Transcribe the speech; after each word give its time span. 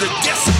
the 0.00 0.06
decibel. 0.22 0.57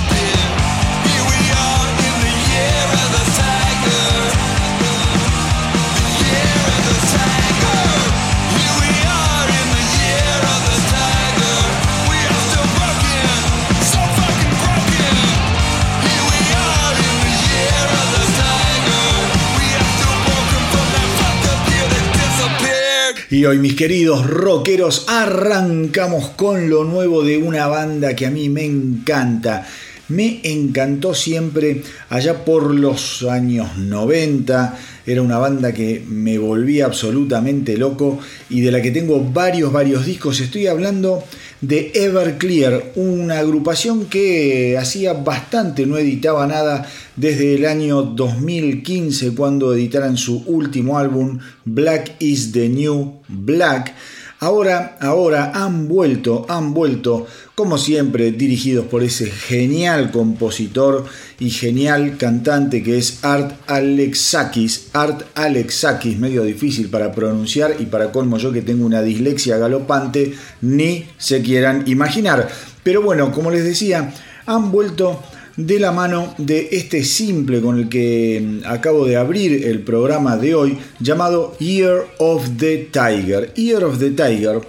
Y 23.39 23.47
hoy 23.47 23.59
mis 23.59 23.77
queridos 23.77 24.27
rockeros 24.29 25.05
arrancamos 25.07 26.31
con 26.31 26.69
lo 26.69 26.83
nuevo 26.83 27.23
de 27.23 27.39
una 27.39 27.69
banda 27.69 28.17
que 28.17 28.27
a 28.27 28.33
mí 28.33 28.49
me 28.49 28.65
encanta. 28.65 29.65
Me 30.09 30.41
encantó 30.43 31.15
siempre 31.15 31.85
allá 32.09 32.45
por 32.45 32.75
los 32.75 33.23
años 33.23 33.79
90. 33.79 34.77
Era 35.07 35.23
una 35.23 35.39
banda 35.39 35.73
que 35.73 36.03
me 36.05 36.37
volvía 36.37 36.87
absolutamente 36.87 37.77
loco 37.77 38.19
y 38.51 38.61
de 38.61 38.73
la 38.73 38.83
que 38.83 38.91
tengo 38.91 39.23
varios, 39.23 39.73
varios 39.73 40.05
discos. 40.05 40.41
Estoy 40.41 40.67
hablando 40.67 41.23
de 41.61 41.91
Everclear, 41.95 42.93
una 42.95 43.39
agrupación 43.39 44.07
que 44.07 44.77
hacía 44.79 45.13
bastante 45.13 45.87
no 45.87 45.99
editaba 45.99 46.47
nada 46.47 46.89
desde 47.17 47.57
el 47.57 47.67
año 47.67 48.03
2015 48.03 49.35
cuando 49.35 49.75
editaran 49.75 50.17
su 50.17 50.45
último 50.47 50.99
álbum 50.99 51.39
Black 51.65 52.15
is 52.21 52.53
the 52.53 52.69
New 52.69 53.21
Black. 53.29 53.95
Ahora, 54.41 54.97
ahora 55.01 55.51
han 55.53 55.89
vuelto, 55.89 56.47
han 56.49 56.73
vuelto, 56.73 57.27
como 57.57 57.77
siempre, 57.77 58.31
dirigidos 58.31 58.87
por 58.87 59.03
ese 59.03 59.27
genial 59.27 60.13
compositor 60.13 61.07
y 61.41 61.51
genial 61.51 62.17
cantante 62.19 62.85
que 62.85 62.99
es 62.99 63.25
Art 63.25 63.53
Alexakis. 63.67 64.91
Art 64.93 65.23
Alexakis, 65.35 66.21
medio 66.21 66.45
difícil 66.45 66.89
para 66.89 67.11
pronunciar 67.11 67.77
y 67.81 67.87
para 67.87 68.13
colmo 68.13 68.39
yo 68.39 68.53
que 68.53 68.63
tengo 68.63 68.87
una 68.87 69.03
dislexia 69.03 69.59
galopante, 69.59 70.35
ni 70.61 71.07
se 71.19 71.43
quieran 71.43 71.83
imaginar. 71.89 72.49
Pero 72.85 73.03
bueno, 73.03 73.33
como 73.33 73.51
les 73.51 73.65
decía, 73.65 74.15
han 74.47 74.71
vuelto 74.71 75.21
de 75.59 75.81
la 75.81 75.91
mano 75.91 76.35
de 76.39 76.69
este 76.71 77.03
simple 77.03 77.61
con 77.61 77.81
el 77.81 77.89
que 77.89 78.41
mm, 78.41 78.61
acabo 78.65 79.05
de 79.05 79.17
abrir 79.17 79.67
el 79.67 79.81
programa 79.81 80.37
de 80.37 80.55
hoy 80.55 80.79
llamado 81.01 81.57
Year 81.59 82.07
of 82.19 82.57
the 82.59 82.89
Tiger. 82.93 83.53
Year 83.55 83.83
of 83.83 83.99
the 83.99 84.11
Tiger. 84.13 84.61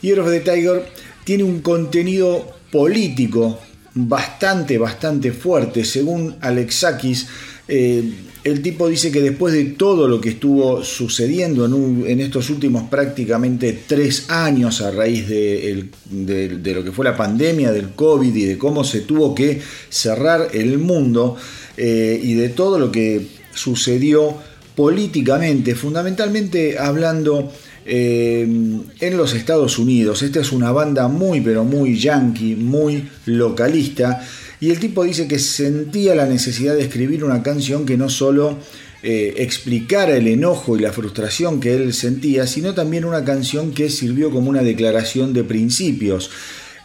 Year 0.00 0.18
of 0.18 0.28
the 0.28 0.40
Tiger 0.40 0.84
tiene 1.22 1.44
un 1.44 1.60
contenido 1.60 2.56
político 2.72 3.60
bastante, 3.94 4.78
bastante 4.78 5.30
fuerte. 5.30 5.84
Según 5.84 6.34
Alexakis, 6.40 7.28
eh, 7.68 8.02
el 8.44 8.60
tipo 8.60 8.88
dice 8.88 9.12
que 9.12 9.20
después 9.20 9.54
de 9.54 9.64
todo 9.64 10.08
lo 10.08 10.20
que 10.20 10.30
estuvo 10.30 10.82
sucediendo 10.82 11.64
en, 11.64 12.20
estos 12.20 12.50
últimos 12.50 12.84
prácticamente 12.88 13.80
tres 13.86 14.30
años 14.30 14.80
a 14.80 14.90
raíz 14.90 15.28
de, 15.28 15.88
lo 16.10 16.84
que 16.84 16.92
fue 16.92 17.04
la 17.04 17.16
pandemia 17.16 17.70
del 17.70 17.90
COVID 17.90 18.34
y 18.34 18.44
de 18.44 18.58
cómo 18.58 18.82
se 18.82 19.02
tuvo 19.02 19.34
que 19.34 19.60
cerrar 19.88 20.48
el 20.52 20.78
mundo 20.78 21.36
eh, 21.76 22.20
y 22.20 22.34
de 22.34 22.48
todo 22.48 22.78
lo 22.80 22.90
que 22.90 23.28
sucedió 23.54 24.36
políticamente, 24.74 25.74
fundamentalmente 25.76 26.78
hablando 26.78 27.52
eh, 27.84 28.42
en 28.42 29.16
los 29.16 29.34
Estados 29.34 29.78
Unidos. 29.78 30.22
Esta 30.22 30.40
es 30.40 30.50
una 30.50 30.72
banda 30.72 31.06
muy 31.06 31.40
pero 31.40 31.62
muy 31.62 31.96
yankee, 31.96 32.56
muy 32.56 33.08
localista 33.26 34.26
y 34.62 34.70
el 34.70 34.78
tipo 34.78 35.02
dice 35.02 35.26
que 35.26 35.40
sentía 35.40 36.14
la 36.14 36.24
necesidad 36.24 36.76
de 36.76 36.82
escribir 36.82 37.24
una 37.24 37.42
canción 37.42 37.84
que 37.84 37.96
no 37.96 38.08
solo 38.08 38.58
eh, 39.02 39.34
explicara 39.38 40.16
el 40.16 40.28
enojo 40.28 40.76
y 40.76 40.80
la 40.80 40.92
frustración 40.92 41.58
que 41.58 41.74
él 41.74 41.92
sentía, 41.92 42.46
sino 42.46 42.72
también 42.72 43.04
una 43.04 43.24
canción 43.24 43.72
que 43.72 43.90
sirvió 43.90 44.30
como 44.30 44.48
una 44.50 44.62
declaración 44.62 45.32
de 45.32 45.42
principios. 45.42 46.30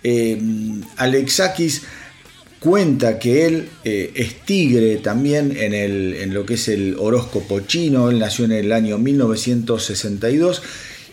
Eh, 0.03 0.41
Alexakis 0.95 1.83
cuenta 2.59 3.19
que 3.19 3.45
él 3.45 3.69
eh, 3.83 4.11
es 4.15 4.43
tigre 4.43 4.97
también 4.97 5.55
en, 5.55 5.75
en 5.75 6.33
lo 6.33 6.47
que 6.47 6.55
es 6.55 6.69
el 6.69 6.95
horóscopo 6.97 7.59
chino, 7.59 8.09
él 8.09 8.17
nació 8.17 8.45
en 8.45 8.53
el 8.53 8.71
año 8.71 8.97
1962 8.97 10.63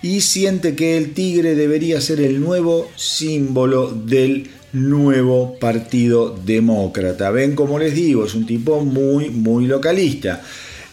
y 0.00 0.22
siente 0.22 0.74
que 0.74 0.96
el 0.96 1.12
tigre 1.12 1.56
debería 1.56 2.00
ser 2.00 2.20
el 2.20 2.40
nuevo 2.40 2.90
símbolo 2.96 3.90
del 3.90 4.48
nuevo 4.74 5.56
Partido 5.58 6.36
Demócrata. 6.44 7.30
Ven, 7.30 7.54
como 7.54 7.78
les 7.78 7.94
digo, 7.94 8.26
es 8.26 8.34
un 8.34 8.44
tipo 8.44 8.84
muy, 8.84 9.30
muy 9.30 9.66
localista. 9.66 10.42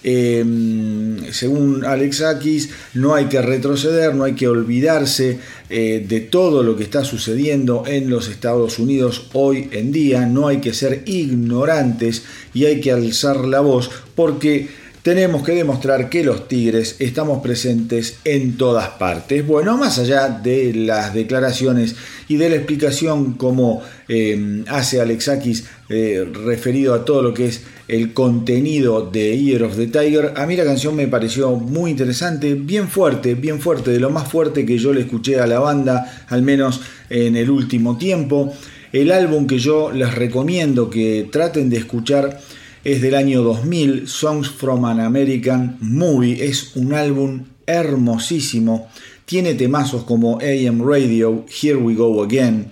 Em, 0.04 1.32
según 1.32 1.86
Alex 1.86 2.22
Akis, 2.22 2.70
no 2.96 3.14
hay 3.14 3.26
que 3.26 3.42
retroceder, 3.42 4.16
no 4.16 4.24
hay 4.24 4.34
que 4.34 4.48
olvidarse 4.48 5.38
eh, 5.70 6.04
de 6.08 6.22
todo 6.22 6.64
lo 6.64 6.76
que 6.76 6.84
está 6.84 7.06
sucediendo 7.06 7.84
en 7.86 8.10
los 8.10 8.28
Estados 8.28 8.80
Unidos 8.80 9.28
hoy 9.34 9.70
en 9.72 9.92
día, 9.92 10.26
no 10.26 10.48
hay 10.48 10.58
que 10.58 10.74
ser 10.74 11.04
ignorantes 11.06 12.24
y 12.54 12.66
hay 12.66 12.82
que 12.82 12.92
alzar 12.92 13.46
la 13.46 13.60
voz 13.60 13.92
porque 14.16 14.70
tenemos 15.04 15.44
que 15.44 15.54
demostrar 15.54 16.10
que 16.10 16.24
los 16.24 16.48
Tigres 16.48 16.98
estamos 17.00 17.42
presentes 17.42 18.20
en 18.24 18.58
todas 18.58 18.90
partes. 18.90 19.46
Bueno, 19.46 19.78
más 19.78 19.98
allá 19.98 20.30
de 20.30 20.74
las 20.74 21.14
declaraciones 21.14 21.96
y 22.28 22.38
de 22.38 22.50
la 22.50 22.56
explicación 22.58 23.34
como 23.34 23.82
eh, 24.08 24.64
hace 24.68 25.02
Alexakis 25.02 25.66
eh, 25.90 26.28
referido 26.46 26.94
a 26.94 27.04
todo 27.04 27.24
lo 27.24 27.34
que 27.34 27.48
es 27.48 27.62
el 27.88 28.14
contenido 28.14 29.10
de 29.10 29.38
Year 29.38 29.64
of 29.64 29.76
the 29.76 29.88
Tiger, 29.88 30.34
a 30.38 30.46
mí 30.46 30.56
la 30.56 30.64
canción 30.64 30.96
me 30.96 31.08
pareció 31.08 31.56
muy 31.56 31.92
interesante, 31.92 32.54
bien 32.54 32.88
fuerte, 32.88 33.36
bien 33.36 33.60
fuerte, 33.60 33.92
de 33.92 34.00
lo 34.00 34.10
más 34.10 34.30
fuerte 34.30 34.66
que 34.66 34.78
yo 34.78 34.94
le 34.94 35.02
escuché 35.02 35.40
a 35.40 35.48
la 35.48 35.60
banda, 35.60 36.26
al 36.30 36.42
menos 36.42 36.82
en 37.10 37.36
el 37.36 37.50
último 37.50 37.98
tiempo. 37.98 38.54
El 38.94 39.12
álbum 39.12 39.48
que 39.48 39.58
yo 39.58 39.92
les 39.92 40.14
recomiendo 40.14 40.90
que 40.90 41.28
traten 41.32 41.70
de 41.70 41.78
escuchar 41.78 42.40
es 42.84 43.02
del 43.02 43.16
año 43.16 43.44
2000, 43.44 44.08
Songs 44.08 44.50
from 44.50 44.86
an 44.86 45.00
American 45.00 45.78
Movie, 45.82 46.44
es 46.44 46.76
un 46.76 46.94
álbum 46.94 47.44
hermosísimo, 47.68 48.90
tiene 49.26 49.54
temazos 49.54 50.04
como 50.04 50.40
AM 50.40 50.82
Radio, 50.86 51.46
Here 51.48 51.78
We 51.78 51.94
Go 51.94 52.24
Again, 52.24 52.72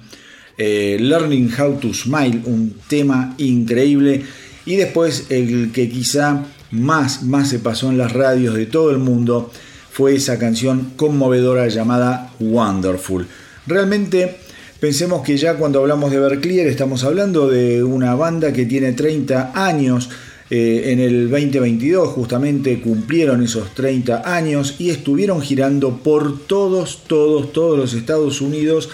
eh, 0.57 0.97
Learning 0.99 1.51
How 1.57 1.79
to 1.79 1.93
Smile, 1.93 2.41
un 2.45 2.75
tema 2.87 3.35
increíble, 3.37 4.23
y 4.65 4.75
después 4.75 5.27
el 5.29 5.71
que 5.71 5.89
quizá 5.89 6.45
más, 6.71 7.23
más 7.23 7.49
se 7.49 7.59
pasó 7.59 7.89
en 7.89 7.97
las 7.97 8.11
radios 8.11 8.55
de 8.55 8.65
todo 8.65 8.91
el 8.91 8.97
mundo 8.97 9.51
fue 9.91 10.15
esa 10.15 10.37
canción 10.37 10.93
conmovedora 10.95 11.67
llamada 11.67 12.31
Wonderful. 12.39 13.27
Realmente 13.67 14.37
Pensemos 14.79 15.23
que 15.23 15.35
ya 15.35 15.55
cuando 15.55 15.79
hablamos 15.79 16.09
de 16.09 16.17
Everclear 16.17 16.67
estamos 16.67 17.03
hablando 17.03 17.49
de 17.49 17.83
una 17.83 18.15
banda 18.15 18.53
que 18.53 18.65
tiene 18.65 18.93
30 18.93 19.51
años. 19.53 20.09
Eh, 20.49 20.93
en 20.93 20.99
el 21.01 21.29
2022 21.29 22.07
justamente 22.07 22.79
cumplieron 22.79 23.43
esos 23.43 23.75
30 23.75 24.23
años 24.33 24.75
y 24.79 24.89
estuvieron 24.89 25.41
girando 25.41 25.97
por 25.97 26.47
todos, 26.47 27.03
todos, 27.07 27.51
todos 27.51 27.77
los 27.77 27.93
Estados 27.93 28.39
Unidos 28.39 28.89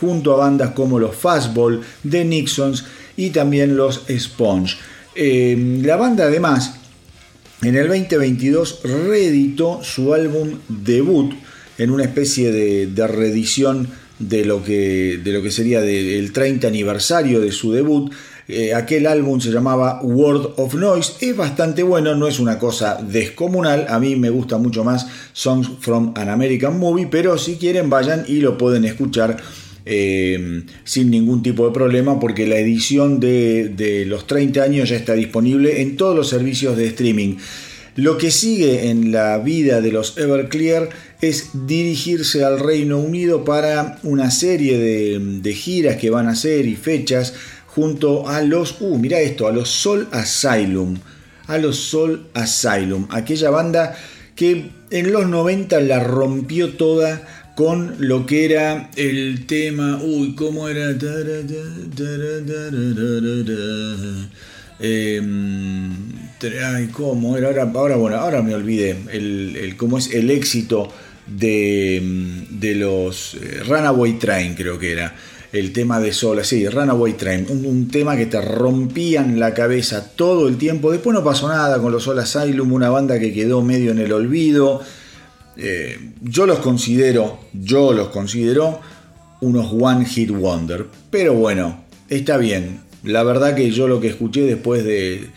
junto 0.00 0.32
a 0.32 0.36
bandas 0.36 0.70
como 0.70 0.98
los 0.98 1.14
Fastball, 1.14 1.82
The 2.08 2.24
Nixons 2.24 2.86
y 3.18 3.28
también 3.28 3.76
los 3.76 4.04
Sponge. 4.08 4.78
Eh, 5.14 5.80
la 5.82 5.96
banda 5.96 6.24
además 6.24 6.76
en 7.60 7.76
el 7.76 7.88
2022 7.88 8.80
reeditó 8.84 9.80
su 9.82 10.14
álbum 10.14 10.60
debut 10.68 11.34
en 11.76 11.90
una 11.90 12.04
especie 12.04 12.50
de, 12.50 12.86
de 12.86 13.06
reedición 13.06 13.88
de 14.18 14.44
lo 14.44 14.62
que, 14.62 15.20
de 15.22 15.32
lo 15.32 15.42
que 15.42 15.50
sería 15.50 15.80
el 15.82 16.32
30 16.32 16.66
aniversario 16.68 17.40
de 17.40 17.52
su 17.52 17.72
debut. 17.72 18.12
Eh, 18.48 18.74
aquel 18.74 19.08
álbum 19.08 19.40
se 19.40 19.50
llamaba 19.50 20.00
World 20.02 20.50
of 20.56 20.74
Noise, 20.74 21.14
es 21.20 21.36
bastante 21.36 21.82
bueno, 21.82 22.14
no 22.14 22.28
es 22.28 22.38
una 22.38 22.60
cosa 22.60 22.96
descomunal, 23.02 23.86
a 23.88 23.98
mí 23.98 24.14
me 24.14 24.30
gusta 24.30 24.56
mucho 24.56 24.84
más 24.84 25.08
Songs 25.32 25.68
from 25.80 26.12
an 26.14 26.28
American 26.28 26.78
Movie, 26.78 27.08
pero 27.10 27.38
si 27.38 27.56
quieren 27.56 27.90
vayan 27.90 28.24
y 28.28 28.36
lo 28.36 28.56
pueden 28.56 28.84
escuchar 28.84 29.36
eh, 29.84 30.62
sin 30.84 31.10
ningún 31.10 31.42
tipo 31.42 31.66
de 31.66 31.72
problema 31.72 32.20
porque 32.20 32.46
la 32.46 32.56
edición 32.58 33.18
de, 33.18 33.68
de 33.68 34.06
los 34.06 34.28
30 34.28 34.62
años 34.62 34.88
ya 34.90 34.96
está 34.96 35.14
disponible 35.14 35.82
en 35.82 35.96
todos 35.96 36.14
los 36.14 36.28
servicios 36.28 36.76
de 36.76 36.86
streaming. 36.86 37.36
Lo 37.96 38.18
que 38.18 38.30
sigue 38.30 38.90
en 38.90 39.10
la 39.10 39.38
vida 39.38 39.80
de 39.80 39.90
los 39.90 40.18
Everclear 40.18 40.90
es 41.20 41.50
dirigirse 41.66 42.44
al 42.44 42.60
Reino 42.60 42.98
Unido 42.98 43.44
para 43.44 43.98
una 44.02 44.30
serie 44.30 44.78
de, 44.78 45.54
giras 45.54 45.96
que 45.96 46.10
van 46.10 46.26
a 46.26 46.32
hacer 46.32 46.66
y 46.66 46.76
fechas 46.76 47.34
junto 47.66 48.28
a 48.28 48.42
los, 48.42 48.80
uh, 48.80 48.98
mira 48.98 49.20
esto, 49.20 49.46
a 49.46 49.52
los 49.52 49.68
Soul 49.68 50.08
Asylum, 50.12 50.98
a 51.46 51.58
los 51.58 51.76
Soul 51.76 52.26
Asylum, 52.34 53.06
aquella 53.10 53.50
banda 53.50 53.96
que 54.34 54.70
en 54.90 55.12
los 55.12 55.26
90 55.26 55.80
la 55.80 56.00
rompió 56.00 56.74
toda 56.74 57.22
con 57.56 57.96
lo 57.98 58.26
que 58.26 58.44
era 58.44 58.90
el 58.96 59.46
tema, 59.46 59.98
uy, 60.02 60.34
¿cómo 60.34 60.68
era? 60.68 60.90
Eh, 64.78 65.22
ay, 66.42 66.88
¿cómo 66.88 67.36
era? 67.36 67.48
Ahora, 67.48 67.70
ahora, 67.74 67.96
bueno, 67.96 68.16
ahora 68.16 68.42
me 68.42 68.54
olvidé 68.54 68.96
el, 69.12 69.74
cómo 69.76 69.98
es 69.98 70.12
el 70.12 70.30
éxito 70.30 70.92
de, 71.26 72.02
de 72.50 72.74
los 72.74 73.34
eh, 73.34 73.62
Runaway 73.66 74.18
Train, 74.18 74.54
creo 74.54 74.78
que 74.78 74.92
era. 74.92 75.14
El 75.52 75.72
tema 75.72 76.00
de 76.00 76.12
Sola, 76.12 76.44
sí, 76.44 76.68
Runaway 76.68 77.14
Train, 77.14 77.46
un, 77.48 77.88
tema 77.88 78.16
que 78.16 78.26
te 78.26 78.40
rompían 78.40 79.40
la 79.40 79.54
cabeza 79.54 80.12
todo 80.14 80.48
el 80.48 80.58
tiempo. 80.58 80.90
Después 80.90 81.14
no 81.14 81.24
pasó 81.24 81.48
nada 81.48 81.80
con 81.80 81.92
los 81.92 82.02
Soul 82.02 82.18
Asylum, 82.18 82.72
una 82.72 82.90
banda 82.90 83.18
que 83.18 83.32
quedó 83.32 83.62
medio 83.62 83.92
en 83.92 83.98
el 83.98 84.12
olvido. 84.12 84.82
Eh, 85.56 85.98
yo 86.20 86.46
los 86.46 86.58
considero, 86.58 87.38
yo 87.54 87.92
los 87.92 88.08
considero 88.08 88.80
unos 89.40 89.72
One 89.72 90.04
Hit 90.04 90.30
Wonder. 90.30 90.86
Pero 91.10 91.34
bueno, 91.34 91.84
está 92.10 92.36
bien, 92.36 92.80
la 93.02 93.22
verdad 93.22 93.54
que 93.54 93.70
yo 93.70 93.88
lo 93.88 94.00
que 94.00 94.08
escuché 94.08 94.42
después 94.42 94.84
de, 94.84 95.30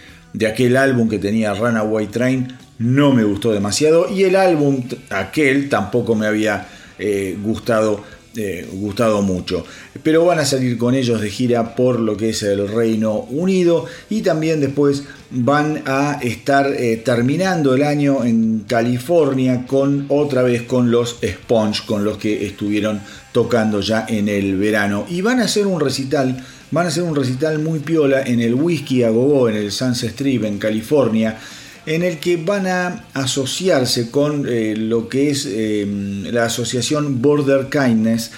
aquel 0.47 0.77
álbum 0.77 1.09
que 1.09 1.19
tenía 1.19 1.53
Runaway 1.53 2.07
Train 2.07 2.47
no 2.79 3.13
me 3.13 3.23
gustó 3.23 3.51
demasiado 3.51 4.09
y 4.09 4.23
el 4.23 4.35
álbum 4.35 4.83
aquel 5.09 5.69
tampoco 5.69 6.15
me 6.15 6.27
había 6.27 6.67
eh, 6.97 7.37
gustado, 7.41 8.03
eh, 8.35 8.67
gustado 8.71 9.21
mucho. 9.21 9.65
Pero 10.01 10.25
van 10.25 10.39
a 10.39 10.45
salir 10.45 10.77
con 10.77 10.95
ellos 10.95 11.19
de 11.19 11.29
gira 11.29 11.75
por 11.75 11.99
lo 11.99 12.15
que 12.15 12.29
es 12.29 12.41
el 12.43 12.67
Reino 12.69 13.15
Unido 13.29 13.85
y 14.09 14.21
también 14.21 14.61
después 14.61 15.03
van 15.29 15.83
a 15.85 16.19
estar 16.21 16.67
eh, 16.67 16.97
terminando 16.97 17.75
el 17.75 17.83
año 17.83 18.23
en 18.23 18.65
California 18.67 19.65
con 19.67 20.05
otra 20.07 20.41
vez 20.41 20.63
con 20.63 20.89
los 20.89 21.17
Sponge 21.21 21.85
con 21.85 22.05
los 22.05 22.17
que 22.17 22.47
estuvieron 22.47 23.01
tocando 23.31 23.81
ya 23.81 24.05
en 24.07 24.29
el 24.29 24.57
verano 24.57 25.05
y 25.09 25.21
van 25.21 25.39
a 25.39 25.45
hacer 25.45 25.67
un 25.67 25.79
recital 25.79 26.43
van 26.71 26.85
a 26.85 26.89
hacer 26.89 27.03
un 27.03 27.15
recital 27.15 27.59
muy 27.59 27.79
piola 27.79 28.21
en 28.21 28.39
el 28.39 28.53
Whisky 28.53 29.03
a 29.03 29.09
Gogo, 29.09 29.49
en 29.49 29.55
el 29.55 29.71
Sunset 29.71 30.11
Strip, 30.11 30.43
en 30.43 30.59
California, 30.59 31.37
en 31.85 32.03
el 32.03 32.19
que 32.19 32.37
van 32.37 32.67
a 32.67 33.05
asociarse 33.13 34.11
con 34.11 34.45
eh, 34.47 34.75
lo 34.77 35.09
que 35.09 35.31
es 35.31 35.45
em, 35.45 36.23
la 36.25 36.45
asociación 36.45 37.21
Border 37.21 37.67
Kindness. 37.69 38.31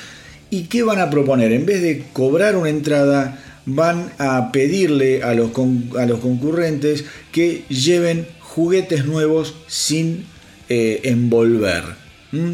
¿Y 0.49 0.63
qué 0.63 0.83
van 0.83 0.99
a 0.99 1.09
proponer? 1.09 1.51
En 1.51 1.65
vez 1.65 1.81
de 1.81 2.05
cobrar 2.13 2.55
una 2.55 2.69
entrada, 2.69 3.39
van 3.65 4.11
a 4.17 4.51
pedirle 4.51 5.23
a 5.23 5.33
los, 5.33 5.51
a 5.97 6.05
los 6.05 6.19
concurrentes 6.19 7.05
que 7.31 7.63
lleven 7.69 8.27
juguetes 8.39 9.05
nuevos 9.05 9.55
sin 9.67 10.25
eh, 10.69 11.01
envolver, 11.03 11.83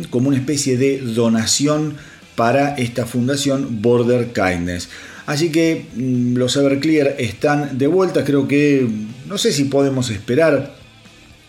como 0.09 0.29
una 0.29 0.37
especie 0.37 0.77
de 0.77 0.99
donación 0.99 1.95
para 2.35 2.75
esta 2.75 3.05
fundación 3.05 3.81
Border 3.81 4.31
Kindness. 4.31 4.89
Así 5.27 5.51
que 5.51 5.85
mm, 5.93 6.37
los 6.37 6.55
Everclear 6.55 7.15
están 7.19 7.77
de 7.77 7.85
vuelta. 7.85 8.23
Creo 8.23 8.47
que 8.47 8.87
no 9.27 9.37
sé 9.37 9.51
si 9.51 9.65
podemos 9.65 10.09
esperar 10.09 10.75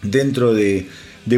dentro 0.03 0.53
de, 0.53 0.87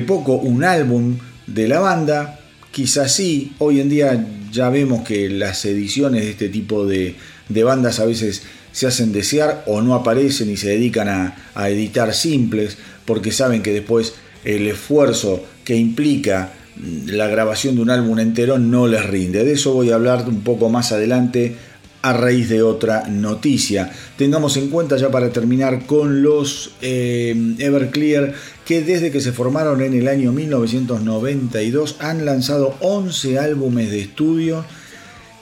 poco 0.06 0.36
un 0.36 0.64
álbum 0.64 1.18
de 1.46 1.68
la 1.68 1.80
banda. 1.80 2.40
Quizás 2.72 3.12
sí. 3.12 3.52
Hoy 3.58 3.80
en 3.80 3.90
día 3.90 4.26
ya 4.50 4.70
vemos 4.70 5.06
que 5.06 5.28
las 5.28 5.64
ediciones 5.66 6.22
de 6.22 6.30
este 6.30 6.48
tipo 6.48 6.86
de, 6.86 7.14
bandas 7.62 8.00
a 8.00 8.06
veces 8.06 8.42
se 8.72 8.86
hacen 8.86 9.12
desear 9.12 9.62
o 9.66 9.82
no 9.82 9.94
aparecen 9.94 10.48
y 10.48 10.56
se 10.56 10.68
dedican 10.70 11.08
a, 11.08 11.68
editar 11.68 12.14
simples 12.14 12.78
porque 13.04 13.32
saben 13.32 13.62
que 13.62 13.72
después 13.72 14.14
el 14.44 14.66
esfuerzo 14.66 15.44
que 15.62 15.76
implica 15.76 16.54
mm, 16.76 17.10
la 17.10 17.26
grabación 17.26 17.74
de 17.74 17.82
un 17.82 17.90
álbum 17.90 18.18
entero 18.18 18.58
no 18.58 18.86
les 18.86 19.04
rinde. 19.04 19.44
De 19.44 19.52
eso 19.52 19.74
voy 19.74 19.90
a 19.90 19.96
hablar 19.96 20.26
un 20.26 20.40
poco 20.40 20.70
más 20.70 20.90
adelante 20.92 21.54
a 22.02 22.12
raíz 22.12 22.48
de 22.48 22.62
otra 22.62 23.08
noticia. 23.08 23.92
Tengamos 24.16 24.56
en 24.56 24.68
cuenta 24.68 24.96
ya 24.96 25.10
para 25.10 25.30
terminar 25.30 25.86
con 25.86 26.22
los 26.22 26.72
eh, 26.80 27.54
Everclear 27.58 28.34
que 28.64 28.82
desde 28.82 29.10
que 29.10 29.20
se 29.20 29.32
formaron 29.32 29.82
en 29.82 29.94
el 29.94 30.08
año 30.08 30.32
1992 30.32 31.96
han 31.98 32.24
lanzado 32.24 32.74
11 32.80 33.38
álbumes 33.38 33.90
de 33.90 34.00
estudio, 34.00 34.64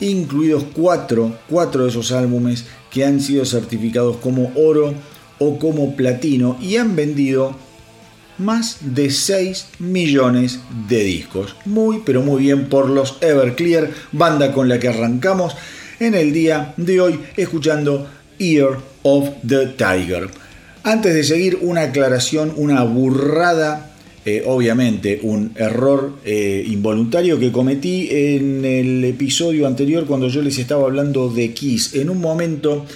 incluidos 0.01 0.65
4, 0.73 1.39
4 1.49 1.83
de 1.85 1.91
esos 1.91 2.13
álbumes 2.13 2.67
que 2.91 3.05
han 3.05 3.21
sido 3.21 3.45
certificados 3.45 4.17
como 4.17 4.53
oro 4.57 4.95
o 5.39 5.59
como 5.59 5.95
platino 5.95 6.59
y 6.61 6.77
han 6.77 6.97
vendido 6.97 7.55
más 8.39 8.79
de 8.81 9.11
6 9.11 9.67
millones 9.79 10.61
de 10.89 11.03
discos. 11.03 11.57
Muy, 11.65 12.03
pero 12.05 12.23
muy 12.23 12.43
bien 12.43 12.69
por 12.69 12.89
los 12.89 13.19
Everclear, 13.21 13.91
banda 14.13 14.53
con 14.53 14.69
la 14.69 14.79
que 14.79 14.89
arrancamos 14.89 15.57
en 16.01 16.15
el 16.15 16.33
día 16.33 16.75
de 16.77 17.01
hoy 17.01 17.21
escuchando 17.37 18.07
Ear 18.39 18.79
of 19.03 19.31
the 19.47 19.67
Tiger. 19.77 20.29
Antes 20.85 21.15
de 21.15 21.25
seguir, 21.25 21.59
una 21.61 21.83
aclaración, 21.83 22.53
una 22.57 22.83
burrada, 22.85 23.91
eh, 24.25 24.45
obviamente 24.47 25.21
un 25.23 25.53
error 25.57 26.13
eh, 26.25 26.65
involuntario 26.67 27.39
que 27.39 27.51
cometí 27.51 28.09
en 28.11 28.65
el 28.65 29.05
episodio 29.05 29.67
anterior 29.67 30.07
cuando 30.07 30.29
yo 30.29 30.41
les 30.43 30.59
estaba 30.59 30.85
hablando 30.85 31.31
de 31.31 31.53
Kiss. 31.53 31.95
En 31.95 32.11
un 32.11 32.21
momento 32.21 32.87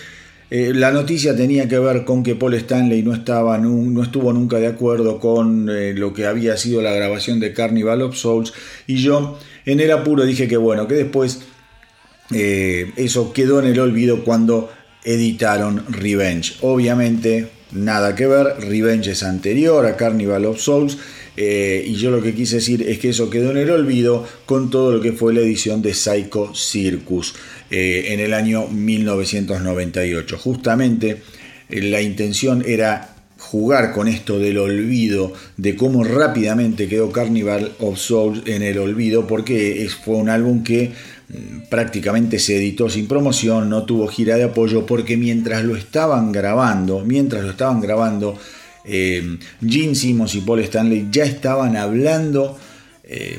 eh, 0.51 0.73
la 0.75 0.93
noticia 0.93 1.35
tenía 1.35 1.69
que 1.69 1.79
ver 1.79 2.05
con 2.05 2.23
que 2.23 2.35
Paul 2.35 2.55
Stanley 2.55 3.03
no, 3.03 3.15
estaba, 3.15 3.59
no, 3.59 4.03
estuvo 4.03 4.33
nunca 4.33 4.59
de 4.59 4.69
acuerdo 4.69 5.19
con 5.19 5.67
lo 5.99 6.13
que 6.13 6.27
había 6.27 6.57
sido 6.57 6.83
la 6.83 6.93
grabación 6.93 7.41
de 7.41 7.53
Carnival 7.53 8.03
of 8.03 8.17
Souls 8.17 8.53
y 8.87 8.97
yo 8.97 9.39
en 9.65 9.81
el 9.81 9.91
apuro 9.91 10.25
dije 10.25 10.49
que 10.49 10.57
bueno, 10.57 10.87
que 10.87 10.95
después 10.95 11.41
eso 12.35 13.33
quedó 13.33 13.61
en 13.61 13.67
el 13.67 13.81
olvido 13.81 14.25
cuando 14.25 14.71
editaron 15.05 15.85
Revenge. 15.89 16.55
Obviamente 16.61 17.49
nada 17.73 18.15
que 18.15 18.27
ver, 18.27 18.47
Revenge 18.61 19.13
es 19.13 19.23
anterior 19.23 19.87
a 19.87 19.97
Carnival 19.97 20.45
of 20.47 20.61
Souls 20.61 20.99
eh, 21.37 21.85
y 21.87 21.95
yo 21.95 22.11
lo 22.11 22.23
que 22.23 22.35
quise 22.35 22.57
decir 22.57 22.83
es 22.83 22.99
que 22.99 23.11
eso 23.11 23.31
quedó 23.31 23.51
en 23.51 23.57
el 23.57 23.71
olvido 23.71 24.27
con 24.45 24.71
todo 24.71 24.93
lo 24.93 25.01
que 25.01 25.13
fue 25.13 25.33
la 25.33 25.41
edición 25.41 25.81
de 25.81 25.95
Psycho 25.95 26.55
Circus 26.55 27.35
eh, 27.71 28.09
en 28.09 28.21
el 28.21 28.35
año 28.35 28.69
1998. 28.69 30.39
Justamente 30.39 31.23
eh, 31.71 31.83
la 31.83 32.03
intención 32.03 32.63
era 32.67 33.17
jugar 33.39 33.93
con 33.93 34.09
esto 34.09 34.39
del 34.39 34.59
olvido, 34.59 35.33
de 35.57 35.75
cómo 35.75 36.05
rápidamente 36.05 36.87
quedó 36.87 37.11
Carnival 37.11 37.73
of 37.81 37.99
Souls 37.99 38.43
en 38.47 38.63
el 38.63 38.79
olvido, 38.79 39.27
porque 39.27 39.89
fue 40.05 40.17
un 40.17 40.29
álbum 40.29 40.63
que 40.63 40.93
prácticamente 41.69 42.39
se 42.39 42.57
editó 42.57 42.91
sin 42.91 43.07
promoción, 43.07 43.71
no 43.71 43.85
tuvo 43.85 44.07
gira 44.09 44.37
de 44.37 44.45
apoyo, 44.45 44.85
porque 44.85 45.17
mientras 45.17 45.65
lo 45.65 45.77
estaban 45.77 46.33
grabando, 46.33 47.01
mientras 47.01 47.45
lo 47.45 47.51
estaban 47.51 47.81
grabando, 47.81 48.39
eh, 48.85 49.39
Gene 49.67 49.95
Simmons 49.95 50.35
y 50.35 50.41
Paul 50.41 50.61
Stanley 50.61 51.09
ya 51.11 51.25
estaban 51.25 51.77
hablando, 51.77 52.59
eh, 53.05 53.39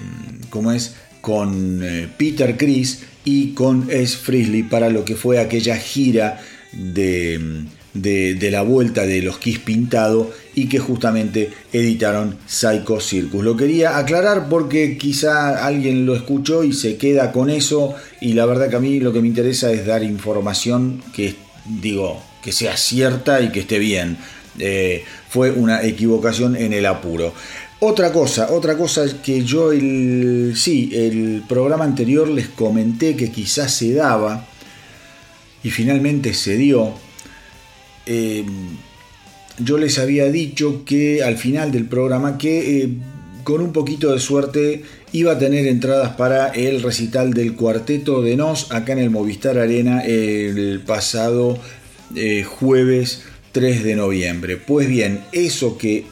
es, 0.76 0.96
con 1.22 1.82
eh, 1.84 2.08
Peter 2.18 2.58
Chris 2.58 3.04
y 3.24 3.54
con 3.54 3.88
S. 3.90 4.18
Frisley 4.18 4.64
para 4.64 4.90
lo 4.90 5.06
que 5.06 5.16
fue 5.16 5.40
aquella 5.40 5.78
gira 5.78 6.42
de, 6.74 7.66
de, 7.94 8.52
la 8.52 8.62
vuelta 8.64 9.06
de 9.06 9.22
los 9.22 9.38
Kiss 9.38 9.60
Pintado 9.60 10.32
y 10.56 10.68
que 10.68 10.80
justamente 10.80 11.52
editaron 11.72 12.38
Psycho 12.46 13.00
Circus. 13.00 13.44
Lo 13.44 13.58
quería 13.58 13.98
aclarar 13.98 14.50
porque 14.50 14.98
quizá 14.98 15.66
alguien 15.66 16.06
lo 16.06 16.16
escuchó 16.16 16.64
y 16.64 16.74
se 16.74 16.98
queda 16.98 17.32
con 17.32 17.50
eso 17.50 17.96
y 18.22 18.34
la 18.34 18.46
verdad 18.46 18.70
que 18.70 18.76
a 18.76 18.80
mí 18.80 19.00
lo 19.00 19.12
que 19.14 19.22
me 19.22 19.28
interesa 19.28 19.72
es 19.72 19.86
dar 19.86 20.04
información 20.04 21.02
que 21.16 21.36
digo 21.66 22.22
que 22.44 22.52
sea 22.52 22.78
cierta 22.78 23.42
y 23.42 23.52
que 23.52 23.62
esté 23.62 23.80
bien. 23.80 24.18
Eh, 24.60 25.04
fue 25.30 25.52
una 25.52 25.84
equivocación 25.84 26.56
en 26.56 26.74
el 26.74 26.86
apuro. 26.86 27.34
Otra 27.80 28.12
cosa, 28.12 28.52
otra 28.52 28.78
cosa 28.78 29.04
que 29.22 29.44
yo 29.44 29.72
el 29.72 30.54
sí, 30.56 30.92
el 30.94 31.44
programa 31.48 31.84
anterior 31.84 32.30
les 32.30 32.50
comenté 32.50 33.16
que 33.16 33.32
quizás 33.32 33.74
se 33.74 33.94
daba 33.94 34.46
y 35.64 35.70
finalmente 35.70 36.34
se 36.34 36.56
dio. 36.56 36.94
Eh, 38.06 38.46
yo 39.60 39.78
les 39.78 40.00
había 40.00 40.26
dicho 40.32 40.84
que 40.86 41.24
al 41.24 41.38
final 41.38 41.72
del 41.72 41.86
programa 41.86 42.38
que 42.38 42.84
eh, 42.84 42.90
con 43.44 43.62
un 43.62 43.74
poquito 43.74 44.12
de 44.12 44.20
suerte 44.20 44.84
iba 45.12 45.34
a 45.34 45.40
tener 45.40 45.68
entradas 45.68 46.16
para 46.16 46.48
el 46.48 46.82
recital 46.82 47.34
del 47.34 47.56
cuarteto 47.56 48.22
de 48.22 48.36
Nos 48.36 48.72
acá 48.72 48.94
en 48.94 49.00
el 49.00 49.10
Movistar 49.10 49.58
Arena 49.58 50.02
el 50.02 50.82
pasado 50.86 51.60
jueves 52.46 53.24
3 53.52 53.84
de 53.84 53.96
noviembre. 53.96 54.58
Pues 54.58 54.88
bien, 54.88 55.22
eso 55.32 55.78
que 55.78 56.06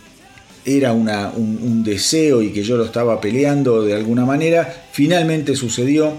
era 0.65 0.93
un, 0.93 1.83
deseo 1.83 2.41
y 2.41 2.51
que 2.51 2.63
yo 2.63 2.77
lo 2.77 2.85
estaba 2.85 3.19
peleando 3.19 3.83
de 3.83 3.95
alguna 3.95 4.25
manera, 4.25 4.85
finalmente 4.91 5.55
sucedió. 5.55 6.13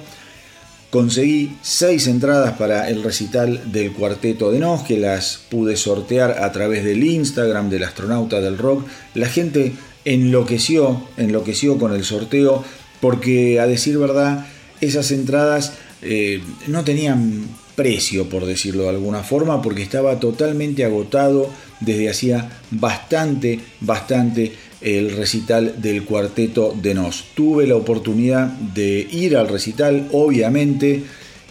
Conseguí 0.92 1.56
seis 1.62 2.06
entradas 2.06 2.58
para 2.58 2.90
el 2.90 3.02
recital 3.02 3.72
del 3.72 3.94
cuarteto 3.94 4.52
de 4.52 4.58
Nos, 4.58 4.82
que 4.82 4.98
las 4.98 5.40
pude 5.48 5.78
sortear 5.78 6.42
a 6.42 6.52
través 6.52 6.84
del 6.84 7.02
Instagram 7.02 7.70
del 7.70 7.84
astronauta 7.84 8.42
del 8.42 8.58
rock. 8.58 8.86
La 9.14 9.26
gente 9.26 9.72
enloqueció, 10.04 11.02
enloqueció 11.16 11.78
con 11.78 11.94
el 11.94 12.04
sorteo, 12.04 12.62
porque 13.00 13.58
a 13.58 13.66
decir 13.66 13.96
verdad, 13.96 14.44
esas 14.82 15.10
entradas 15.12 15.72
eh, 16.02 16.42
no 16.66 16.84
tenían 16.84 17.48
precio, 17.74 18.28
por 18.28 18.44
decirlo 18.44 18.82
de 18.82 18.90
alguna 18.90 19.22
forma, 19.22 19.62
porque 19.62 19.82
estaba 19.82 20.20
totalmente 20.20 20.84
agotado 20.84 21.48
desde 21.80 22.10
hacía 22.10 22.60
bastante, 22.70 23.60
bastante 23.80 24.52
el 24.82 25.16
recital 25.16 25.80
del 25.80 26.04
cuarteto 26.04 26.74
de 26.80 26.94
Nos. 26.94 27.24
Tuve 27.34 27.66
la 27.66 27.76
oportunidad 27.76 28.46
de 28.46 29.06
ir 29.10 29.36
al 29.36 29.48
recital, 29.48 30.08
obviamente, 30.12 31.02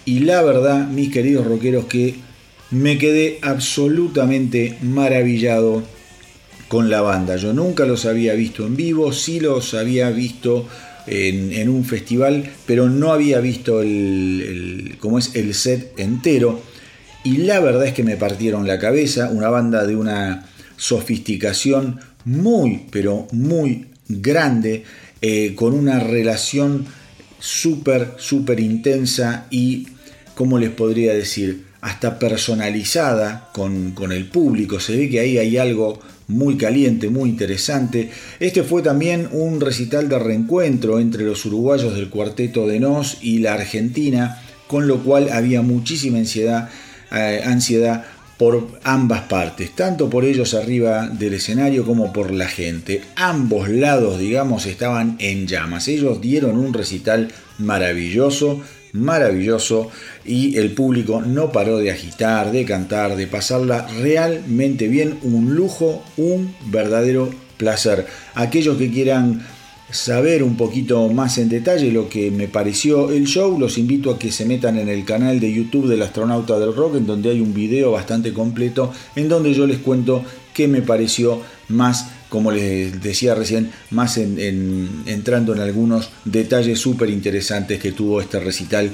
y 0.05 0.19
la 0.19 0.41
verdad, 0.41 0.87
mis 0.87 1.11
queridos 1.11 1.45
rockeros, 1.45 1.85
que 1.85 2.15
me 2.71 2.97
quedé 2.97 3.39
absolutamente 3.41 4.77
maravillado 4.81 5.83
con 6.67 6.89
la 6.89 7.01
banda. 7.01 7.35
Yo 7.35 7.53
nunca 7.53 7.85
los 7.85 8.05
había 8.05 8.33
visto 8.33 8.65
en 8.65 8.75
vivo, 8.75 9.11
sí 9.11 9.39
los 9.39 9.73
había 9.73 10.09
visto 10.09 10.67
en, 11.05 11.69
un 11.69 11.83
festival, 11.83 12.49
pero 12.65 12.89
no 12.89 13.11
había 13.11 13.39
visto 13.39 13.81
el, 13.81 14.95
como 14.99 15.19
es 15.19 15.35
el 15.35 15.53
set 15.53 15.99
entero. 15.99 16.61
Y 17.23 17.37
la 17.37 17.59
verdad 17.59 17.85
es 17.87 17.93
que 17.93 18.03
me 18.03 18.17
partieron 18.17 18.67
la 18.67 18.79
cabeza, 18.79 19.29
una 19.29 19.49
banda 19.49 19.85
de 19.85 19.95
una 19.95 20.47
sofisticación 20.81 21.99
muy, 22.25 22.87
pero 22.89 23.27
muy 23.31 23.85
grande, 24.07 24.83
eh, 25.21 25.53
con 25.53 25.75
una 25.75 25.99
relación 25.99 26.87
súper, 27.39 28.15
súper 28.17 28.59
intensa 28.59 29.45
y, 29.51 29.87
¿cómo 30.33 30.57
les 30.57 30.71
podría 30.71 31.13
decir? 31.13 31.65
Hasta 31.81 32.17
personalizada 32.17 33.49
con, 33.53 33.91
con 33.91 34.11
el 34.11 34.25
público. 34.25 34.79
Se 34.79 34.97
ve 34.97 35.07
que 35.07 35.19
ahí 35.19 35.37
hay 35.37 35.57
algo 35.57 35.99
muy 36.27 36.57
caliente, 36.57 37.11
muy 37.11 37.29
interesante. 37.29 38.09
Este 38.39 38.63
fue 38.63 38.81
también 38.81 39.29
un 39.31 39.61
recital 39.61 40.09
de 40.09 40.17
reencuentro 40.17 40.99
entre 40.99 41.23
los 41.23 41.45
uruguayos 41.45 41.93
del 41.93 42.09
cuarteto 42.09 42.65
de 42.65 42.79
Nos 42.79 43.19
y 43.21 43.37
la 43.37 43.53
Argentina, 43.53 44.41
con 44.65 44.87
lo 44.87 45.03
cual 45.03 45.29
había 45.31 45.61
muchísima 45.61 46.17
ansiedad, 46.17 46.69
eh, 47.11 47.43
ansiedad 47.45 48.05
por 48.41 48.67
ambas 48.83 49.21
partes, 49.25 49.75
tanto 49.75 50.09
por 50.09 50.25
ellos 50.25 50.55
arriba 50.55 51.07
del 51.07 51.35
escenario 51.35 51.85
como 51.85 52.11
por 52.11 52.31
la 52.31 52.47
gente. 52.47 53.03
Ambos 53.15 53.69
lados, 53.69 54.17
digamos, 54.17 54.65
estaban 54.65 55.15
en 55.19 55.45
llamas. 55.45 55.87
Ellos 55.87 56.21
dieron 56.21 56.57
un 56.57 56.73
recital 56.73 57.27
maravilloso, 57.59 58.59
maravilloso 58.93 59.91
y 60.25 60.57
el 60.57 60.71
público 60.71 61.21
no 61.21 61.51
paró 61.51 61.77
de 61.77 61.91
agitar, 61.91 62.51
de 62.51 62.65
cantar, 62.65 63.15
de 63.15 63.27
pasarla 63.27 63.87
realmente 63.99 64.87
bien, 64.87 65.19
un 65.21 65.53
lujo, 65.53 66.03
un 66.17 66.55
verdadero 66.65 67.29
placer. 67.57 68.07
Aquellos 68.33 68.75
que 68.77 68.89
quieran 68.89 69.45
saber 69.91 70.41
un 70.43 70.55
poquito 70.55 71.09
más 71.09 71.37
en 71.37 71.49
detalle 71.49 71.91
lo 71.91 72.09
que 72.09 72.31
me 72.31 72.47
pareció 72.47 73.11
el 73.11 73.25
show, 73.25 73.59
los 73.59 73.77
invito 73.77 74.11
a 74.11 74.17
que 74.17 74.31
se 74.31 74.45
metan 74.45 74.77
en 74.77 74.89
el 74.89 75.05
canal 75.05 75.39
de 75.39 75.53
YouTube 75.53 75.87
del 75.87 76.01
astronauta 76.01 76.57
del 76.59 76.75
rock, 76.75 76.95
en 76.95 77.05
donde 77.05 77.29
hay 77.29 77.41
un 77.41 77.53
video 77.53 77.91
bastante 77.91 78.33
completo, 78.33 78.93
en 79.15 79.29
donde 79.29 79.53
yo 79.53 79.67
les 79.67 79.79
cuento 79.79 80.23
qué 80.53 80.67
me 80.67 80.81
pareció 80.81 81.41
más 81.67 82.07
como 82.31 82.49
les 82.49 83.03
decía 83.03 83.35
recién, 83.35 83.71
más 83.89 84.17
entrando 84.17 85.53
en 85.53 85.59
algunos 85.59 86.11
detalles 86.23 86.79
súper 86.79 87.09
interesantes 87.09 87.77
que 87.77 87.91
tuvo 87.91 88.21
este 88.21 88.39
recital 88.39 88.89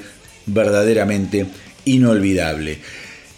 verdaderamente 0.48 1.46
inolvidable. 1.86 2.80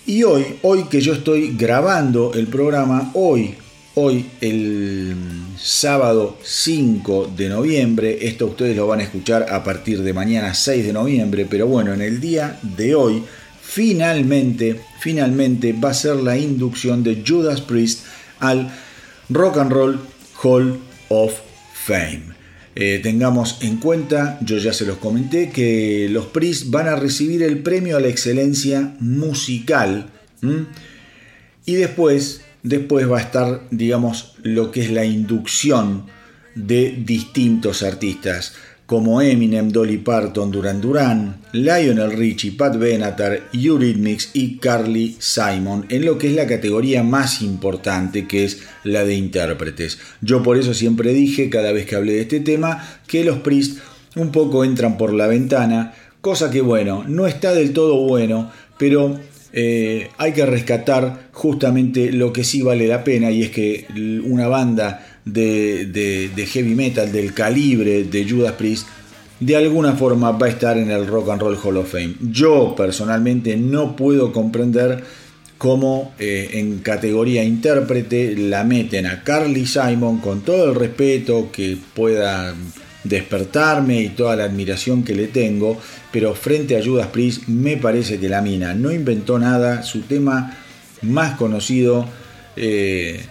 Y 0.05 0.23
hoy, 0.23 0.45
hoy 0.61 0.85
que 0.85 1.01
yo 1.01 1.11
estoy 1.11 1.53
grabando 1.57 2.31
el 2.33 2.47
programa, 2.47 3.11
hoy, 3.13 3.55
hoy 3.95 4.25
el 4.39 5.15
sábado 5.61 6.37
5 6.43 7.33
de 7.35 7.49
noviembre, 7.49 8.27
esto 8.27 8.47
ustedes 8.47 8.75
lo 8.75 8.87
van 8.87 9.01
a 9.01 9.03
escuchar 9.03 9.47
a 9.51 9.63
partir 9.63 10.01
de 10.01 10.13
mañana 10.13 10.53
6 10.53 10.85
de 10.85 10.93
noviembre, 10.93 11.45
pero 11.49 11.67
bueno, 11.67 11.93
en 11.93 12.01
el 12.01 12.19
día 12.19 12.59
de 12.61 12.95
hoy, 12.95 13.23
finalmente, 13.61 14.79
finalmente 14.99 15.73
va 15.73 15.89
a 15.89 15.93
ser 15.93 16.15
la 16.15 16.37
inducción 16.37 17.03
de 17.03 17.23
Judas 17.25 17.61
Priest 17.61 18.05
al 18.39 18.71
Rock 19.29 19.57
and 19.57 19.71
Roll 19.71 19.99
Hall 20.41 20.79
of 21.09 21.33
Fame. 21.73 22.39
Eh, 22.75 22.99
tengamos 23.03 23.57
en 23.61 23.77
cuenta, 23.77 24.39
yo 24.41 24.57
ya 24.57 24.71
se 24.71 24.85
los 24.85 24.97
comenté, 24.97 25.49
que 25.49 26.07
los 26.09 26.27
PRIS 26.27 26.69
van 26.69 26.87
a 26.87 26.95
recibir 26.95 27.43
el 27.43 27.59
premio 27.59 27.97
a 27.97 27.99
la 27.99 28.07
excelencia 28.07 28.95
musical. 28.99 30.09
Y 31.65 31.73
después, 31.73 32.41
después 32.63 33.09
va 33.09 33.17
a 33.17 33.21
estar, 33.21 33.61
digamos, 33.71 34.35
lo 34.43 34.71
que 34.71 34.81
es 34.81 34.91
la 34.91 35.05
inducción 35.05 36.05
de 36.55 36.95
distintos 37.05 37.83
artistas 37.83 38.53
como 38.89 39.21
Eminem, 39.21 39.69
Dolly 39.69 39.99
Parton, 39.99 40.49
Duran 40.49 40.81
Duran, 40.81 41.41
Lionel 41.51 42.11
Richie, 42.11 42.53
Pat 42.53 42.75
Benatar, 42.75 43.43
Eurythmics 43.53 44.31
y 44.33 44.57
Carly 44.57 45.15
Simon 45.19 45.85
en 45.89 46.05
lo 46.05 46.17
que 46.17 46.29
es 46.29 46.33
la 46.33 46.47
categoría 46.47 47.03
más 47.03 47.43
importante 47.43 48.27
que 48.27 48.45
es 48.45 48.63
la 48.83 49.05
de 49.05 49.13
intérpretes. 49.13 49.99
Yo 50.21 50.41
por 50.41 50.57
eso 50.57 50.73
siempre 50.73 51.13
dije 51.13 51.51
cada 51.51 51.71
vez 51.71 51.85
que 51.85 51.97
hablé 51.97 52.13
de 52.13 52.21
este 52.21 52.39
tema 52.39 52.83
que 53.05 53.23
los 53.23 53.37
Priest 53.41 53.77
un 54.15 54.31
poco 54.31 54.63
entran 54.63 54.97
por 54.97 55.13
la 55.13 55.27
ventana, 55.27 55.93
cosa 56.21 56.49
que 56.49 56.61
bueno, 56.61 57.03
no 57.07 57.27
está 57.27 57.53
del 57.53 57.73
todo 57.73 57.97
bueno, 58.07 58.51
pero 58.79 59.19
eh, 59.51 60.09
hay 60.17 60.33
que 60.33 60.45
rescatar 60.45 61.29
justamente 61.31 62.11
lo 62.11 62.31
que 62.31 62.43
sí 62.43 62.61
vale 62.61 62.87
la 62.87 63.03
pena 63.03 63.31
y 63.31 63.43
es 63.43 63.49
que 63.49 63.85
una 64.23 64.47
banda 64.47 65.05
de, 65.25 66.47
heavy 66.47 66.75
metal 66.75 67.11
del 67.11 67.33
calibre 67.33 68.03
de 68.03 68.29
Judas 68.29 68.53
Priest 68.53 68.87
de 69.39 69.55
alguna 69.55 69.93
forma 69.93 70.31
va 70.31 70.47
a 70.47 70.49
estar 70.49 70.77
en 70.77 70.91
el 70.91 71.07
Rock 71.07 71.29
and 71.29 71.41
Roll 71.41 71.57
Hall 71.63 71.77
of 71.77 71.91
Fame. 71.91 72.15
Yo 72.19 72.75
personalmente 72.75 73.55
no 73.55 73.95
puedo 73.95 74.33
comprender 74.33 75.03
cómo 75.57 76.13
eh, 76.19 76.49
en 76.53 76.79
categoría 76.79 77.43
intérprete 77.43 78.35
la 78.35 78.63
meten 78.63 79.05
a 79.05 79.23
Carly 79.23 79.65
Simon 79.65 80.19
con 80.19 80.41
todo 80.41 80.69
el 80.69 80.75
respeto 80.75 81.49
que 81.51 81.77
pueda 81.93 82.53
despertarme 83.03 84.01
y 84.01 84.09
toda 84.09 84.35
la 84.35 84.43
admiración 84.43 85.03
que 85.03 85.15
le 85.15 85.27
tengo, 85.27 85.79
pero 86.11 86.35
frente 86.35 86.77
a 86.77 86.83
Judas 86.83 87.07
Priest 87.07 87.47
me 87.47 87.77
parece 87.77 88.19
que 88.19 88.29
la 88.29 88.41
mina 88.41 88.73
no 88.73 88.91
inventó 88.91 89.39
nada, 89.39 89.83
su 89.83 90.01
tema 90.01 90.57
más 91.01 91.37
conocido 91.37 92.05
eh, 92.55 93.21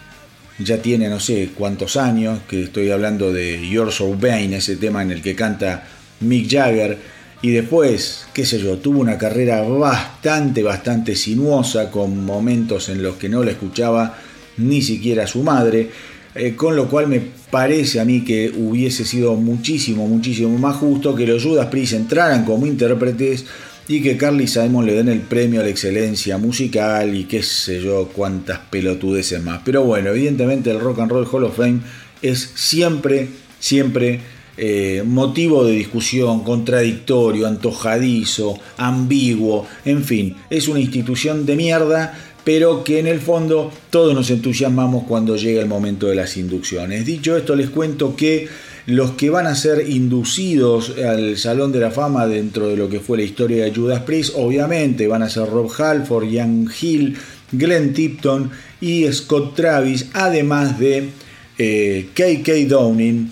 ya 0.59 0.81
tiene 0.83 1.09
no 1.09 1.21
sé 1.21 1.51
cuántos 1.55 1.97
años, 1.97 2.41
que 2.49 2.65
estoy 2.65 2.91
hablando 2.91 3.33
de 3.33 3.69
You're 3.69 3.93
So 3.93 4.17
ese 4.23 4.77
tema 4.77 5.03
en 5.03 5.13
el 5.13 5.23
que 5.23 5.35
canta 5.35 5.87
Mick 6.21 6.51
Jagger, 6.51 6.99
y 7.41 7.51
después, 7.53 8.27
qué 8.35 8.45
sé 8.45 8.59
yo, 8.59 8.79
tuvo 8.79 9.01
una 9.01 9.17
carrera 9.17 9.63
bastante, 9.63 10.65
bastante 10.65 11.15
sinuosa, 11.15 11.91
con 11.91 12.25
momentos 12.25 12.89
en 12.89 13.03
los 13.03 13.15
que 13.17 13.29
no 13.29 13.45
la 13.45 13.53
escuchaba 13.53 14.19
ni 14.57 14.83
siquiera 14.83 15.27
su 15.29 15.45
madre, 15.45 15.91
eh, 16.39 16.55
con 16.55 16.77
lo 16.77 16.89
cual 16.89 17.09
me 17.09 17.21
parece 17.51 17.99
a 17.99 18.05
mí 18.05 18.25
que 18.25 18.53
hubiese 18.57 19.05
sido 19.05 19.35
muchísimo, 19.35 20.07
muchísimo 20.07 20.57
más 20.57 20.77
justo 20.77 21.15
que 21.15 21.27
los 21.27 21.43
Judas 21.43 21.67
Priest 21.67 21.95
entraran 21.95 22.45
como 22.45 22.65
intérpretes 22.65 23.45
y 23.89 24.01
que 24.03 24.17
Carly 24.17 24.47
Simon 24.47 24.87
le 24.87 24.95
den 24.95 25.09
el 25.09 25.21
premio 25.21 25.61
a 25.61 25.65
la 25.65 25.71
excelencia 25.71 26.39
musical 26.39 27.17
y 27.17 27.25
qué 27.25 27.43
sé 27.43 27.81
yo, 27.81 28.09
cuántas 28.15 28.59
pelotudeces 28.71 29.43
más. 29.43 29.63
Pero 29.65 29.83
bueno, 29.83 30.11
evidentemente 30.11 30.71
el 30.71 30.79
Rock 30.79 31.01
and 31.01 31.11
Roll 31.11 31.27
Hall 31.31 31.45
of 31.45 31.57
Fame 31.57 31.81
es 32.23 32.53
siempre, 32.55 33.29
siempre 33.59 34.21
eh, 34.61 35.05
motivo 35.07 35.65
de 35.65 35.73
discusión, 35.73 36.43
contradictorio, 36.43 37.47
antojadizo, 37.47 38.59
ambiguo, 38.77 39.67
en 39.85 40.03
fin, 40.05 40.37
es 40.51 40.67
una 40.67 40.81
institución 40.81 41.47
de 41.47 41.55
mierda, 41.55 42.28
pero 42.49 42.83
que 42.83 42.99
en 42.99 43.07
el 43.07 43.21
fondo 43.21 43.71
todos 43.91 44.15
nos 44.15 44.31
entusiasmamos 44.31 45.05
cuando 45.05 45.37
llega 45.37 45.61
el 45.61 45.69
momento 45.69 46.07
de 46.07 46.15
las 46.15 46.39
inducciones. 46.39 47.05
Dicho 47.05 47.37
esto, 47.37 47.55
les 47.55 47.69
cuento 47.69 48.17
que 48.17 48.49
los 48.87 49.11
que 49.11 49.29
van 49.29 49.47
a 49.47 49.55
ser 49.55 49.87
inducidos 49.91 50.95
al 50.97 51.37
Salón 51.37 51.73
de 51.73 51.81
la 51.81 51.91
Fama 51.91 52.27
dentro 52.27 52.69
de 52.69 52.79
lo 52.79 52.89
que 52.89 53.01
fue 53.01 53.19
la 53.19 53.25
historia 53.25 53.65
de 53.65 53.75
Judas 53.75 54.01
Priest, 54.01 54.33
obviamente 54.35 55.07
van 55.07 55.23
a 55.23 55.29
ser 55.29 55.47
Rob 55.47 55.71
Halford, 55.79 56.31
Ian 56.31 56.67
Hill, 56.81 57.19
Glenn 57.53 57.93
Tipton 57.93 58.51
y 58.81 59.05
Scott 59.13 59.55
Travis, 59.55 60.07
además 60.15 60.79
de 60.79 61.11
KK 61.59 62.49
eh, 62.49 62.67
Downing, 62.67 63.31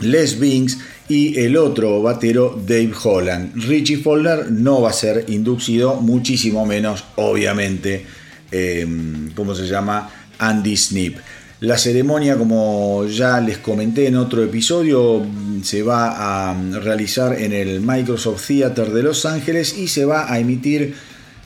Les 0.00 0.40
Binks 0.40 0.78
y 1.08 1.38
el 1.38 1.56
otro 1.56 2.02
batero 2.02 2.60
Dave 2.66 2.90
Holland. 3.04 3.54
Richie 3.68 3.98
Fowler 3.98 4.50
no 4.50 4.80
va 4.80 4.90
a 4.90 4.92
ser 4.92 5.26
inducido, 5.28 6.00
muchísimo 6.00 6.66
menos, 6.66 7.04
obviamente, 7.14 8.04
eh, 8.52 8.86
¿cómo 9.34 9.54
se 9.54 9.66
llama? 9.66 10.08
Andy 10.38 10.76
Snip. 10.76 11.16
La 11.60 11.78
ceremonia, 11.78 12.36
como 12.36 13.06
ya 13.06 13.40
les 13.40 13.58
comenté 13.58 14.08
en 14.08 14.16
otro 14.16 14.42
episodio, 14.42 15.24
se 15.62 15.82
va 15.82 16.50
a 16.50 16.54
realizar 16.80 17.40
en 17.40 17.52
el 17.52 17.80
Microsoft 17.80 18.48
Theater 18.48 18.90
de 18.90 19.02
Los 19.04 19.24
Ángeles 19.26 19.78
y 19.78 19.86
se 19.86 20.04
va 20.04 20.32
a 20.32 20.40
emitir 20.40 20.94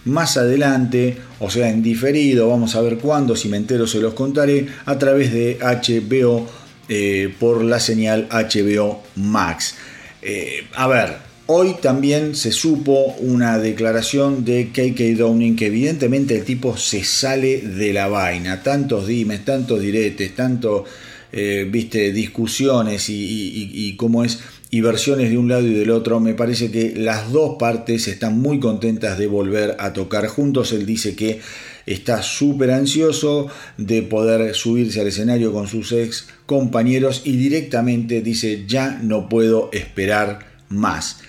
más 0.07 0.37
adelante, 0.37 1.19
o 1.41 1.51
sea, 1.51 1.69
en 1.69 1.83
diferido, 1.83 2.49
vamos 2.49 2.77
a 2.77 2.81
ver 2.81 2.97
cuándo, 2.97 3.37
si 3.37 3.49
me 3.49 3.59
entero 3.59 3.87
se 3.87 4.01
los 4.01 4.15
contaré, 4.15 4.67
a 4.87 4.99
través 4.99 5.33
de 5.33 5.59
HBO 5.61 6.49
eh, 6.89 7.35
por 7.39 7.63
la 7.63 7.81
señal 7.81 8.29
HBO 8.31 9.03
Max. 9.17 9.75
Eh, 10.23 10.67
a 10.75 10.87
ver, 10.87 11.26
Hoy 11.49 11.77
también 11.81 12.35
se 12.35 12.51
supo 12.51 13.15
una 13.21 13.59
declaración 13.59 14.45
de 14.45 14.71
KK 14.73 15.17
Downing 15.17 15.55
que 15.55 15.67
evidentemente 15.67 16.35
el 16.35 16.45
tipo 16.45 16.77
se 16.77 17.05
sale 17.05 17.61
de 17.61 17.93
la 17.93 18.09
vaina. 18.09 18.65
Tantos 18.65 19.07
dimes, 19.07 19.45
tantos 19.45 19.81
diretes, 19.81 20.35
tanto, 20.35 20.85
eh, 21.31 21.65
viste, 21.71 22.13
discusiones 22.13 23.05
y, 23.09 23.95
cómo 23.97 24.25
es, 24.25 24.41
y 24.73 24.81
versiones 24.81 25.31
de 25.31 25.39
un 25.39 25.49
lado 25.49 25.65
y 25.65 25.75
del 25.75 25.93
otro. 25.93 26.19
Me 26.19 26.35
parece 26.35 26.73
que 26.73 26.95
las 26.97 27.31
dos 27.31 27.59
partes 27.61 28.09
están 28.09 28.41
muy 28.41 28.59
contentas 28.59 29.17
de 29.17 29.29
volver 29.29 29.77
a 29.79 29.93
tocar 29.93 30.27
juntos. 30.27 30.73
Él 30.73 30.85
dice 30.85 31.15
que 31.15 31.39
está 31.87 32.25
súper 32.25 32.73
ansioso 32.73 33.47
de 33.79 34.03
poder 34.03 34.53
subirse 34.57 35.01
al 35.01 35.07
escenario 35.07 35.53
con 35.53 35.69
sus 35.69 35.93
ex 35.93 36.27
compañeros 36.45 37.23
y 37.25 37.37
directamente 37.37 38.21
dice 38.21 38.65
ya 38.67 38.99
no 39.01 39.29
puedo 39.29 39.71
esperar 39.73 40.57
más. 40.69 41.21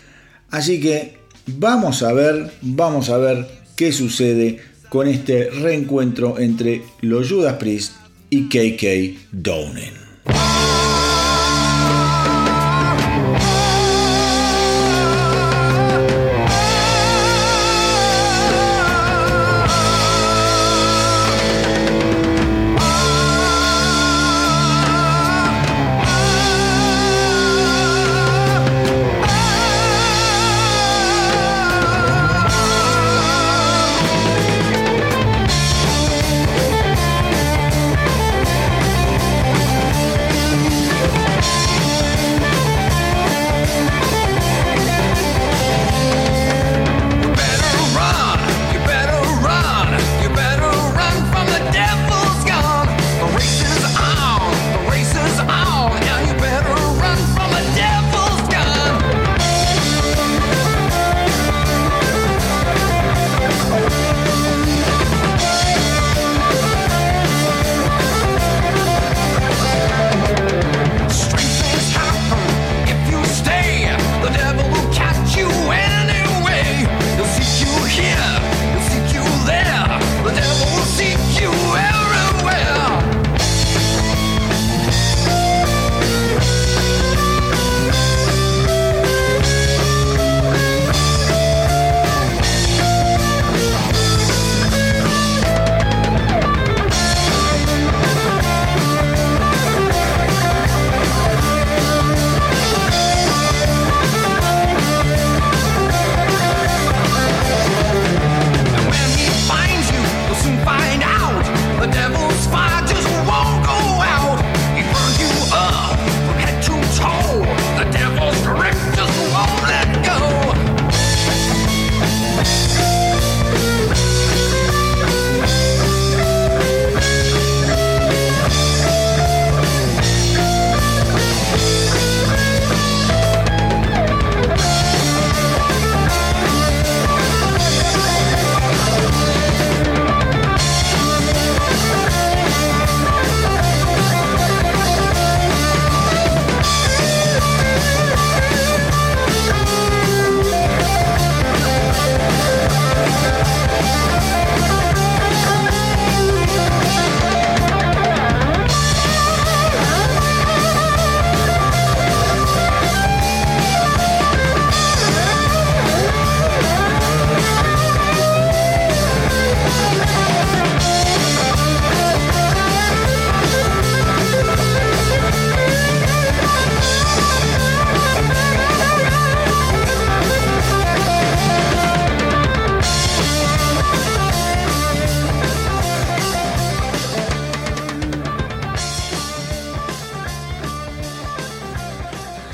Así 0.49 0.79
que 0.79 1.17
vamos 1.45 2.03
a 2.03 2.13
ver, 2.13 2.51
vamos 2.61 3.09
a 3.09 3.17
ver 3.17 3.47
qué 3.75 3.91
sucede 3.91 4.59
con 4.89 5.07
este 5.07 5.49
reencuentro 5.49 6.39
entre 6.39 6.81
los 7.01 7.29
Judas 7.29 7.55
Priest 7.55 7.93
y 8.29 8.47
KK 8.47 9.19
Downing. 9.31 9.96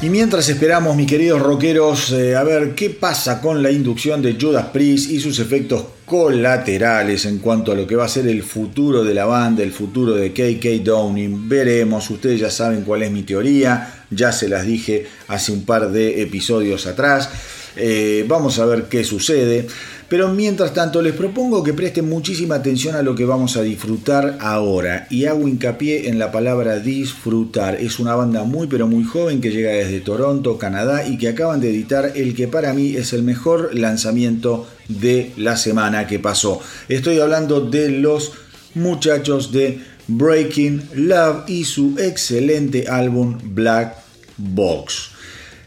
Y 0.03 0.09
mientras 0.09 0.49
esperamos, 0.49 0.97
mis 0.97 1.07
queridos 1.07 1.41
rockeros, 1.41 2.11
eh, 2.11 2.35
a 2.35 2.43
ver 2.43 2.75
qué 2.75 2.89
pasa 2.89 3.39
con 3.39 3.63
la 3.63 3.71
inducción 3.71 4.21
de 4.21 4.35
Judas 4.37 4.65
Priest 4.73 5.09
y 5.09 5.21
sus 5.21 5.39
efectos 5.39 5.85
colaterales 6.03 7.25
en 7.25 7.37
cuanto 7.37 7.71
a 7.71 7.75
lo 7.75 7.87
que 7.87 7.95
va 7.95 8.03
a 8.03 8.09
ser 8.09 8.27
el 8.27 8.43
futuro 8.43 9.05
de 9.05 9.13
la 9.13 9.23
banda, 9.23 9.63
el 9.63 9.71
futuro 9.71 10.13
de 10.13 10.33
KK 10.33 10.83
Downing, 10.83 11.47
veremos, 11.47 12.09
ustedes 12.09 12.41
ya 12.41 12.49
saben 12.49 12.81
cuál 12.81 13.03
es 13.03 13.11
mi 13.11 13.23
teoría, 13.23 14.03
ya 14.09 14.33
se 14.33 14.49
las 14.49 14.65
dije 14.65 15.05
hace 15.29 15.53
un 15.53 15.63
par 15.63 15.89
de 15.89 16.21
episodios 16.21 16.85
atrás, 16.85 17.29
eh, 17.77 18.25
vamos 18.27 18.59
a 18.59 18.65
ver 18.65 18.89
qué 18.89 19.05
sucede. 19.05 19.67
Pero 20.13 20.31
mientras 20.31 20.75
tanto 20.75 21.01
les 21.01 21.15
propongo 21.15 21.63
que 21.63 21.73
presten 21.73 22.07
muchísima 22.07 22.53
atención 22.53 22.95
a 22.95 23.01
lo 23.01 23.15
que 23.15 23.25
vamos 23.25 23.57
a 23.57 23.63
disfrutar 23.63 24.37
ahora 24.41 25.07
y 25.09 25.25
hago 25.25 25.47
hincapié 25.47 26.07
en 26.07 26.19
la 26.19 26.31
palabra 26.31 26.77
disfrutar. 26.77 27.77
Es 27.81 27.97
una 27.97 28.13
banda 28.13 28.43
muy 28.43 28.67
pero 28.67 28.85
muy 28.85 29.05
joven 29.05 29.41
que 29.41 29.49
llega 29.49 29.71
desde 29.71 30.01
Toronto, 30.01 30.59
Canadá 30.59 31.07
y 31.07 31.17
que 31.17 31.29
acaban 31.29 31.61
de 31.61 31.71
editar 31.71 32.11
el 32.13 32.35
que 32.35 32.47
para 32.47 32.73
mí 32.73 32.95
es 32.95 33.11
el 33.13 33.23
mejor 33.23 33.73
lanzamiento 33.73 34.67
de 34.87 35.31
la 35.35 35.57
semana 35.57 36.05
que 36.05 36.19
pasó. 36.19 36.61
Estoy 36.89 37.19
hablando 37.19 37.61
de 37.61 37.89
los 37.89 38.33
muchachos 38.75 39.51
de 39.51 39.79
Breaking 40.07 40.89
Love 40.93 41.45
y 41.49 41.63
su 41.63 41.95
excelente 41.97 42.85
álbum 42.87 43.39
Black 43.45 43.95
Box. 44.37 45.09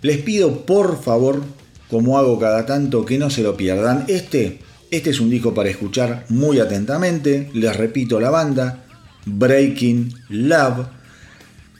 Les 0.02 0.18
pido 0.18 0.64
por 0.64 1.02
favor 1.02 1.42
como 1.90 2.18
hago 2.18 2.38
cada 2.38 2.66
tanto, 2.66 3.04
que 3.04 3.18
no 3.18 3.30
se 3.30 3.42
lo 3.42 3.56
pierdan. 3.56 4.04
Este, 4.08 4.60
este 4.90 5.10
es 5.10 5.20
un 5.20 5.30
disco 5.30 5.54
para 5.54 5.68
escuchar 5.68 6.24
muy 6.28 6.60
atentamente. 6.60 7.50
Les 7.54 7.74
repito 7.76 8.20
la 8.20 8.30
banda, 8.30 8.84
Breaking 9.24 10.14
Love. 10.28 10.86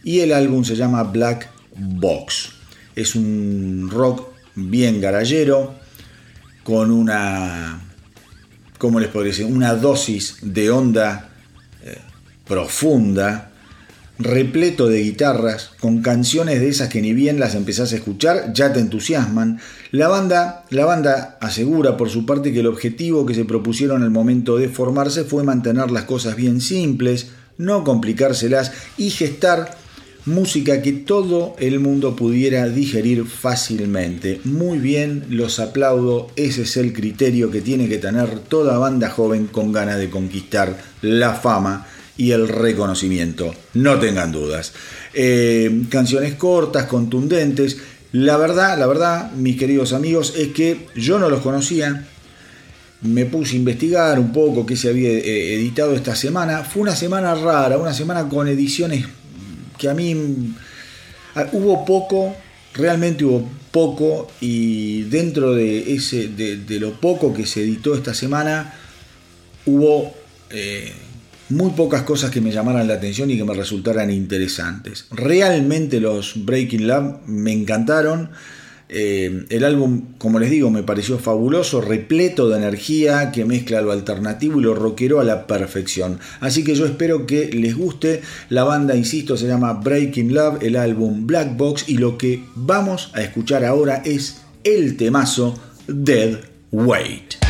Y 0.05 0.21
el 0.21 0.33
álbum 0.33 0.65
se 0.65 0.77
llama 0.77 1.03
Black 1.03 1.49
Box. 1.77 2.51
Es 2.95 3.15
un 3.15 3.89
rock 3.91 4.29
bien 4.55 5.01
garallero, 5.01 5.75
con 6.63 6.91
una, 6.91 7.81
¿cómo 8.79 9.01
les 9.01 9.09
podría 9.11 9.33
decir? 9.33 9.47
Una 9.47 9.75
dosis 9.75 10.39
de 10.43 10.71
onda 10.71 11.29
eh, 11.85 11.99
profunda 12.47 13.53
repleto 14.19 14.89
de 14.89 15.03
guitarras, 15.03 15.71
con 15.81 16.01
canciones 16.03 16.61
de 16.61 16.69
esas 16.69 16.89
que 16.89 17.03
ni 17.03 17.13
bien 17.13 17.39
las 17.39 17.55
empezás 17.55 17.93
a 17.93 17.97
escuchar, 17.97 18.53
ya 18.55 18.73
te 18.73 18.81
entusiasman. 18.81 19.61
La 19.91 20.09
banda, 20.09 20.65
la 20.71 20.85
banda 20.85 21.37
asegura 21.41 21.97
por 21.97 22.09
su 22.09 22.25
parte 22.25 22.53
que 22.53 22.61
el 22.61 22.67
objetivo 22.67 23.27
que 23.27 23.35
se 23.35 23.45
propusieron 23.45 24.03
al 24.03 24.11
momento 24.11 24.57
de 24.57 24.69
formarse 24.69 25.25
fue 25.25 25.45
mantener 25.45 25.91
las 25.91 26.05
cosas 26.05 26.37
bien 26.37 26.61
simples, 26.61 27.29
no 27.59 27.85
complicárselas 27.85 28.73
y 28.97 29.11
gestar 29.11 29.77
música 30.27 30.83
que 30.83 30.93
todo 30.93 31.55
el 31.59 31.79
mundo 31.79 32.17
pudiera 32.17 32.69
digerir 32.69 33.27
fácilmente. 33.27 34.41
Muy 34.45 34.79
bien, 34.79 35.25
los 35.31 35.61
aplaudo, 35.61 36.29
ese 36.35 36.63
es 36.63 36.77
el 36.77 36.93
criterio 36.93 37.51
que 37.51 37.61
tiene 37.61 37.89
que 37.89 37.99
tener 37.99 38.41
toda 38.41 38.77
banda 38.79 39.09
joven 39.09 39.47
con 39.47 39.73
ganas 39.73 39.99
de 39.99 40.11
conquistar 40.11 40.77
la 41.01 41.35
fama 41.35 41.87
y 42.17 42.31
el 42.33 42.49
reconocimiento, 42.49 43.55
no 43.75 43.99
tengan 43.99 44.33
dudas. 44.33 44.73
Eh, 45.13 45.83
canciones 45.91 46.35
cortas, 46.35 46.87
contundentes. 46.87 47.79
La 48.13 48.37
verdad, 48.37 48.79
la 48.79 48.87
verdad, 48.87 49.33
mis 49.33 49.57
queridos 49.57 49.93
amigos, 49.93 50.35
es 50.37 50.49
que 50.49 50.87
yo 50.95 51.19
no 51.19 51.29
los 51.29 51.41
conocía. 51.43 52.07
Me 53.03 53.27
puse 53.27 53.55
a 53.55 53.57
investigar 53.57 54.19
un 54.19 54.33
poco 54.33 54.65
qué 54.65 54.77
se 54.77 54.89
había 54.89 55.11
eh, 55.11 55.55
editado 55.55 55.95
esta 55.95 56.17
semana. 56.17 56.65
Fue 56.65 56.83
una 56.83 56.97
semana 56.97 57.35
rara, 57.35 57.77
una 57.77 57.93
semana 57.93 58.29
con 58.29 58.49
ediciones 58.49 59.05
que 59.77 59.89
a 59.89 59.95
mí 59.95 60.55
hubo 61.53 61.85
poco, 61.85 62.35
realmente 62.75 63.25
hubo 63.25 63.49
poco, 63.71 64.31
y 64.41 65.03
dentro 65.03 65.53
de, 65.53 65.95
ese, 65.95 66.29
de, 66.29 66.81
lo 66.81 66.99
poco 67.01 67.35
que 67.35 67.47
se 67.47 67.63
editó 67.63 67.95
esta 67.95 68.15
semana, 68.15 68.75
hubo 69.67 70.15
eh, 70.51 70.93
muy 71.49 71.71
pocas 71.71 72.03
cosas 72.03 72.31
que 72.31 72.41
me 72.41 72.51
llamaran 72.53 72.89
la 72.89 72.95
atención 72.95 73.31
y 73.31 73.37
que 73.37 73.45
me 73.45 73.55
resultaran 73.55 74.11
interesantes. 74.11 75.07
Realmente 75.11 76.01
los 76.01 76.45
Breaking 76.45 76.87
Love 76.87 77.27
me 77.27 77.53
encantaron. 77.53 78.31
Eh, 78.89 79.47
el 79.51 79.65
álbum, 79.65 80.15
como 80.19 80.39
les 80.39 80.51
digo, 80.51 80.71
me 80.71 80.85
pareció 80.85 81.19
fabuloso, 81.19 81.81
repleto 81.81 82.49
de 82.49 82.59
energía, 82.59 83.33
que 83.33 83.45
mezcla 83.45 83.81
lo 83.81 83.91
alternativo 83.91 84.61
y 84.61 84.63
lo 84.63 84.75
rockero 84.75 85.21
a 85.21 85.25
la 85.25 85.47
perfección. 85.47 86.21
Así 86.41 86.63
que 86.63 86.75
yo 86.75 86.87
espero 86.87 87.27
que 87.27 87.51
les 87.53 87.77
guste. 87.77 88.23
La 88.49 88.65
banda, 88.65 88.95
insisto, 88.97 89.37
se 89.37 89.49
llama 89.49 89.73
Breaking 89.73 90.35
Love, 90.35 90.63
el 90.63 90.77
álbum 90.77 91.27
Black 91.27 91.57
Box, 91.57 91.89
y 91.89 91.99
lo 91.99 92.17
que 92.17 92.45
vamos 92.55 93.11
a 93.15 93.23
escuchar 93.23 93.65
ahora 93.65 94.03
es 94.05 94.43
el 94.63 94.97
temazo 94.97 95.59
Dead 95.89 96.39
Weight. 96.71 97.46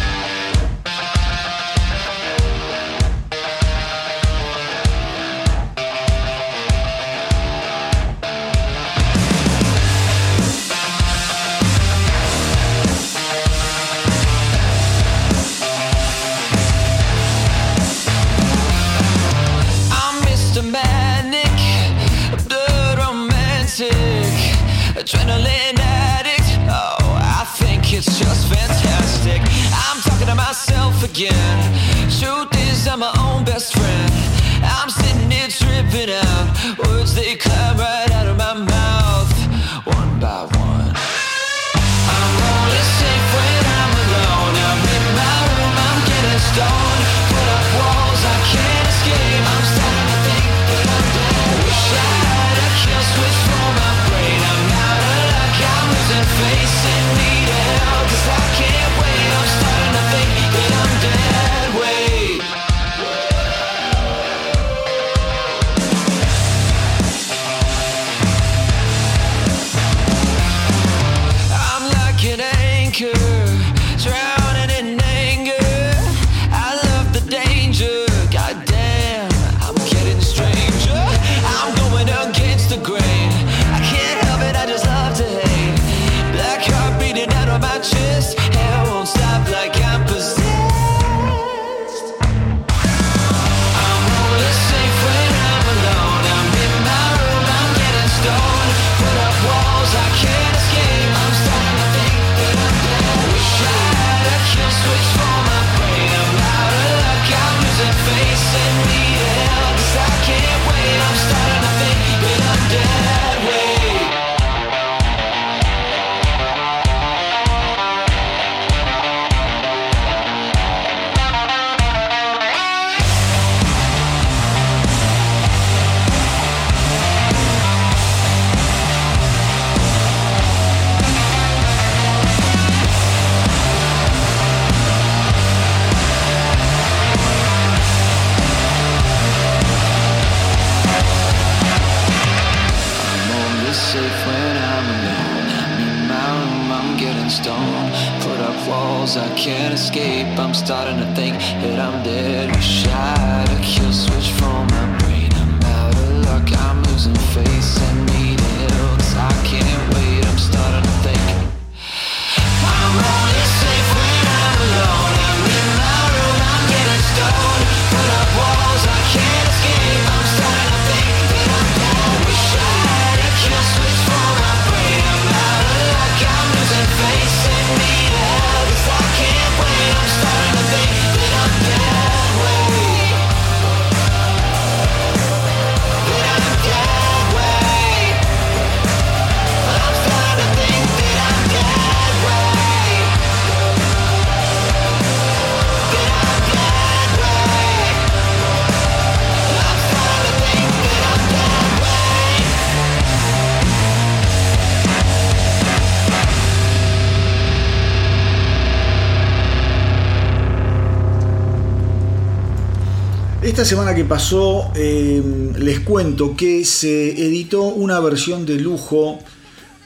Esta 213.56 213.64
semana 213.64 213.94
que 213.94 214.04
pasó 214.04 214.70
eh, 214.76 215.22
les 215.58 215.80
cuento 215.80 216.36
que 216.36 216.62
se 216.66 217.12
editó 217.12 217.62
una 217.62 217.98
versión 218.00 218.44
de 218.44 218.56
lujo 218.56 219.18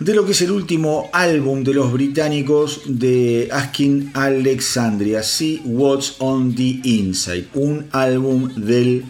de 0.00 0.12
lo 0.12 0.26
que 0.26 0.33
es 0.33 0.42
el 0.42 0.50
último 0.50 1.09
álbum 1.12 1.62
de 1.62 1.74
los 1.74 1.92
británicos 1.92 2.80
de 2.87 3.48
Asking 3.52 4.11
Alexandria, 4.14 5.22
See 5.22 5.62
What's 5.64 6.16
on 6.18 6.52
the 6.56 6.80
Inside, 6.83 7.46
un 7.54 7.87
álbum 7.92 8.52
del 8.56 9.04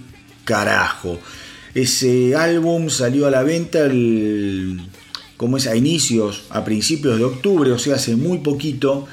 carajo. 0.45 1.19
Ese 1.75 2.37
álbum 2.37 2.91
salió 2.91 3.29
a 3.29 3.31
la 3.31 3.43
venta 3.43 3.89
como 5.39 5.57
es 5.57 5.67
a 5.69 5.75
inicios, 5.75 6.43
a 6.51 6.67
principios 6.67 7.17
de 7.17 7.25
octubre, 7.25 7.73
o 7.73 7.79
sea, 7.79 7.95
hace 7.95 8.15
muy 8.15 8.41
poquito. 8.41 9.07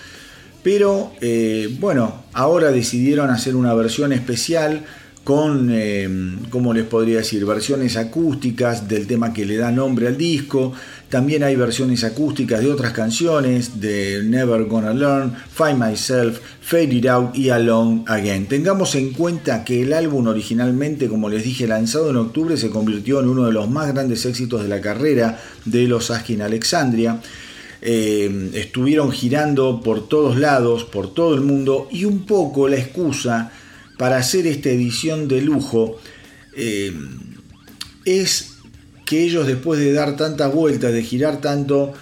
Pero 0.61 1.13
eh, 1.21 1.73
bueno, 1.79 2.25
ahora 2.33 2.69
decidieron 2.71 3.29
hacer 3.29 3.55
una 3.55 3.73
versión 3.73 4.11
especial 4.11 4.83
con, 5.27 5.67
eh, 5.73 6.07
¿cómo 6.49 6.73
les 6.73 6.85
podría 6.85 7.17
decir? 7.17 7.45
Versiones 7.45 7.97
acústicas 7.97 8.87
del 8.87 9.07
tema 9.07 9.33
que 9.33 9.45
le 9.45 9.57
da 9.57 9.73
nombre 9.73 10.07
al 10.07 10.15
disco. 10.15 10.71
También 11.09 11.43
hay 11.43 11.57
versiones 11.57 12.05
acústicas 12.05 12.61
de 12.61 12.71
otras 12.71 12.93
canciones, 12.93 13.81
de 13.81 14.23
Never 14.23 14.63
Gonna 14.67 14.93
Learn, 14.93 15.35
Find 15.51 15.83
Myself, 15.83 16.39
Fade 16.61 16.95
It 16.95 17.07
Out 17.07 17.35
y 17.35 17.49
Alone 17.49 18.05
Again. 18.07 18.45
Tengamos 18.45 18.95
en 18.95 19.11
cuenta 19.11 19.65
que 19.65 19.81
el 19.81 19.91
álbum 19.91 20.27
originalmente, 20.27 21.09
como 21.09 21.27
les 21.27 21.43
dije, 21.43 21.67
lanzado 21.67 22.09
en 22.09 22.15
octubre, 22.15 22.55
se 22.55 22.69
convirtió 22.69 23.19
en 23.19 23.27
uno 23.27 23.47
de 23.47 23.51
los 23.51 23.69
más 23.69 23.91
grandes 23.91 24.25
éxitos 24.25 24.63
de 24.63 24.69
la 24.69 24.79
carrera 24.79 25.41
de 25.65 25.89
los 25.89 26.09
Askin 26.09 26.41
Alexandria. 26.41 27.19
Eh, 27.81 28.51
estuvieron 28.53 29.11
girando 29.11 29.81
por 29.81 30.07
todos 30.07 30.37
lados, 30.37 30.85
por 30.85 31.13
todo 31.13 31.35
el 31.35 31.41
mundo, 31.41 31.89
y 31.91 32.05
un 32.05 32.25
poco 32.25 32.69
la 32.69 32.77
excusa 32.77 33.51
para 33.97 34.17
hacer 34.17 34.47
esta 34.47 34.69
edición 34.69 35.27
de 35.27 35.41
lujo 35.41 35.97
eh, 36.55 36.93
es 38.05 38.53
que 39.05 39.23
ellos 39.23 39.47
después 39.47 39.79
de 39.79 39.93
dar 39.93 40.15
tantas 40.15 40.53
vueltas, 40.53 40.91
de 40.93 41.03
girar 41.03 41.39
tanto, 41.41 41.93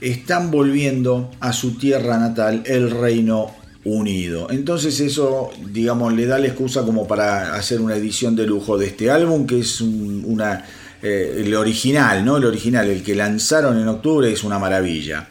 están 0.00 0.50
volviendo 0.50 1.30
a 1.40 1.52
su 1.52 1.78
tierra 1.78 2.18
natal, 2.18 2.62
el 2.66 2.90
Reino 2.90 3.54
Unido. 3.84 4.48
Entonces 4.50 4.98
eso, 5.00 5.50
digamos, 5.70 6.12
le 6.14 6.26
da 6.26 6.38
la 6.38 6.46
excusa 6.46 6.82
como 6.84 7.06
para 7.06 7.54
hacer 7.54 7.80
una 7.80 7.96
edición 7.96 8.34
de 8.36 8.46
lujo 8.46 8.78
de 8.78 8.86
este 8.86 9.10
álbum, 9.10 9.46
que 9.46 9.60
es 9.60 9.80
un- 9.80 10.22
una, 10.26 10.64
eh, 11.02 11.42
el 11.44 11.54
original, 11.54 12.24
¿no? 12.24 12.36
El 12.36 12.44
original, 12.44 12.88
el 12.88 13.02
que 13.02 13.14
lanzaron 13.14 13.78
en 13.80 13.88
octubre 13.88 14.32
es 14.32 14.44
una 14.44 14.58
maravilla. 14.58 15.28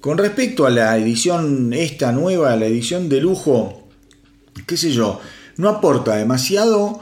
Con 0.00 0.16
respecto 0.16 0.64
a 0.64 0.70
la 0.70 0.96
edición 0.96 1.72
esta 1.72 2.12
nueva, 2.12 2.56
la 2.56 2.66
edición 2.66 3.08
de 3.08 3.20
lujo, 3.20 3.79
qué 4.66 4.76
sé 4.76 4.90
yo, 4.92 5.20
no 5.56 5.68
aporta 5.68 6.16
demasiado, 6.16 7.00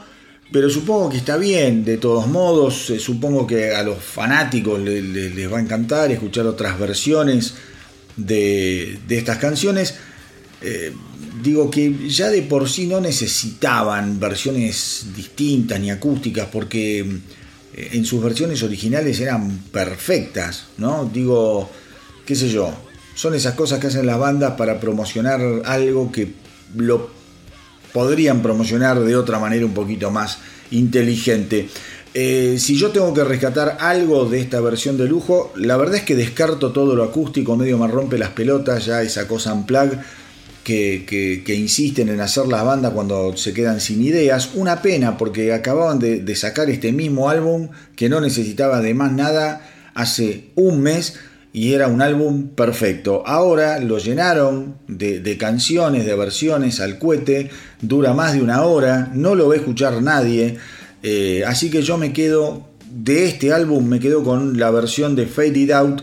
pero 0.51 0.69
supongo 0.69 1.09
que 1.09 1.17
está 1.17 1.37
bien, 1.37 1.85
de 1.85 1.97
todos 1.97 2.27
modos, 2.27 2.89
eh, 2.89 2.99
supongo 2.99 3.45
que 3.45 3.73
a 3.75 3.83
los 3.83 3.99
fanáticos 4.03 4.79
le- 4.79 5.01
le- 5.01 5.29
les 5.29 5.51
va 5.51 5.59
a 5.59 5.61
encantar 5.61 6.11
escuchar 6.11 6.45
otras 6.47 6.79
versiones 6.79 7.53
de, 8.17 8.99
de 9.07 9.17
estas 9.17 9.37
canciones. 9.37 9.95
Eh, 10.61 10.91
digo 11.43 11.69
que 11.69 12.09
ya 12.09 12.29
de 12.29 12.41
por 12.41 12.67
sí 12.69 12.87
no 12.87 12.99
necesitaban 12.99 14.19
versiones 14.19 15.05
distintas 15.15 15.79
ni 15.79 15.91
acústicas, 15.91 16.47
porque 16.51 16.99
eh, 17.01 17.89
en 17.93 18.03
sus 18.05 18.21
versiones 18.23 18.63
originales 18.63 19.19
eran 19.19 19.59
perfectas, 19.71 20.65
¿no? 20.77 21.09
Digo, 21.13 21.69
qué 22.25 22.35
sé 22.35 22.49
yo, 22.49 22.73
son 23.15 23.35
esas 23.35 23.53
cosas 23.53 23.79
que 23.79 23.87
hacen 23.87 24.05
las 24.07 24.17
bandas 24.19 24.53
para 24.57 24.79
promocionar 24.79 25.39
algo 25.65 26.11
que 26.11 26.33
lo 26.75 27.18
podrían 27.93 28.41
promocionar 28.41 28.99
de 28.99 29.15
otra 29.15 29.39
manera 29.39 29.65
un 29.65 29.73
poquito 29.73 30.11
más 30.11 30.39
inteligente. 30.71 31.69
Eh, 32.13 32.57
si 32.59 32.75
yo 32.75 32.89
tengo 32.89 33.13
que 33.13 33.23
rescatar 33.23 33.77
algo 33.79 34.25
de 34.25 34.39
esta 34.39 34.59
versión 34.61 34.97
de 34.97 35.07
lujo, 35.07 35.53
la 35.55 35.77
verdad 35.77 35.97
es 35.97 36.03
que 36.03 36.15
descarto 36.15 36.71
todo 36.71 36.95
lo 36.95 37.03
acústico, 37.03 37.55
medio 37.55 37.77
me 37.77 37.87
rompe 37.87 38.17
las 38.17 38.29
pelotas, 38.29 38.85
ya 38.85 39.01
esa 39.01 39.27
cosa 39.27 39.51
en 39.51 39.63
plug 39.63 39.91
que, 40.63 41.55
insisten 41.55 42.09
en 42.09 42.21
hacer 42.21 42.47
las 42.47 42.63
bandas 42.63 42.93
cuando 42.93 43.35
se 43.37 43.53
quedan 43.53 43.79
sin 43.79 44.01
ideas. 44.03 44.51
Una 44.55 44.81
pena 44.81 45.17
porque 45.17 45.53
acababan 45.53 45.99
de, 45.99 46.19
de 46.21 46.35
sacar 46.35 46.69
este 46.69 46.91
mismo 46.91 47.29
álbum 47.29 47.69
que 47.95 48.09
no 48.09 48.21
necesitaba 48.21 48.81
de 48.81 48.93
más 48.93 49.11
nada 49.11 49.67
hace 49.93 50.45
un 50.55 50.81
mes 50.81 51.15
y 51.51 51.73
era 51.73 51.87
un 51.87 52.01
álbum 52.01 52.49
perfecto. 52.49 53.23
Ahora 53.25 53.79
lo 53.79 53.97
llenaron 53.97 54.77
de, 54.87 55.37
canciones, 55.37 56.05
de 56.05 56.15
versiones 56.15 56.79
al 56.79 56.99
cohete, 56.99 57.49
dura 57.81 58.13
más 58.13 58.33
de 58.33 58.41
una 58.41 58.63
hora, 58.63 59.11
no 59.13 59.35
lo 59.35 59.51
a 59.51 59.55
escuchar 59.55 60.01
nadie, 60.01 60.57
eh, 61.01 61.43
así 61.47 61.69
que 61.69 61.81
yo 61.81 61.97
me 61.97 62.13
quedo 62.13 62.67
de 62.91 63.25
este 63.25 63.53
álbum, 63.53 63.85
me 63.85 63.99
quedo 63.99 64.23
con 64.23 64.59
la 64.59 64.71
versión 64.71 65.15
de 65.15 65.27
Fade 65.27 65.59
It 65.59 65.71
Out 65.71 66.01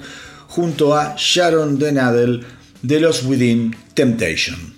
junto 0.48 0.94
a 0.94 1.14
Sharon 1.16 1.78
Denadel 1.78 2.44
de 2.82 3.00
los 3.00 3.24
Within 3.24 3.74
Temptation. 3.94 4.75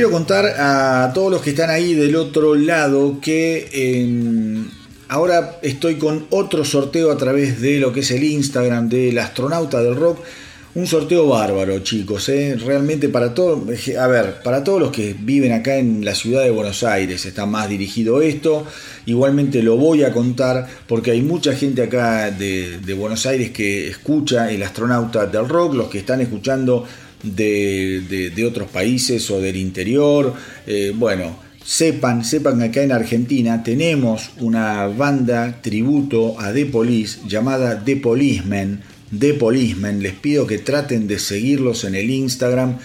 Quiero 0.00 0.12
contar 0.12 0.46
a 0.58 1.12
todos 1.12 1.30
los 1.30 1.42
que 1.42 1.50
están 1.50 1.68
ahí 1.68 1.92
del 1.92 2.16
otro 2.16 2.54
lado 2.54 3.18
que 3.20 3.68
em, 3.70 4.66
ahora 5.08 5.58
estoy 5.60 5.96
con 5.96 6.24
otro 6.30 6.64
sorteo 6.64 7.12
a 7.12 7.18
través 7.18 7.60
de 7.60 7.78
lo 7.78 7.92
que 7.92 8.00
es 8.00 8.10
el 8.10 8.24
Instagram 8.24 8.88
del 8.88 9.18
astronauta 9.18 9.82
del 9.82 9.94
rock. 9.94 10.20
Un 10.74 10.86
sorteo 10.86 11.26
bárbaro, 11.26 11.80
chicos, 11.80 12.30
¿eh? 12.30 12.56
realmente 12.64 13.10
para 13.10 13.34
todos, 13.34 13.60
a 13.98 14.06
ver, 14.06 14.40
para 14.42 14.64
todos 14.64 14.80
los 14.80 14.90
que 14.90 15.14
viven 15.20 15.52
acá 15.52 15.76
en 15.76 16.02
la 16.02 16.14
ciudad 16.14 16.44
de 16.44 16.50
Buenos 16.50 16.82
Aires 16.82 17.26
está 17.26 17.44
más 17.44 17.68
dirigido 17.68 18.22
esto. 18.22 18.64
Igualmente 19.04 19.62
lo 19.62 19.76
voy 19.76 20.04
a 20.04 20.14
contar 20.14 20.66
porque 20.86 21.10
hay 21.10 21.20
mucha 21.20 21.54
gente 21.54 21.82
acá 21.82 22.30
de, 22.30 22.78
de 22.78 22.94
Buenos 22.94 23.26
Aires 23.26 23.50
que 23.50 23.88
escucha 23.88 24.50
el 24.50 24.62
astronauta 24.62 25.26
del 25.26 25.46
rock, 25.46 25.74
los 25.74 25.88
que 25.90 25.98
están 25.98 26.22
escuchando 26.22 26.86
de, 27.22 28.44
otros 28.46 28.70
países 28.70 29.30
o 29.30 29.40
del 29.40 29.56
interior. 29.56 30.34
Eh, 30.66 30.92
bueno, 30.94 31.36
sepan, 31.64 32.24
sepan 32.24 32.58
que 32.58 32.64
acá 32.66 32.82
en 32.82 32.92
Argentina 32.92 33.62
tenemos 33.62 34.30
una 34.38 34.86
banda 34.86 35.60
tributo 35.62 36.38
a 36.40 36.52
The 36.52 36.66
Police 36.66 37.20
llamada 37.26 37.84
The 37.84 37.96
Policemen. 37.96 38.80
The 39.16 39.34
Policemen, 39.34 40.02
les 40.02 40.14
pido 40.14 40.46
que 40.46 40.58
traten 40.58 41.08
de 41.08 41.18
seguirlos 41.18 41.84
en 41.84 41.96
el 41.96 42.10
Instagram, 42.10 42.78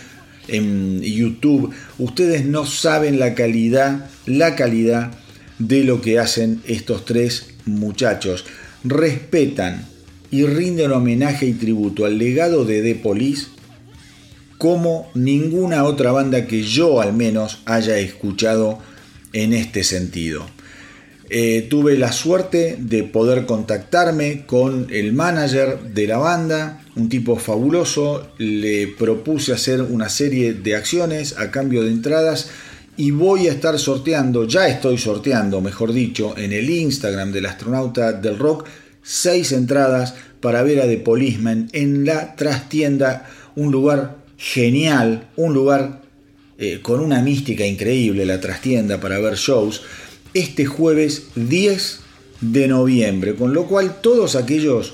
en 0.48 1.02
YouTube. 1.02 1.72
Ustedes 2.00 2.46
no 2.46 2.66
saben 2.66 3.20
la 3.20 3.36
calidad, 3.36 4.10
la 4.26 4.56
calidad 4.56 5.12
de 5.60 5.84
lo 5.84 6.02
que 6.02 6.20
hacen 6.20 6.62
estos 6.66 7.06
tres 7.06 7.48
muchachos. 7.66 8.46
Respetan 8.84 9.86
y 10.32 10.46
rinden 10.46 10.92
homenaje 10.92 11.46
y 11.46 11.54
tributo 11.54 12.06
al 12.06 12.18
legado 12.18 12.66
de 12.66 12.82
The 12.82 12.96
Police 12.96 13.48
como 14.58 15.10
ninguna 15.14 15.84
otra 15.84 16.12
banda 16.12 16.48
que 16.48 16.64
yo 16.64 17.02
al 17.02 17.14
menos 17.14 17.60
haya 17.66 17.98
escuchado 17.98 18.80
en 19.34 19.54
este 19.54 19.84
sentido. 19.84 20.46
Eh, 21.30 21.66
tuve 21.70 21.98
la 21.98 22.12
suerte 22.12 22.78
de 22.80 23.04
poder 23.04 23.46
contactarme 23.46 24.46
con 24.46 24.88
el 24.92 25.12
manager 25.12 25.80
de 25.82 26.08
la 26.08 26.18
banda, 26.18 26.82
un 26.96 27.10
tipo 27.10 27.36
fabuloso, 27.38 28.28
le 28.38 28.88
propuse 28.88 29.52
hacer 29.52 29.82
una 29.82 30.08
serie 30.08 30.54
de 30.54 30.76
acciones 30.76 31.36
a 31.38 31.50
cambio 31.50 31.84
de 31.84 31.90
entradas 31.90 32.50
y 32.96 33.12
voy 33.12 33.48
a 33.48 33.52
estar 33.52 33.78
sorteando, 33.80 34.48
ya 34.48 34.68
estoy 34.68 34.98
sorteando, 34.98 35.62
mejor 35.62 35.92
dicho, 35.94 36.38
en 36.38 36.54
el 36.54 36.70
Instagram 36.70 37.32
del 37.32 37.48
astronauta 37.48 38.14
del 38.14 38.38
rock, 38.38 38.68
seis 39.02 39.52
entradas 39.52 40.14
para 40.40 40.62
ver 40.62 40.80
a 40.80 40.88
The 40.88 41.00
Policeman 41.00 41.70
en 41.74 42.06
la 42.06 42.36
trastienda, 42.36 43.28
un 43.56 43.72
lugar 43.72 44.25
genial, 44.38 45.28
un 45.36 45.54
lugar 45.54 46.02
eh, 46.58 46.80
con 46.82 47.02
una 47.02 47.22
mística 47.22 47.66
increíble, 47.66 48.26
la 48.26 48.40
trastienda 48.40 49.00
para 49.00 49.20
ver 49.20 49.36
shows, 49.36 49.82
este 50.34 50.66
jueves 50.66 51.28
10 51.36 52.00
de 52.42 52.68
noviembre, 52.68 53.36
con 53.36 53.54
lo 53.54 53.66
cual 53.66 54.02
todos 54.02 54.36
aquellos 54.36 54.94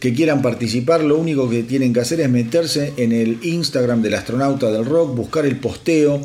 que 0.00 0.12
quieran 0.12 0.42
participar, 0.42 1.04
lo 1.04 1.18
único 1.18 1.48
que 1.48 1.62
tienen 1.62 1.92
que 1.92 2.00
hacer 2.00 2.20
es 2.20 2.30
meterse 2.30 2.92
en 2.96 3.12
el 3.12 3.38
Instagram 3.42 4.02
del 4.02 4.14
astronauta 4.14 4.70
del 4.70 4.84
rock, 4.84 5.14
buscar 5.14 5.46
el 5.46 5.56
posteo 5.56 6.20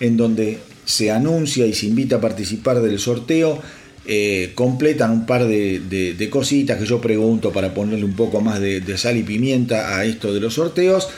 en 0.00 0.16
donde 0.16 0.58
se 0.84 1.10
anuncia 1.10 1.64
y 1.66 1.72
se 1.72 1.86
invita 1.86 2.16
a 2.16 2.20
participar 2.20 2.82
del 2.82 2.98
sorteo. 2.98 3.60
Eh, 4.06 4.52
completan 4.54 5.10
un 5.10 5.24
par 5.24 5.46
de, 5.46 6.28
cositas 6.30 6.78
que 6.78 6.84
yo 6.84 7.00
pregunto 7.00 7.52
para 7.52 7.72
ponerle 7.72 8.04
un 8.04 8.14
poco 8.14 8.42
más 8.42 8.60
de, 8.60 8.80
de 8.80 8.98
sal 8.98 9.16
y 9.16 9.22
pimienta 9.22 9.96
a 9.96 10.04
esto 10.04 10.34
de 10.34 10.40
los 10.40 10.54
sorteos 10.54 11.08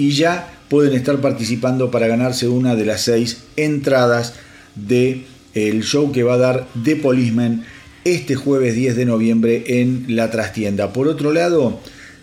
y 0.00 0.12
ya 0.12 0.48
pueden 0.70 0.94
estar 0.94 1.20
participando 1.20 1.90
para 1.90 2.06
ganarse 2.06 2.48
una 2.48 2.74
de 2.74 2.86
las 2.86 3.02
seis 3.02 3.42
entradas 3.56 4.32
de 4.74 5.26
el 5.52 5.82
show 5.82 6.10
que 6.10 6.22
va 6.22 6.32
a 6.34 6.38
dar 6.38 6.66
The 6.82 6.96
Policeman 6.96 7.64
este 8.04 8.34
jueves 8.34 8.74
10 8.74 8.96
de 8.96 9.04
noviembre 9.04 9.62
en 9.66 10.16
la 10.16 10.30
trastienda. 10.30 10.94
Por 10.94 11.06
otro 11.06 11.34
lado, 11.34 11.80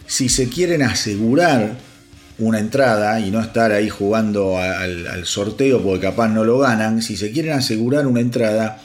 si 0.08 0.28
se 0.28 0.50
quieren 0.50 0.82
asegurar 0.82 1.78
una 2.40 2.58
entrada 2.58 3.20
y 3.20 3.30
no 3.30 3.40
estar 3.42 3.72
ahí 3.72 3.90
jugando 3.90 4.58
al, 4.58 5.24
sorteo 5.26 5.84
porque 5.84 6.08
capaz 6.08 6.30
no 6.30 6.46
lo 6.46 6.58
ganan, 6.58 7.04
si 7.04 7.16
se 7.16 7.32
quieren 7.32 7.54
asegurar 7.54 8.08
una 8.08 8.22
entrada, 8.22 8.82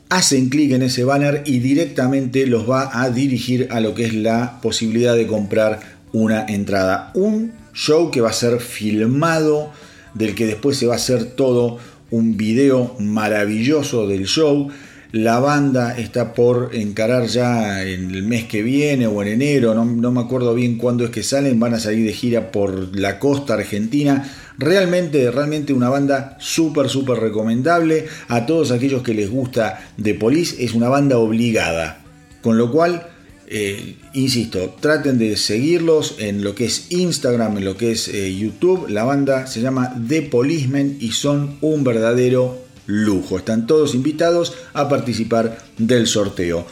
Hacen 0.08 0.50
clic 0.50 0.72
en 0.72 0.82
ese 0.82 1.04
banner 1.04 1.42
y 1.46 1.60
directamente 1.60 2.46
los 2.46 2.68
va 2.68 3.02
a 3.02 3.10
dirigir 3.10 3.68
a 3.70 3.80
lo 3.80 3.94
que 3.94 4.04
es 4.04 4.14
la 4.14 4.60
posibilidad 4.60 5.14
de 5.14 5.26
comprar 5.26 5.80
una 6.12 6.44
entrada. 6.46 7.10
Un 7.14 7.52
show 7.72 8.10
que 8.10 8.20
va 8.20 8.30
a 8.30 8.34
ser 8.34 8.60
filmado, 8.60 9.72
del 10.14 10.34
que 10.34 10.46
después 10.46 10.76
se 10.76 10.86
va 10.86 10.94
a 10.94 10.96
hacer 10.96 11.24
todo 11.24 11.78
un 12.10 12.36
video 12.36 12.94
maravilloso 12.98 14.06
del 14.06 14.26
show. 14.26 14.68
La 15.12 15.40
banda 15.40 15.96
está 15.98 16.32
por 16.34 16.70
encarar 16.74 17.26
ya 17.26 17.82
en 17.82 18.10
el 18.10 18.22
mes 18.22 18.44
que 18.44 18.62
viene 18.62 19.06
o 19.06 19.22
en 19.22 19.28
enero, 19.28 19.74
no, 19.74 19.84
no, 19.84 20.10
me 20.10 20.20
acuerdo 20.20 20.54
bien 20.54 20.78
cuándo 20.78 21.04
es 21.04 21.10
que 21.10 21.22
salen, 21.22 21.60
van 21.60 21.74
a 21.74 21.80
salir 21.80 22.06
de 22.06 22.14
gira 22.14 22.50
por 22.50 22.96
la 22.96 23.18
costa 23.18 23.54
argentina 23.54 24.24
Realmente, 24.58 25.30
realmente 25.30 25.72
una 25.72 25.88
banda 25.88 26.36
súper, 26.38 26.88
súper 26.88 27.18
recomendable. 27.18 28.06
A 28.28 28.46
todos 28.46 28.70
aquellos 28.70 29.02
que 29.02 29.14
les 29.14 29.30
gusta 29.30 29.80
The 30.00 30.14
Police, 30.14 30.62
es 30.64 30.74
una 30.74 30.88
banda 30.88 31.18
obligada. 31.18 32.02
Con 32.42 32.58
lo 32.58 32.70
cual, 32.70 33.06
eh, 33.46 33.96
insisto, 34.12 34.76
traten 34.80 35.18
de 35.18 35.36
seguirlos 35.36 36.16
en 36.18 36.42
lo 36.42 36.54
que 36.54 36.66
es 36.66 36.86
Instagram, 36.90 37.58
en 37.58 37.64
lo 37.64 37.76
que 37.76 37.92
es 37.92 38.08
eh, 38.08 38.34
YouTube. 38.34 38.88
La 38.88 39.04
banda 39.04 39.46
se 39.46 39.60
llama 39.60 39.94
The 40.08 40.22
Policemen 40.22 40.98
y 41.00 41.12
son 41.12 41.58
un 41.60 41.84
verdadero 41.84 42.58
lujo. 42.86 43.38
Están 43.38 43.66
todos 43.66 43.94
invitados 43.94 44.54
a 44.74 44.88
participar 44.88 45.58
del 45.78 46.06
sorteo. 46.06 46.66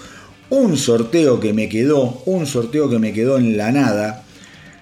Un 0.50 0.76
sorteo 0.76 1.38
que 1.38 1.52
me 1.52 1.68
quedó, 1.68 2.22
un 2.26 2.46
sorteo 2.46 2.90
que 2.90 2.98
me 2.98 3.12
quedó 3.12 3.38
en 3.38 3.56
la 3.56 3.70
nada, 3.70 4.24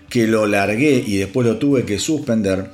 que 0.08 0.26
lo 0.26 0.46
largué 0.46 1.02
y 1.06 1.16
después 1.16 1.46
lo 1.46 1.58
tuve 1.58 1.84
que 1.84 1.98
suspender 1.98 2.70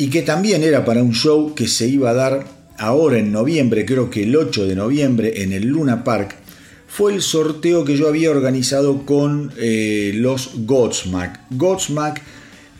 y 0.00 0.08
que 0.08 0.22
también 0.22 0.62
era 0.62 0.84
para 0.84 1.02
un 1.02 1.12
show 1.12 1.54
que 1.54 1.68
se 1.68 1.86
iba 1.86 2.10
a 2.10 2.14
dar 2.14 2.46
ahora 2.78 3.18
en 3.18 3.32
noviembre, 3.32 3.84
creo 3.84 4.08
que 4.08 4.22
el 4.22 4.34
8 4.34 4.66
de 4.66 4.74
noviembre 4.74 5.42
en 5.42 5.52
el 5.52 5.66
Luna 5.66 6.04
Park, 6.04 6.36
fue 6.88 7.12
el 7.12 7.20
sorteo 7.20 7.84
que 7.84 7.96
yo 7.96 8.08
había 8.08 8.30
organizado 8.30 9.04
con 9.04 9.52
eh, 9.58 10.12
los 10.14 10.52
Godsmack. 10.64 11.40
Godsmack, 11.50 12.22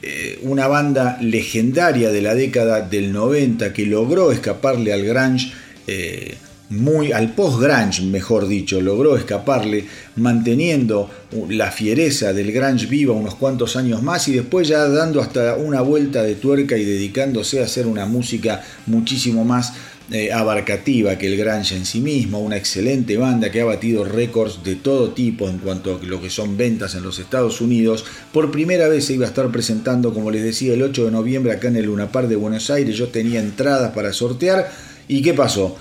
eh, 0.02 0.38
una 0.42 0.66
banda 0.66 1.18
legendaria 1.20 2.10
de 2.10 2.22
la 2.22 2.34
década 2.34 2.80
del 2.80 3.12
90 3.12 3.72
que 3.74 3.84
logró 3.84 4.32
escaparle 4.32 4.94
al 4.94 5.04
grunge. 5.04 5.52
Eh, 5.86 6.36
muy 6.70 7.10
al 7.10 7.34
post-grunge, 7.34 8.02
mejor 8.02 8.46
dicho, 8.46 8.80
logró 8.80 9.16
escaparle, 9.16 9.84
manteniendo 10.16 11.10
la 11.48 11.70
fiereza 11.72 12.32
del 12.32 12.52
grunge 12.52 12.86
viva 12.86 13.12
unos 13.12 13.34
cuantos 13.34 13.74
años 13.74 14.02
más 14.02 14.28
y 14.28 14.32
después 14.32 14.68
ya 14.68 14.88
dando 14.88 15.20
hasta 15.20 15.56
una 15.56 15.80
vuelta 15.80 16.22
de 16.22 16.36
tuerca 16.36 16.76
y 16.76 16.84
dedicándose 16.84 17.60
a 17.60 17.64
hacer 17.64 17.88
una 17.88 18.06
música 18.06 18.62
muchísimo 18.86 19.44
más 19.44 19.72
eh, 20.12 20.32
abarcativa 20.32 21.18
que 21.18 21.26
el 21.26 21.36
grunge 21.36 21.76
en 21.76 21.86
sí 21.86 22.00
mismo, 22.00 22.40
una 22.40 22.56
excelente 22.56 23.16
banda 23.16 23.50
que 23.50 23.60
ha 23.60 23.64
batido 23.64 24.04
récords 24.04 24.62
de 24.62 24.76
todo 24.76 25.10
tipo 25.10 25.48
en 25.48 25.58
cuanto 25.58 26.00
a 26.00 26.04
lo 26.04 26.20
que 26.20 26.30
son 26.30 26.56
ventas 26.56 26.94
en 26.94 27.02
los 27.02 27.18
Estados 27.18 27.60
Unidos. 27.60 28.04
Por 28.32 28.52
primera 28.52 28.88
vez 28.88 29.06
se 29.06 29.14
iba 29.14 29.24
a 29.24 29.28
estar 29.28 29.50
presentando, 29.50 30.14
como 30.14 30.30
les 30.30 30.42
decía, 30.44 30.74
el 30.74 30.82
8 30.82 31.06
de 31.06 31.10
noviembre 31.10 31.52
acá 31.52 31.68
en 31.68 31.76
el 31.76 31.86
Lunapar 31.86 32.28
de 32.28 32.36
Buenos 32.36 32.70
Aires. 32.70 32.96
Yo 32.96 33.08
tenía 33.08 33.40
entradas 33.40 33.92
para 33.92 34.12
sortear. 34.12 34.70
¿Y 35.06 35.22
qué 35.22 35.34
pasó? 35.34 35.76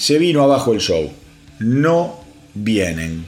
Se 0.00 0.18
vino 0.18 0.42
abajo 0.42 0.72
el 0.72 0.80
show. 0.80 1.10
No 1.58 2.20
vienen. 2.54 3.26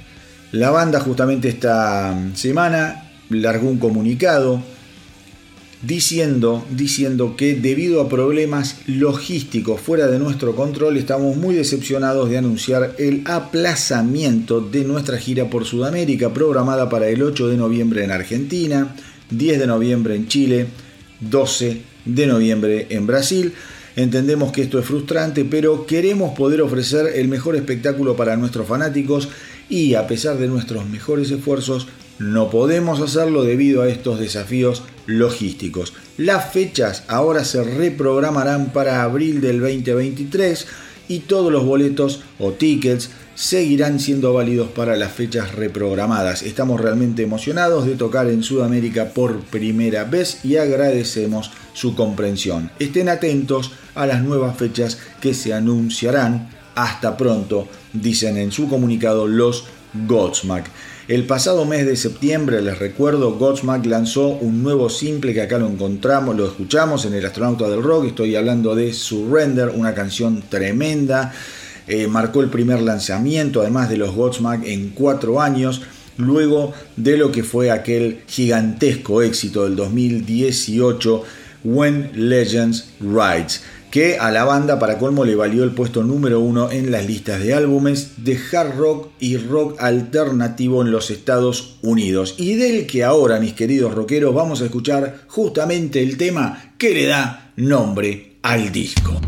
La 0.53 0.71
banda 0.71 1.01
justamente 1.01 1.51
esta 1.51 2.19
semana 2.35 3.11
largó 3.29 3.69
un 3.69 3.79
comunicado 3.79 4.63
diciendo, 5.83 6.65
diciendo 6.71 7.37
que 7.37 7.55
debido 7.55 8.01
a 8.01 8.09
problemas 8.09 8.79
logísticos 8.87 9.83
fuera 9.83 10.07
de 10.07 10.19
nuestro 10.19 10.57
control 10.57 10.97
estamos 10.97 11.37
muy 11.37 11.55
decepcionados 11.55 12.31
de 12.31 12.39
anunciar 12.39 12.95
el 12.99 13.23
aplazamiento 13.27 14.63
de 14.63 14.85
nuestra 14.85 15.19
gira 15.19 15.51
por 15.51 15.67
Sudamérica 15.67 16.33
programada 16.33 16.89
para 16.89 17.09
el 17.09 17.23
8 17.23 17.49
de 17.49 17.57
noviembre 17.59 18.03
en 18.03 18.13
Argentina, 18.13 18.97
10 19.29 19.59
de 19.59 19.67
noviembre 19.67 20.17
en 20.17 20.27
Chile, 20.27 20.69
12 21.21 21.83
de 22.07 22.27
noviembre 22.27 22.87
en 22.89 23.07
Brasil. 23.07 23.53
Entendemos 23.97 24.53
que 24.53 24.63
esto 24.63 24.79
es 24.79 24.87
frustrante, 24.87 25.45
pero 25.45 25.87
queremos 25.87 26.37
poder 26.37 26.63
ofrecer 26.63 27.13
el 27.15 27.29
mejor 27.29 27.57
espectáculo 27.57 28.17
para 28.17 28.37
nuestros 28.37 28.67
fanáticos 28.67 29.29
y 29.69 29.95
a 29.95 30.07
pesar 30.07 30.39
de 30.39 30.49
nuestros 30.49 30.89
mejores 30.89 31.31
esfuerzos, 31.31 31.89
no 32.19 32.51
podemos 32.51 33.01
hacerlo 33.01 33.43
debido 33.43 33.83
a 33.83 33.89
estos 33.89 34.19
desafíos 34.19 34.83
logísticos. 35.07 35.93
Las 36.17 36.53
fechas 36.53 37.05
ahora 37.09 37.45
se 37.45 37.65
reprogramarán 37.65 38.73
para 38.73 39.03
abril 39.03 39.41
del 39.41 39.61
2023 39.61 40.67
y 41.09 41.21
todos 41.21 41.53
los 41.53 41.65
boletos 41.65 42.21
o 42.39 42.53
tickets 42.53 43.11
seguirán 43.35 43.99
siendo 43.99 44.33
válidos 44.33 44.69
para 44.71 44.97
las 44.97 45.13
fechas 45.13 45.55
reprogramadas. 45.55 46.43
Estamos 46.43 46.81
realmente 46.81 47.23
emocionados 47.23 47.87
de 47.87 47.97
tocar 47.97 48.29
en 48.29 48.43
Sudamérica 48.43 49.11
por 49.15 49.41
primera 49.41 50.05
vez 50.05 50.45
y 50.45 50.57
agradecemos 50.57 51.51
su 51.73 51.95
comprensión. 51.95 52.71
Estén 52.79 53.09
atentos 53.09 53.73
a 53.95 54.07
las 54.07 54.23
nuevas 54.23 54.57
fechas 54.57 54.99
que 55.21 55.35
se 55.35 55.55
anunciarán. 55.55 56.51
Hasta 56.75 57.17
pronto, 57.17 57.69
dicen 57.93 58.39
en 58.39 58.51
su 58.51 58.69
comunicado 58.69 59.27
los 59.27 59.65
Godsmack. 60.07 60.71
El 61.09 61.27
pasado 61.27 61.65
mes 61.65 61.85
de 61.85 61.97
septiembre, 61.97 62.63
les 62.63 62.79
recuerdo, 62.79 63.35
Godsmack 63.35 63.85
lanzó 63.87 64.29
un 64.29 64.63
nuevo 64.63 64.89
simple 64.89 65.35
que 65.35 65.43
acá 65.43 65.59
lo 65.59 65.69
encontramos, 65.69 66.37
lo 66.37 66.47
escuchamos 66.47 67.05
en 67.05 67.15
El 67.15 67.27
Astronauta 67.27 67.69
del 67.69 67.83
Rock. 67.83 68.07
Estoy 68.07 68.37
hablando 68.37 68.75
de 68.75 68.93
Surrender, 68.93 69.71
una 69.71 69.95
canción 69.95 70.43
tremenda. 70.49 71.33
Eh, 71.89 72.07
marcó 72.07 72.41
el 72.41 72.49
primer 72.49 72.81
lanzamiento, 72.81 73.61
además 73.61 73.91
de 73.91 73.97
los 73.97 74.15
Godsmack, 74.15 74.65
en 74.65 74.91
cuatro 74.91 75.41
años. 75.41 75.83
Luego 76.19 76.73
de 76.97 77.17
lo 77.17 77.33
que 77.33 77.43
fue 77.43 77.71
aquel 77.71 78.23
gigantesco 78.29 79.23
éxito 79.23 79.65
del 79.65 79.75
2018, 79.75 81.25
When 81.65 82.11
Legends 82.15 82.91
Rides 83.01 83.63
que 83.93 84.17
a 84.19 84.31
la 84.31 84.45
banda 84.45 84.79
para 84.79 84.99
colmo 84.99 85.23
le 85.23 85.37
valió 85.37 85.65
el 85.65 85.73
puesto 85.73 86.03
número 86.03 86.41
uno 86.41 86.71
en 86.71 86.91
las 86.91 87.07
listas 87.07 87.43
de 87.43 87.53
álbumes 87.53 88.25
de 88.25 88.39
hard 88.51 88.79
rock 88.79 89.11
y 89.21 89.37
rock 89.37 89.83
alternativo 89.83 90.81
en 90.81 90.91
los 90.91 91.11
Estados 91.11 91.77
Unidos. 91.83 92.37
Y 92.39 92.55
del 92.55 92.87
que 92.87 93.05
ahora, 93.05 93.39
mis 93.39 93.53
queridos 93.53 93.95
rockeros, 93.95 94.35
vamos 94.35 94.63
a 94.63 94.65
escuchar 94.65 95.25
justamente 95.29 96.03
el 96.03 96.17
tema 96.17 96.73
que 96.79 96.95
le 96.95 97.05
da 97.05 97.53
nombre 97.57 98.39
al 98.41 98.73
disco. 98.73 99.21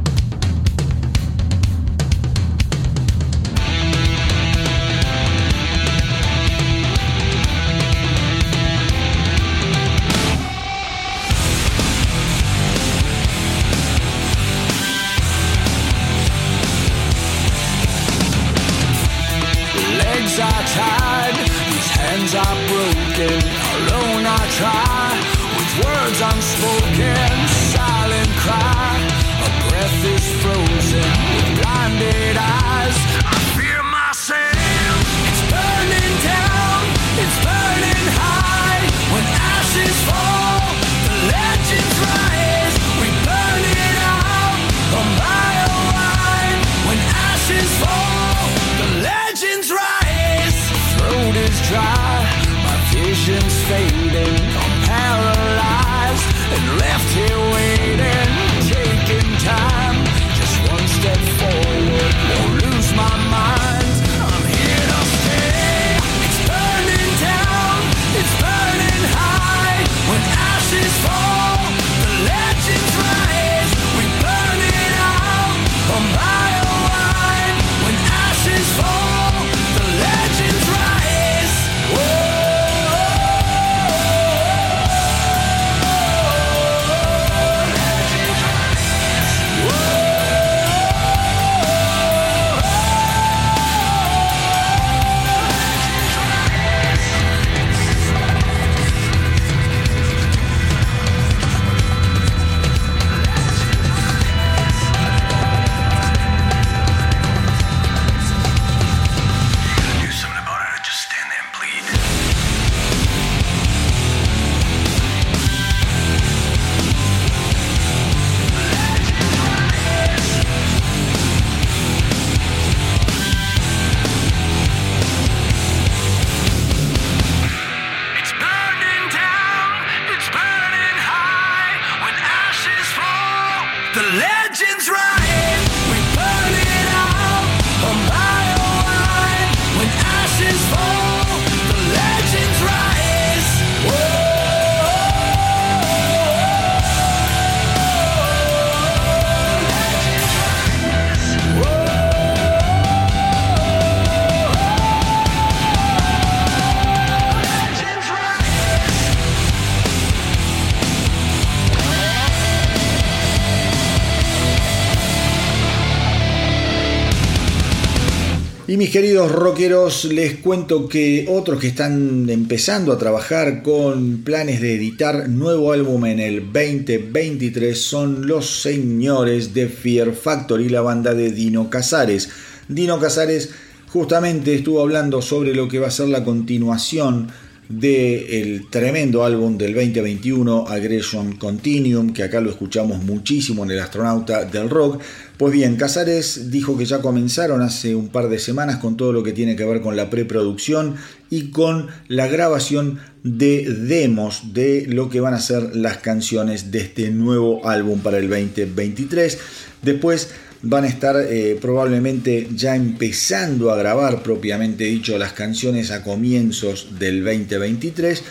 Queridos 169.25 169.43
rockeros, 169.43 170.05
les 170.07 170.35
cuento 170.37 170.87
que 170.87 171.27
otros 171.31 171.59
que 171.59 171.69
están 171.69 172.29
empezando 172.29 172.93
a 172.93 172.99
trabajar 172.99 173.63
con 173.63 174.23
planes 174.23 174.61
de 174.61 174.75
editar 174.75 175.31
nuevo 175.31 175.73
álbum 175.73 176.05
en 176.05 176.21
el 176.21 176.53
2023 176.53 177.81
son 177.81 178.27
los 178.27 178.61
señores 178.61 179.55
de 179.55 179.69
Fear 179.69 180.13
Factory, 180.13 180.69
la 180.69 180.83
banda 180.83 181.15
de 181.15 181.31
Dino 181.31 181.71
Casares. 181.71 182.29
Dino 182.69 183.01
Casares 183.01 183.51
justamente 183.89 184.55
estuvo 184.55 184.83
hablando 184.83 185.23
sobre 185.23 185.55
lo 185.55 185.69
que 185.69 185.79
va 185.79 185.87
a 185.87 185.91
ser 185.91 186.09
la 186.09 186.23
continuación 186.23 187.29
del 187.69 188.67
tremendo 188.69 189.25
álbum 189.25 189.57
del 189.57 189.73
2021, 189.73 190.67
Aggression 190.69 191.37
Continuum, 191.37 192.13
que 192.13 192.25
acá 192.25 192.41
lo 192.41 192.51
escuchamos 192.51 193.03
muchísimo 193.03 193.65
en 193.65 193.71
el 193.71 193.81
astronauta 193.81 194.45
del 194.45 194.69
rock. 194.69 195.01
Pues 195.37 195.53
bien, 195.53 195.75
Casares 195.75 196.53
dijo 196.53 196.79
que 196.79 196.85
ya 196.85 197.01
comenzaron 197.01 197.61
hace 197.61 197.97
un 197.97 198.09
par 198.09 198.29
de 198.29 198.39
semanas 198.39 198.77
con 198.77 198.97
todo 198.97 199.13
lo 199.13 199.25
que 199.25 199.33
tiene 199.33 199.57
que 199.57 199.65
ver 199.65 199.81
con 199.81 199.97
la 199.97 200.09
preproducción 200.09 200.95
y 201.29 201.51
con 201.51 201.89
la 202.07 202.29
grabación 202.29 203.01
de 203.25 203.65
demos 203.69 204.55
de 204.55 204.87
lo 204.87 205.11
que 205.11 205.19
van 205.19 205.35
a 205.35 205.41
ser 205.41 205.75
las 205.75 205.97
canciones 205.97 206.71
de 206.71 206.83
este 206.83 207.11
nuevo 207.11 207.67
álbum 207.69 207.99
para 207.99 208.19
el 208.19 208.29
2023. 208.29 209.39
Después 209.83 210.31
van 210.63 210.85
a 210.85 210.87
estar 210.87 211.17
eh, 211.17 211.59
probablemente 211.61 212.49
ya 212.55 212.77
empezando 212.77 213.73
a 213.73 213.77
grabar 213.77 214.23
propiamente 214.23 214.85
dicho 214.85 215.19
las 215.19 215.33
canciones 215.33 215.91
a 215.91 216.05
comienzos 216.05 216.99
del 217.01 217.25
2023, 217.25 218.23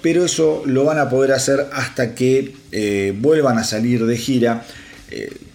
pero 0.00 0.24
eso 0.24 0.62
lo 0.64 0.84
van 0.84 0.98
a 0.98 1.10
poder 1.10 1.32
hacer 1.32 1.66
hasta 1.74 2.14
que 2.14 2.54
eh, 2.72 3.14
vuelvan 3.20 3.58
a 3.58 3.64
salir 3.64 4.06
de 4.06 4.16
gira, 4.16 4.64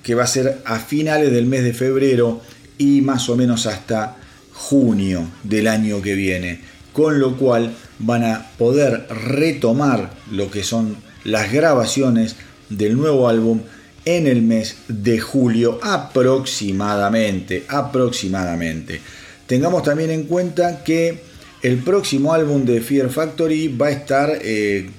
que 0.03 0.16
va 0.16 0.24
a 0.24 0.28
ser 0.28 0.62
a 0.66 0.80
finales 0.80 1.32
del 1.32 1.45
mes 1.45 1.64
de 1.64 1.74
febrero 1.74 2.41
y 2.78 3.01
más 3.01 3.30
o 3.30 3.36
menos 3.36 3.66
hasta 3.66 4.18
junio 4.53 5.28
del 5.43 5.68
año 5.68 6.01
que 6.01 6.16
viene, 6.16 6.60
con 6.93 7.20
lo 7.20 7.38
cual 7.38 7.74
van 7.99 8.24
a 8.24 8.51
poder 8.58 9.08
retomar 9.10 10.12
lo 10.32 10.49
que 10.51 10.64
son 10.64 10.97
las 11.24 11.51
grabaciones 11.51 12.36
del 12.70 12.95
nuevo 12.97 13.28
álbum 13.28 13.62
en 14.06 14.28
el 14.28 14.41
mes 14.41 14.78
de 14.88 15.20
julio 15.20 15.80
aproximadamente, 15.82 17.66
aproximadamente. 17.68 19.01
Tengamos 19.47 19.84
también 19.84 20.12
en 20.12 20.24
cuenta 20.24 20.84
que 20.84 21.22
el 21.62 21.80
próximo 21.80 22.34
álbum 22.34 22.66
de 22.66 22.82
Fear 22.82 23.10
Factory 23.10 23.68
va 23.70 23.88
a 23.88 23.91
estar, 23.91 24.39
eh, 24.41 24.89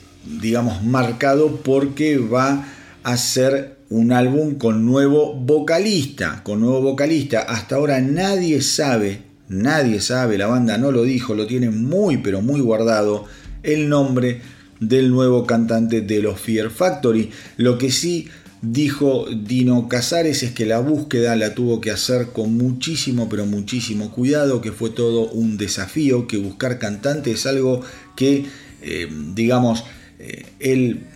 digamos, 0.41 0.83
marcado 0.83 1.57
porque 1.57 2.19
va 2.19 2.67
a 3.05 3.17
ser 3.17 3.76
un 3.91 4.13
álbum 4.13 4.57
con 4.57 4.85
nuevo 4.85 5.35
vocalista, 5.35 6.43
con 6.43 6.61
nuevo 6.61 6.83
vocalista. 6.83 7.41
Hasta 7.43 7.77
ahora 7.77 8.01
nadie 8.01 8.61
sabe, 8.63 9.23
nadie 9.49 10.01
sabe, 10.01 10.39
la 10.39 10.47
banda 10.47 10.79
no 10.79 10.91
lo 10.91 11.05
dijo, 11.05 11.35
lo 11.35 11.47
tiene 11.47 11.71
muy 11.71 12.19
pero 12.19 12.43
muy 12.43 12.61
guardado 12.61 13.27
el 13.63 13.89
nombre 13.89 14.41
del 14.81 15.11
nuevo 15.11 15.47
cantante 15.47 16.01
de 16.01 16.21
los 16.21 16.41
Fear 16.41 16.71
Factory. 16.71 17.31
Lo 17.57 17.79
que 17.79 17.91
sí 17.91 18.29
dijo 18.63 19.27
Dino 19.31 19.89
Casares 19.89 20.43
es 20.43 20.53
que 20.53 20.67
la 20.67 20.81
búsqueda 20.81 21.37
la 21.37 21.55
tuvo 21.55 21.81
que 21.81 21.91
hacer 21.91 22.29
con 22.29 22.57
muchísimo, 22.57 23.29
pero 23.29 23.47
muchísimo 23.47 24.11
cuidado, 24.11 24.61
que 24.61 24.73
fue 24.73 24.91
todo 24.91 25.31
un 25.31 25.57
desafío, 25.57 26.27
que 26.27 26.39
buscar 26.39 26.79
cantante 26.79 27.31
es 27.31 27.47
algo 27.47 27.83
que, 28.17 28.47
eh, 28.83 29.09
digamos, 29.35 29.85
eh, 30.19 30.47
él 30.59 31.07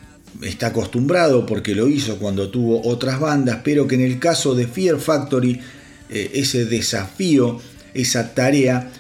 está 0.42 0.68
acostumbrado 0.68 1.46
porque 1.46 1.74
lo 1.74 1.88
hizo 1.88 2.18
cuando 2.18 2.50
tuvo 2.50 2.86
otras 2.86 3.20
bandas, 3.20 3.60
pero 3.64 3.86
que 3.86 3.96
en 3.96 4.02
el 4.02 4.18
caso 4.18 4.54
de 4.54 4.66
Fear 4.66 4.98
Factory, 4.98 5.60
eh, 6.08 6.30
ese 6.34 6.64
desafío, 6.64 7.60
esa 7.94 8.34
tarea, 8.34 8.90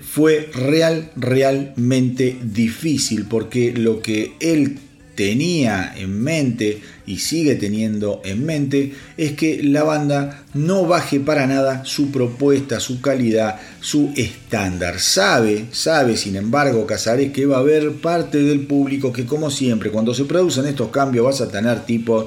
fue 0.00 0.50
real, 0.54 1.10
realmente 1.16 2.38
difícil, 2.42 3.26
porque 3.26 3.72
lo 3.72 4.00
que 4.00 4.34
él 4.40 4.78
tenía 5.14 5.92
en 5.96 6.22
mente 6.22 6.80
y 7.06 7.18
sigue 7.18 7.56
teniendo 7.56 8.22
en 8.24 8.44
mente 8.46 8.94
es 9.16 9.32
que 9.32 9.62
la 9.62 9.82
banda 9.82 10.44
no 10.54 10.86
baje 10.86 11.20
para 11.20 11.46
nada 11.46 11.84
su 11.84 12.10
propuesta, 12.10 12.80
su 12.80 13.00
calidad, 13.00 13.60
su 13.80 14.12
estándar. 14.16 15.00
Sabe, 15.00 15.66
sabe 15.72 16.16
sin 16.16 16.36
embargo 16.36 16.86
Casares 16.86 17.32
que 17.32 17.46
va 17.46 17.56
a 17.56 17.60
haber 17.60 17.92
parte 17.92 18.38
del 18.42 18.66
público 18.66 19.12
que 19.12 19.26
como 19.26 19.50
siempre 19.50 19.90
cuando 19.90 20.14
se 20.14 20.24
producen 20.24 20.66
estos 20.66 20.90
cambios 20.90 21.24
vas 21.24 21.40
a 21.40 21.50
tener 21.50 21.84
tipos 21.84 22.26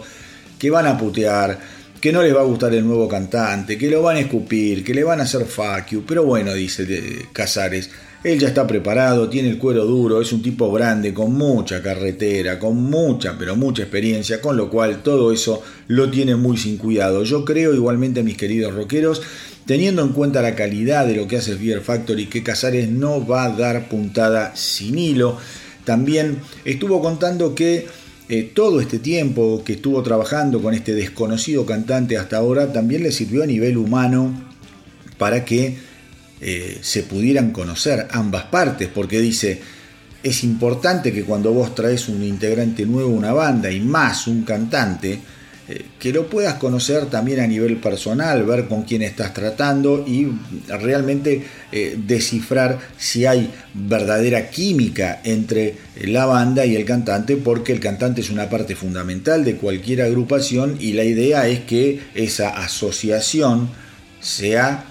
que 0.60 0.70
van 0.70 0.88
a 0.88 0.98
putear, 0.98 1.60
que 2.00 2.12
no 2.12 2.22
les 2.22 2.36
va 2.36 2.42
a 2.42 2.46
gustar 2.46 2.74
el 2.74 2.86
nuevo 2.86 3.08
cantante, 3.08 3.78
que 3.78 3.90
lo 3.90 4.02
van 4.02 4.18
a 4.18 4.22
escupir, 4.22 4.84
que 4.84 4.94
le 4.94 5.04
van 5.04 5.20
a 5.20 5.24
hacer 5.24 5.46
fuck 5.46 5.88
you. 5.90 6.04
Pero 6.08 6.24
bueno, 6.24 6.54
dice 6.54 6.86
Casares, 7.34 7.90
él 8.26 8.40
ya 8.40 8.48
está 8.48 8.66
preparado, 8.66 9.30
tiene 9.30 9.50
el 9.50 9.60
cuero 9.60 9.86
duro, 9.86 10.20
es 10.20 10.34
un 10.34 10.42
tipo 10.42 10.72
grande, 10.72 11.14
con 11.14 11.34
mucha 11.34 11.84
carretera, 11.84 12.58
con 12.58 12.76
mucha, 12.76 13.38
pero 13.38 13.56
mucha 13.56 13.84
experiencia, 13.84 14.42
con 14.42 14.58
lo 14.58 14.68
cual 14.68 15.04
todo 15.04 15.32
eso 15.32 15.62
lo 15.88 16.10
tiene 16.10 16.36
muy 16.36 16.58
sin 16.58 16.78
cuidado. 16.78 17.24
Yo 17.24 17.46
creo 17.46 17.76
igualmente, 17.76 18.24
mis 18.24 18.36
queridos 18.36 18.74
rockeros, 18.74 19.22
teniendo 19.68 20.02
en 20.02 20.10
cuenta 20.10 20.42
la 20.42 20.56
calidad 20.56 21.06
de 21.06 21.16
lo 21.16 21.28
que 21.28 21.38
hace 21.38 21.56
Fear 21.56 21.82
Factory, 21.82 22.26
que 22.26 22.42
Casares 22.42 22.90
no 22.90 23.24
va 23.28 23.44
a 23.44 23.50
dar 23.50 23.90
puntada 23.90 24.56
sin 24.56 24.98
hilo. 24.98 25.38
También 25.84 26.40
estuvo 26.66 27.04
contando 27.04 27.54
que 27.54 27.86
eh, 28.28 28.52
todo 28.56 28.82
este 28.82 28.98
tiempo 28.98 29.62
que 29.64 29.74
estuvo 29.74 30.02
trabajando 30.02 30.64
con 30.64 30.74
este 30.74 30.96
desconocido 30.96 31.68
cantante 31.68 32.18
hasta 32.18 32.38
ahora 32.38 32.74
también 32.74 33.04
le 33.04 33.12
sirvió 33.12 33.44
a 33.44 33.46
nivel 33.46 33.78
humano 33.78 34.34
para 35.20 35.46
que 35.46 35.78
eh, 36.42 36.80
se 36.82 37.04
pudieran 37.04 37.52
conocer 37.52 38.08
ambas 38.12 38.44
partes, 38.46 38.90
porque 38.94 39.22
dice, 39.22 39.62
es 40.22 40.44
importante 40.44 41.14
que 41.14 41.24
cuando 41.24 41.54
vos 41.54 41.74
traes 41.74 42.10
un 42.10 42.24
integrante 42.24 42.86
nuevo 42.86 43.10
a 43.10 43.18
una 43.18 43.32
banda 43.32 43.72
y 43.72 43.80
más 43.80 44.28
un 44.28 44.44
cantante, 44.44 45.20
eh, 45.68 45.86
que 45.98 46.12
lo 46.12 46.30
puedas 46.30 46.56
conocer 46.56 47.06
también 47.06 47.40
a 47.40 47.48
nivel 47.48 47.78
personal, 47.78 48.44
ver 48.44 48.68
con 48.68 48.84
quién 48.84 49.02
estás 49.02 49.34
tratando 49.34 50.04
y 50.06 50.28
realmente 50.68 51.44
eh, 51.72 51.98
descifrar 52.06 52.80
si 52.98 53.26
hay 53.26 53.50
verdadera 53.74 54.50
química 54.50 55.22
entre 55.24 55.78
la 56.02 56.26
banda 56.26 56.66
y 56.66 56.76
el 56.76 56.84
cantante, 56.84 57.38
porque 57.38 57.72
el 57.72 57.80
cantante 57.80 58.22
es 58.22 58.30
una 58.30 58.50
parte 58.50 58.76
fundamental 58.76 59.46
de 59.46 59.56
cualquier 59.56 60.02
agrupación 60.02 60.76
y 60.80 60.94
la 60.94 61.06
idea 61.06 61.48
es 61.48 61.62
que 61.62 62.02
esa 62.14 62.50
asociación 62.50 63.70
sea 64.20 64.86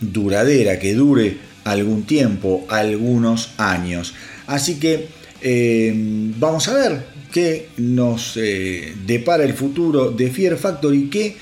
duradera, 0.00 0.78
que 0.78 0.94
dure 0.94 1.36
algún 1.64 2.04
tiempo, 2.04 2.66
algunos 2.68 3.50
años. 3.56 4.14
Así 4.46 4.78
que 4.78 5.08
eh, 5.42 5.92
vamos 6.38 6.68
a 6.68 6.74
ver 6.74 7.06
qué 7.32 7.68
nos 7.76 8.36
eh, 8.36 8.94
depara 9.06 9.44
el 9.44 9.54
futuro 9.54 10.10
de 10.10 10.30
Fear 10.30 10.56
Factory, 10.56 11.08
que 11.08 11.36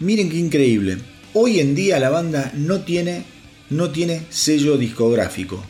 miren 0.00 0.30
qué 0.30 0.38
increíble. 0.38 0.98
Hoy 1.32 1.60
en 1.60 1.74
día 1.74 1.98
la 1.98 2.10
banda 2.10 2.52
no 2.54 2.82
tiene, 2.82 3.24
no 3.70 3.90
tiene 3.90 4.22
sello 4.30 4.76
discográfico. 4.76 5.64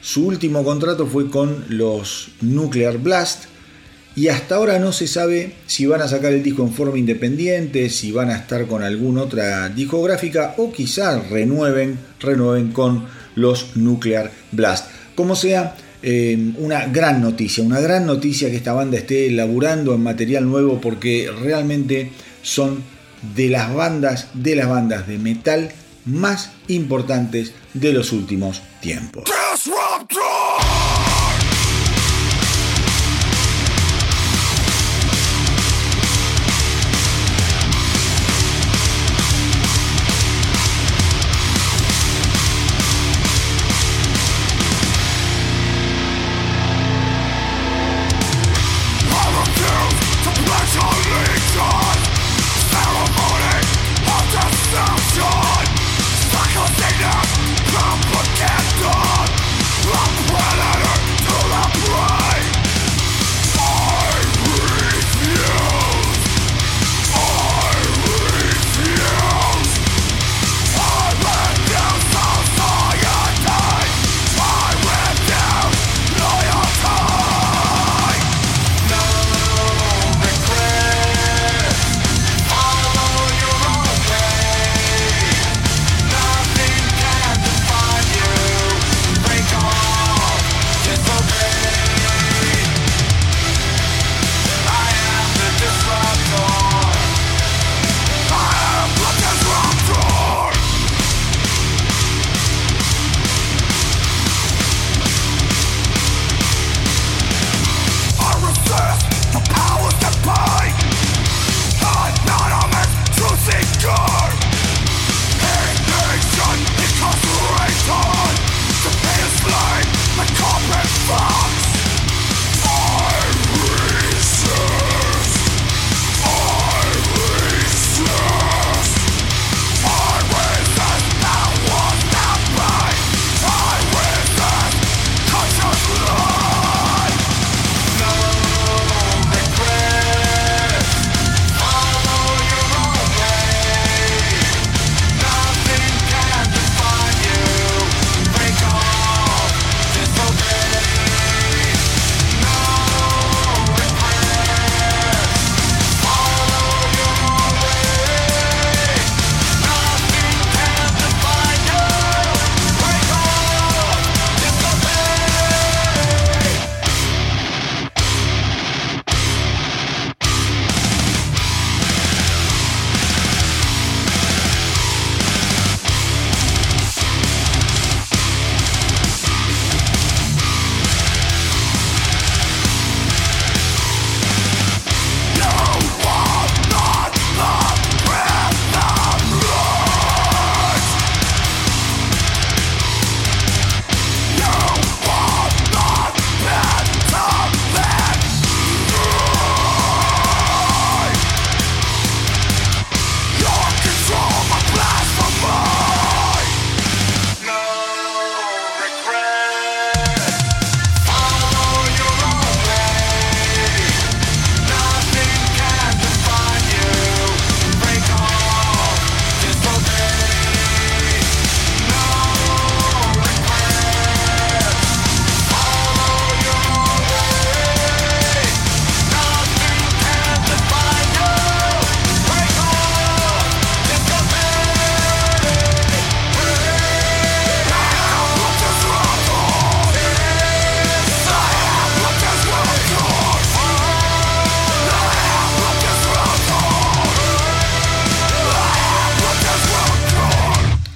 Su 0.00 0.26
último 0.26 0.62
contrato 0.62 1.06
fue 1.06 1.30
con 1.30 1.64
los 1.68 2.28
Nuclear 2.40 2.98
Blast, 2.98 3.46
y 4.18 4.26
hasta 4.26 4.56
ahora 4.56 4.80
no 4.80 4.90
se 4.90 5.06
sabe 5.06 5.52
si 5.68 5.86
van 5.86 6.02
a 6.02 6.08
sacar 6.08 6.32
el 6.32 6.42
disco 6.42 6.64
en 6.64 6.72
forma 6.72 6.98
independiente, 6.98 7.88
si 7.88 8.10
van 8.10 8.30
a 8.30 8.36
estar 8.36 8.66
con 8.66 8.82
alguna 8.82 9.22
otra 9.22 9.68
discográfica 9.68 10.54
o 10.56 10.72
quizás 10.72 11.30
renueven, 11.30 11.96
renueven 12.18 12.72
con 12.72 13.04
los 13.36 13.76
Nuclear 13.76 14.32
Blast. 14.50 14.90
Como 15.14 15.36
sea, 15.36 15.76
eh, 16.02 16.36
una 16.56 16.86
gran 16.86 17.22
noticia, 17.22 17.62
una 17.62 17.78
gran 17.78 18.06
noticia 18.06 18.50
que 18.50 18.56
esta 18.56 18.72
banda 18.72 18.98
esté 18.98 19.30
laburando 19.30 19.94
en 19.94 20.02
material 20.02 20.48
nuevo 20.48 20.80
porque 20.80 21.30
realmente 21.40 22.10
son 22.42 22.82
de 23.36 23.48
las 23.50 23.72
bandas, 23.72 24.30
de 24.34 24.56
las 24.56 24.68
bandas 24.68 25.06
de 25.06 25.18
metal 25.18 25.70
más 26.06 26.50
importantes 26.66 27.52
de 27.72 27.92
los 27.92 28.10
últimos 28.10 28.62
tiempos. 28.80 29.30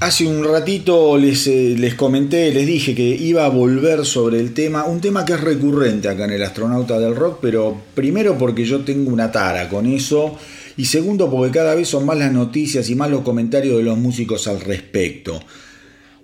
Hace 0.02 0.26
un 0.26 0.42
ratito 0.42 1.16
les, 1.16 1.46
eh, 1.46 1.76
les, 1.78 1.94
comenté, 1.94 2.52
les 2.52 2.66
dije 2.66 2.92
que 2.92 3.04
iba 3.04 3.44
a 3.44 3.48
volver 3.48 4.04
sobre 4.04 4.40
el 4.40 4.52
tema, 4.52 4.82
un 4.82 5.00
tema 5.00 5.24
que 5.24 5.34
es 5.34 5.40
recurrente 5.40 6.08
acá 6.08 6.24
en 6.24 6.32
el 6.32 6.42
astronauta 6.42 6.98
del 6.98 7.14
rock, 7.14 7.38
pero 7.40 7.80
primero 7.94 8.36
porque 8.36 8.64
yo 8.64 8.80
tengo 8.80 9.12
una 9.12 9.30
tara 9.30 9.68
con 9.68 9.86
eso 9.86 10.36
y 10.76 10.86
segundo 10.86 11.30
porque 11.30 11.52
cada 11.52 11.76
vez 11.76 11.86
son 11.86 12.04
más 12.04 12.18
las 12.18 12.32
noticias 12.32 12.90
y 12.90 12.96
más 12.96 13.10
los 13.10 13.22
comentarios 13.22 13.76
de 13.76 13.84
los 13.84 13.96
músicos 13.96 14.48
al 14.48 14.60
respecto. 14.60 15.40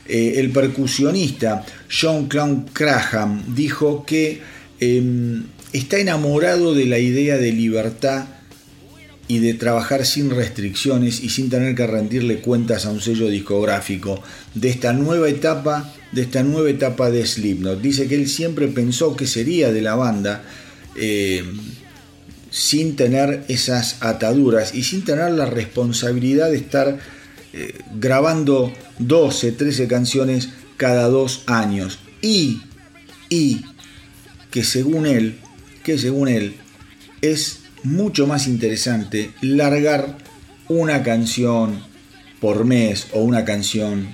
eh, 0.07 0.35
el 0.37 0.51
percusionista 0.51 1.65
John 1.91 2.27
Clown 2.29 2.67
Craham 2.73 3.55
dijo 3.55 4.05
que 4.05 4.41
em, 4.81 5.45
está 5.73 5.99
enamorado 5.99 6.75
de 6.75 6.87
la 6.87 6.99
idea 6.99 7.37
de 7.37 7.53
libertad 7.53 8.27
y 9.27 9.39
de 9.39 9.55
trabajar 9.55 10.05
sin 10.05 10.31
restricciones 10.31 11.23
y 11.23 11.31
sin 11.31 11.49
tener 11.49 11.75
que 11.75 11.87
rendirle 11.87 12.41
cuentas 12.41 12.85
a 12.85 12.91
un 12.91 13.01
sello 13.01 13.29
discográfico 13.29 14.23
de 14.55 14.69
esta 14.69 14.93
nueva 14.93 15.29
etapa 15.29 15.95
de 16.13 16.23
esta 16.23 16.43
nueva 16.45 16.71
etapa 16.71 17.11
de 17.11 17.27
Slipknot. 17.27 17.81
Dice 17.81 18.07
que 18.07 18.15
él 18.15 18.29
siempre 18.29 18.69
pensó 18.69 19.17
que 19.17 19.27
sería 19.27 19.73
de 19.73 19.83
la 19.83 19.97
banda 19.97 20.45
em, 20.97 21.59
sin 22.51 22.95
tener 22.95 23.45
esas 23.49 23.97
ataduras 24.01 24.75
y 24.75 24.85
sin 24.85 25.03
tener 25.03 25.33
la 25.33 25.47
responsabilidad 25.47 26.51
de 26.51 26.57
estar 26.57 26.99
eh, 27.53 27.79
grabando 27.99 28.73
12, 28.99 29.53
13 29.53 29.89
canciones 29.89 30.51
cada 30.77 31.09
dos 31.09 31.43
años. 31.47 31.99
Y, 32.21 32.63
y 33.29 33.65
que 34.51 34.65
según 34.65 35.07
él, 35.07 35.39
que 35.83 35.99
según 35.99 36.29
él, 36.29 36.57
es 37.21 37.61
mucho 37.83 38.27
más 38.27 38.47
interesante 38.47 39.33
largar 39.41 40.19
una 40.69 41.03
canción 41.03 41.81
por 42.41 42.65
mes 42.65 43.09
o 43.13 43.21
una 43.21 43.45
canción 43.45 44.09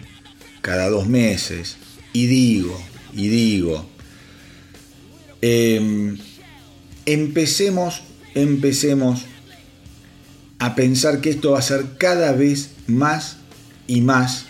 cada 0.63 0.89
dos 0.89 1.07
meses. 1.09 1.77
Y 2.13 2.27
digo, 2.27 2.81
y 3.13 3.29
digo, 3.29 3.89
em, 5.41 6.19
empecemos, 7.07 8.03
empecemos 8.35 9.23
a 10.59 10.75
pensar 10.75 11.21
que 11.21 11.31
esto 11.31 11.53
va 11.53 11.61
a 11.61 11.63
ser 11.63 11.97
cada 11.99 12.33
vez 12.33 12.71
más 12.87 13.39
y 13.87 14.01
más 14.01 14.47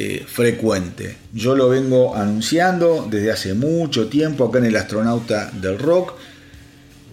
eh, 0.00 0.24
frecuente. 0.28 1.16
Yo 1.34 1.56
lo 1.56 1.68
vengo 1.68 2.14
anunciando 2.14 3.08
desde 3.10 3.32
hace 3.32 3.54
mucho 3.54 4.06
tiempo 4.06 4.44
acá 4.44 4.58
en 4.58 4.66
el 4.66 4.76
astronauta 4.76 5.50
del 5.50 5.76
rock. 5.76 6.12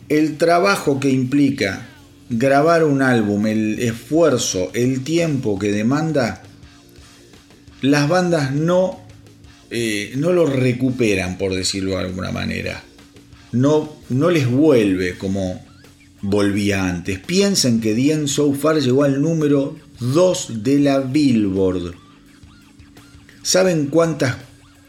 El 0.07 0.38
trabajo 0.38 0.99
que 0.99 1.09
implica 1.09 1.88
grabar 2.29 2.83
un 2.83 3.01
álbum, 3.01 3.47
el 3.47 3.79
esfuerzo, 3.79 4.69
el 4.75 5.03
tiempo 5.03 5.57
que 5.57 5.71
demanda, 5.71 6.43
las 7.81 8.07
bandas 8.07 8.51
no, 8.51 8.99
eh, 9.71 10.13
no 10.17 10.31
lo 10.31 10.45
recuperan, 10.45 11.39
por 11.39 11.55
decirlo 11.55 11.93
de 11.93 12.01
alguna 12.01 12.31
manera. 12.31 12.83
No, 13.51 13.95
no 14.09 14.29
les 14.29 14.47
vuelve 14.47 15.17
como 15.17 15.65
volvía 16.21 16.88
antes. 16.88 17.17
Piensen 17.17 17.81
que 17.81 17.95
The 17.95 18.27
So 18.27 18.53
Far 18.53 18.79
llegó 18.79 19.05
al 19.05 19.19
número 19.19 19.75
2 19.99 20.63
de 20.63 20.79
la 20.81 20.99
Billboard. 20.99 22.05
¿Saben 23.45 23.85
cuántas 23.91 24.37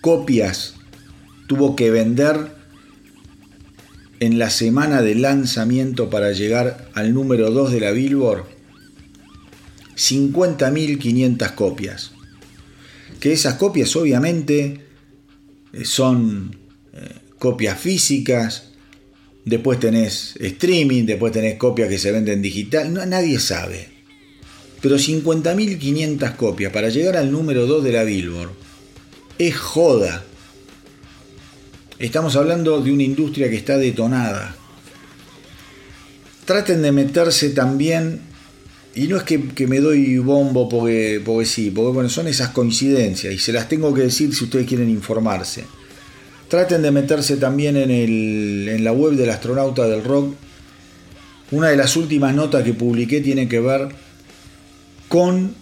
copias 0.00 0.76
tuvo 1.46 1.76
que 1.76 1.90
vender 1.90 2.52
en 4.18 4.38
la 4.38 4.48
semana 4.48 5.02
de 5.02 5.14
lanzamiento 5.14 6.08
para 6.08 6.32
llegar 6.32 6.88
al 6.94 7.12
número 7.12 7.50
2 7.50 7.72
de 7.72 7.80
la 7.80 7.90
Billboard? 7.90 8.46
50.500 9.94 11.54
copias. 11.54 12.12
Que 13.20 13.34
esas 13.34 13.56
copias 13.56 13.94
obviamente 13.94 14.80
eh, 15.74 15.84
son 15.84 16.56
eh, 16.94 17.10
copias 17.38 17.78
físicas, 17.78 18.70
después 19.44 19.80
tenés 19.80 20.34
streaming, 20.40 21.04
después 21.04 21.30
tenés 21.30 21.58
copias 21.58 21.90
que 21.90 21.98
se 21.98 22.10
venden 22.10 22.40
digital, 22.40 22.90
no, 22.90 23.04
nadie 23.04 23.38
sabe 23.38 23.95
pero 24.80 24.96
50.500 24.96 26.36
copias 26.36 26.72
para 26.72 26.88
llegar 26.88 27.16
al 27.16 27.30
número 27.30 27.66
2 27.66 27.84
de 27.84 27.92
la 27.92 28.04
Billboard. 28.04 28.50
Es 29.38 29.56
joda. 29.56 30.24
Estamos 31.98 32.36
hablando 32.36 32.80
de 32.80 32.92
una 32.92 33.02
industria 33.02 33.48
que 33.48 33.56
está 33.56 33.78
detonada. 33.78 34.54
Traten 36.44 36.82
de 36.82 36.92
meterse 36.92 37.50
también, 37.50 38.20
y 38.94 39.08
no 39.08 39.16
es 39.16 39.24
que, 39.24 39.66
me 39.66 39.80
doy 39.80 40.18
bombo 40.18 40.68
porque, 40.68 41.20
porque 41.24 41.46
sí, 41.46 41.70
porque 41.70 41.92
bueno, 41.92 42.08
son 42.08 42.28
esas 42.28 42.50
coincidencias 42.50 43.32
y 43.32 43.38
se 43.38 43.52
las 43.52 43.68
tengo 43.68 43.92
que 43.92 44.02
decir 44.02 44.34
si 44.34 44.44
ustedes 44.44 44.66
quieren 44.66 44.88
informarse. 44.88 45.64
Traten 46.48 46.82
de 46.82 46.92
meterse 46.92 47.38
también 47.38 47.76
en, 47.76 47.90
el, 47.90 48.68
en 48.68 48.84
la 48.84 48.92
web 48.92 49.14
del 49.14 49.30
astronauta 49.30 49.88
del 49.88 50.04
rock. 50.04 50.34
Una 51.50 51.68
de 51.68 51.76
las 51.76 51.96
últimas 51.96 52.34
notas 52.34 52.62
que 52.62 52.74
publiqué 52.74 53.20
tiene 53.20 53.48
que 53.48 53.58
ver 53.58 53.88
con 55.08 55.54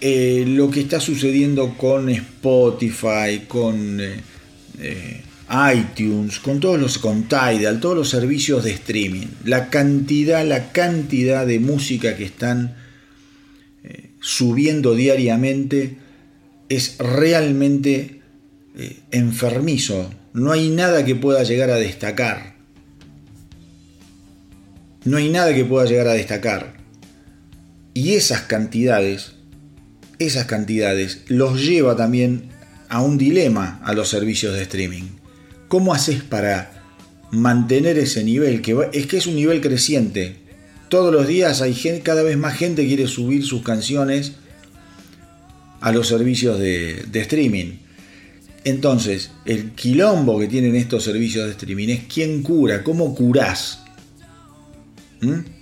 eh, 0.00 0.44
lo 0.46 0.70
que 0.70 0.80
está 0.80 1.00
sucediendo 1.00 1.78
con 1.78 2.08
Spotify, 2.10 3.44
con 3.48 4.00
eh, 4.00 4.20
eh, 4.78 5.22
iTunes, 5.74 6.40
con 6.40 6.60
todos 6.60 6.78
los, 6.80 6.98
con 6.98 7.22
Tidal, 7.22 7.80
todos 7.80 7.96
los 7.96 8.10
servicios 8.10 8.64
de 8.64 8.72
streaming. 8.72 9.28
La 9.44 9.70
cantidad, 9.70 10.44
la 10.44 10.72
cantidad 10.72 11.46
de 11.46 11.58
música 11.58 12.16
que 12.16 12.24
están 12.24 12.76
subiendo 14.20 14.94
diariamente 14.94 15.98
es 16.70 16.96
realmente 16.98 18.20
enfermizo. 19.10 20.10
No 20.32 20.52
hay 20.52 20.70
nada 20.70 21.04
que 21.04 21.14
pueda 21.14 21.42
llegar 21.44 21.70
a 21.70 21.76
destacar. 21.76 22.54
No 25.04 25.18
hay 25.18 25.28
nada 25.28 25.54
que 25.54 25.66
pueda 25.66 25.86
llegar 25.86 26.08
a 26.08 26.14
destacar. 26.14 26.73
Y 27.94 28.14
esas 28.14 28.42
cantidades, 28.42 29.32
esas 30.18 30.46
cantidades 30.46 31.22
los 31.28 31.62
lleva 31.62 31.96
también 31.96 32.50
a 32.88 33.00
un 33.00 33.16
dilema 33.16 33.80
a 33.84 33.94
los 33.94 34.08
servicios 34.08 34.54
de 34.54 34.62
streaming. 34.62 35.04
¿Cómo 35.68 35.94
haces 35.94 36.22
para 36.22 36.82
mantener 37.30 37.96
ese 37.98 38.24
nivel? 38.24 38.62
Que 38.62 38.76
es 38.92 39.06
que 39.06 39.16
es 39.16 39.26
un 39.28 39.36
nivel 39.36 39.60
creciente. 39.60 40.36
Todos 40.88 41.12
los 41.12 41.26
días 41.26 41.62
hay 41.62 41.74
gente, 41.74 42.02
cada 42.02 42.22
vez 42.22 42.36
más 42.36 42.56
gente 42.56 42.86
quiere 42.86 43.06
subir 43.06 43.44
sus 43.44 43.62
canciones 43.62 44.32
a 45.80 45.92
los 45.92 46.08
servicios 46.08 46.58
de, 46.58 47.04
streaming. 47.12 47.78
Entonces, 48.64 49.30
el 49.44 49.72
quilombo 49.72 50.38
que 50.40 50.48
tienen 50.48 50.74
estos 50.74 51.04
servicios 51.04 51.44
de 51.44 51.52
streaming 51.52 51.88
es 51.88 52.00
quién 52.12 52.42
cura, 52.42 52.82
cómo 52.82 53.14
curás. 53.14 53.84
¿Mm? 55.20 55.53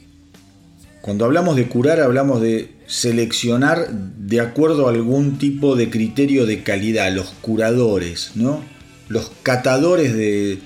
Cuando 1.03 1.25
hablamos 1.25 1.57
de 1.57 1.67
curar, 1.67 2.01
hablamos 2.01 2.41
de 2.41 2.71
seleccionar 2.87 3.91
de 3.91 4.41
acuerdo 4.41 4.87
a 4.87 4.93
algún 4.93 5.37
tipo 5.37 5.75
de 5.75 5.91
criterio 5.91 6.47
de 6.47 6.63
calidad, 6.63 7.13
los 7.13 7.31
curadores, 7.41 8.31
¿no? 8.37 8.63
Los 9.09 9.33
catadores 9.43 10.15
de, 10.15 10.61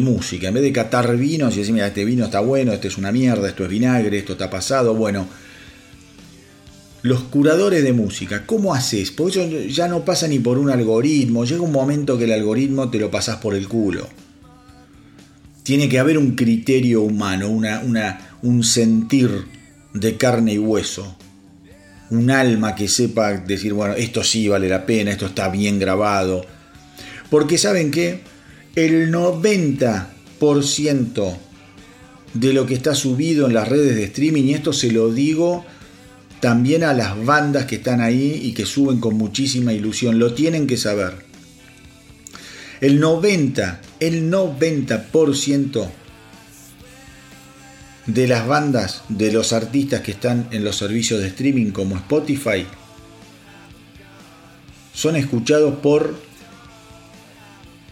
música. 0.00 0.48
En 0.48 0.54
vez 0.54 0.62
de 0.62 0.72
catar 0.72 1.16
vinos 1.16 1.54
y 1.54 1.60
decir, 1.60 1.72
mira, 1.72 1.86
este 1.86 2.04
vino 2.04 2.26
está 2.26 2.40
bueno, 2.40 2.72
este 2.72 2.88
es 2.88 2.98
una 2.98 3.12
mierda, 3.12 3.48
esto 3.48 3.64
es 3.64 3.70
vinagre, 3.70 4.18
esto 4.18 4.32
está 4.32 4.50
pasado, 4.50 4.94
bueno. 4.94 5.26
Los 7.00 7.22
curadores 7.22 7.82
de 7.82 7.94
música, 7.94 8.44
¿cómo 8.44 8.74
haces? 8.74 9.10
Porque 9.10 9.40
eso 9.40 9.68
ya 9.68 9.88
no 9.88 10.04
pasa 10.04 10.28
ni 10.28 10.38
por 10.38 10.58
un 10.58 10.68
algoritmo. 10.68 11.46
Llega 11.46 11.62
un 11.62 11.72
momento 11.72 12.18
que 12.18 12.24
el 12.24 12.32
algoritmo 12.32 12.90
te 12.90 12.98
lo 12.98 13.10
pasas 13.10 13.38
por 13.38 13.54
el 13.54 13.66
culo. 13.66 14.06
Tiene 15.62 15.88
que 15.88 15.98
haber 15.98 16.18
un 16.18 16.32
criterio 16.32 17.00
humano, 17.00 17.48
una, 17.48 18.36
un 18.42 18.64
sentir 18.64 19.57
de 19.94 20.16
carne 20.16 20.54
y 20.54 20.58
hueso. 20.58 21.16
Un 22.10 22.30
alma 22.30 22.74
que 22.74 22.88
sepa 22.88 23.32
decir, 23.32 23.74
bueno, 23.74 23.94
esto 23.94 24.24
sí 24.24 24.48
vale 24.48 24.68
la 24.68 24.86
pena, 24.86 25.10
esto 25.10 25.26
está 25.26 25.48
bien 25.48 25.78
grabado. 25.78 26.44
Porque 27.30 27.58
saben 27.58 27.90
que 27.90 28.22
el 28.74 29.10
90, 29.10 30.14
10% 30.38 31.36
de 32.34 32.52
lo 32.52 32.66
que 32.66 32.74
está 32.74 32.94
subido 32.94 33.46
en 33.46 33.54
las 33.54 33.68
redes 33.68 33.96
de 33.96 34.04
streaming, 34.04 34.44
y 34.44 34.54
esto 34.54 34.72
se 34.72 34.92
lo 34.92 35.12
digo 35.12 35.64
también 36.40 36.84
a 36.84 36.92
las 36.92 37.24
bandas 37.24 37.66
que 37.66 37.76
están 37.76 38.00
ahí 38.00 38.40
y 38.42 38.52
que 38.52 38.64
suben 38.64 39.00
con 39.00 39.16
muchísima 39.16 39.72
ilusión, 39.72 40.18
lo 40.18 40.34
tienen 40.34 40.66
que 40.66 40.76
saber. 40.76 41.26
El 42.80 43.00
90, 43.00 43.80
el 43.98 44.30
90% 44.30 45.88
de 48.08 48.26
las 48.26 48.46
bandas, 48.46 49.02
de 49.10 49.30
los 49.30 49.52
artistas 49.52 50.00
que 50.00 50.12
están 50.12 50.48
en 50.50 50.64
los 50.64 50.76
servicios 50.76 51.20
de 51.20 51.28
streaming 51.28 51.70
como 51.70 51.94
Spotify, 51.96 52.66
son 54.94 55.14
escuchados 55.14 55.78
por 55.78 56.18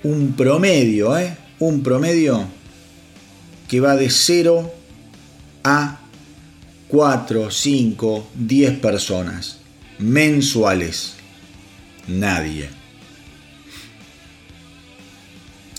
un 0.03 0.33
promedio, 0.33 1.17
¿eh? 1.19 1.37
un 1.59 1.83
promedio 1.83 2.47
que 3.69 3.81
va 3.81 3.95
de 3.95 4.09
0 4.09 4.73
a 5.65 6.01
4, 6.89 7.51
5, 7.51 8.29
10 8.35 8.79
personas 8.79 9.59
mensuales. 9.99 11.15
Nadie. 12.09 12.71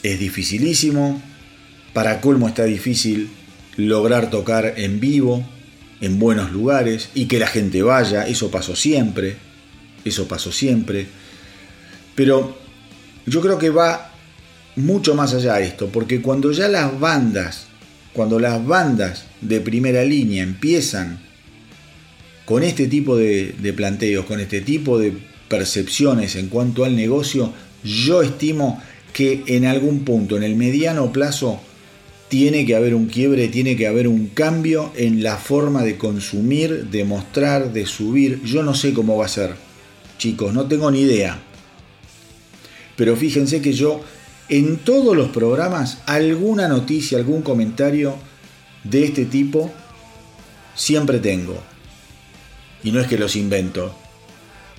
Es 0.04 0.20
dificilísimo. 0.20 1.22
Para 1.94 2.22
colmo 2.22 2.48
está 2.48 2.66
difícil 2.66 3.30
lograr 3.78 4.30
tocar 4.30 4.74
en 4.78 5.00
vivo, 5.00 5.46
en 6.02 6.20
buenos 6.20 6.52
lugares 6.52 7.10
y 7.14 7.26
que 7.26 7.40
la 7.40 7.48
gente 7.48 7.82
vaya. 7.82 8.28
Eso 8.28 8.52
pasó 8.52 8.76
siempre. 8.76 9.38
Eso 10.04 10.28
pasó 10.28 10.52
siempre. 10.52 11.08
Pero 12.16 12.58
yo 13.26 13.42
creo 13.42 13.58
que 13.58 13.70
va 13.70 14.12
mucho 14.76 15.16
más 15.16 15.34
allá 15.34 15.56
de 15.56 15.66
esto, 15.66 15.90
porque 15.90 16.22
cuando 16.22 16.52
ya 16.52 16.68
las 16.68 17.00
bandas, 17.00 17.68
cuando 18.14 18.40
las 18.40 18.66
bandas 18.66 19.26
de 19.42 19.60
primera 19.60 20.04
línea 20.04 20.44
empiezan 20.44 21.20
con 22.46 22.64
este 22.64 22.88
tipo 22.88 23.18
de, 23.18 23.56
de 23.60 23.74
planteos, 23.74 24.26
con 24.26 24.40
este 24.40 24.62
tipo 24.62 25.00
de 25.00 25.14
percepciones 25.48 26.36
en 26.36 26.48
cuanto 26.48 26.86
al 26.86 26.96
negocio, 26.96 27.54
yo 27.84 28.22
estimo 28.22 28.82
que 29.14 29.44
en 29.48 29.66
algún 29.66 30.06
punto, 30.06 30.38
en 30.38 30.44
el 30.44 30.56
mediano 30.56 31.12
plazo, 31.12 31.62
tiene 32.30 32.66
que 32.66 32.76
haber 32.76 32.94
un 32.94 33.08
quiebre, 33.08 33.48
tiene 33.48 33.76
que 33.76 33.88
haber 33.88 34.08
un 34.08 34.28
cambio 34.28 34.92
en 34.96 35.24
la 35.24 35.38
forma 35.38 35.84
de 35.84 35.98
consumir, 35.98 36.88
de 36.88 37.06
mostrar, 37.06 37.72
de 37.72 37.86
subir. 37.86 38.42
Yo 38.44 38.64
no 38.64 38.74
sé 38.74 38.94
cómo 38.94 39.18
va 39.18 39.26
a 39.26 39.30
ser, 39.30 39.56
chicos, 40.18 40.54
no 40.54 40.68
tengo 40.68 40.92
ni 40.92 41.02
idea. 41.02 41.40
Pero 42.96 43.16
fíjense 43.16 43.62
que 43.62 43.74
yo 43.74 44.02
en 44.50 44.78
todos 44.78 45.16
los 45.16 45.30
programas 45.30 46.00
alguna 46.06 46.68
noticia, 46.68 47.18
algún 47.18 47.42
comentario 47.42 48.16
de 48.84 49.06
este 49.06 49.26
tipo 49.26 49.72
siempre 50.76 51.20
tengo. 51.20 51.62
Y 52.84 52.92
no 52.92 53.00
es 53.00 53.08
que 53.08 53.18
los 53.18 53.36
invento. 53.36 53.96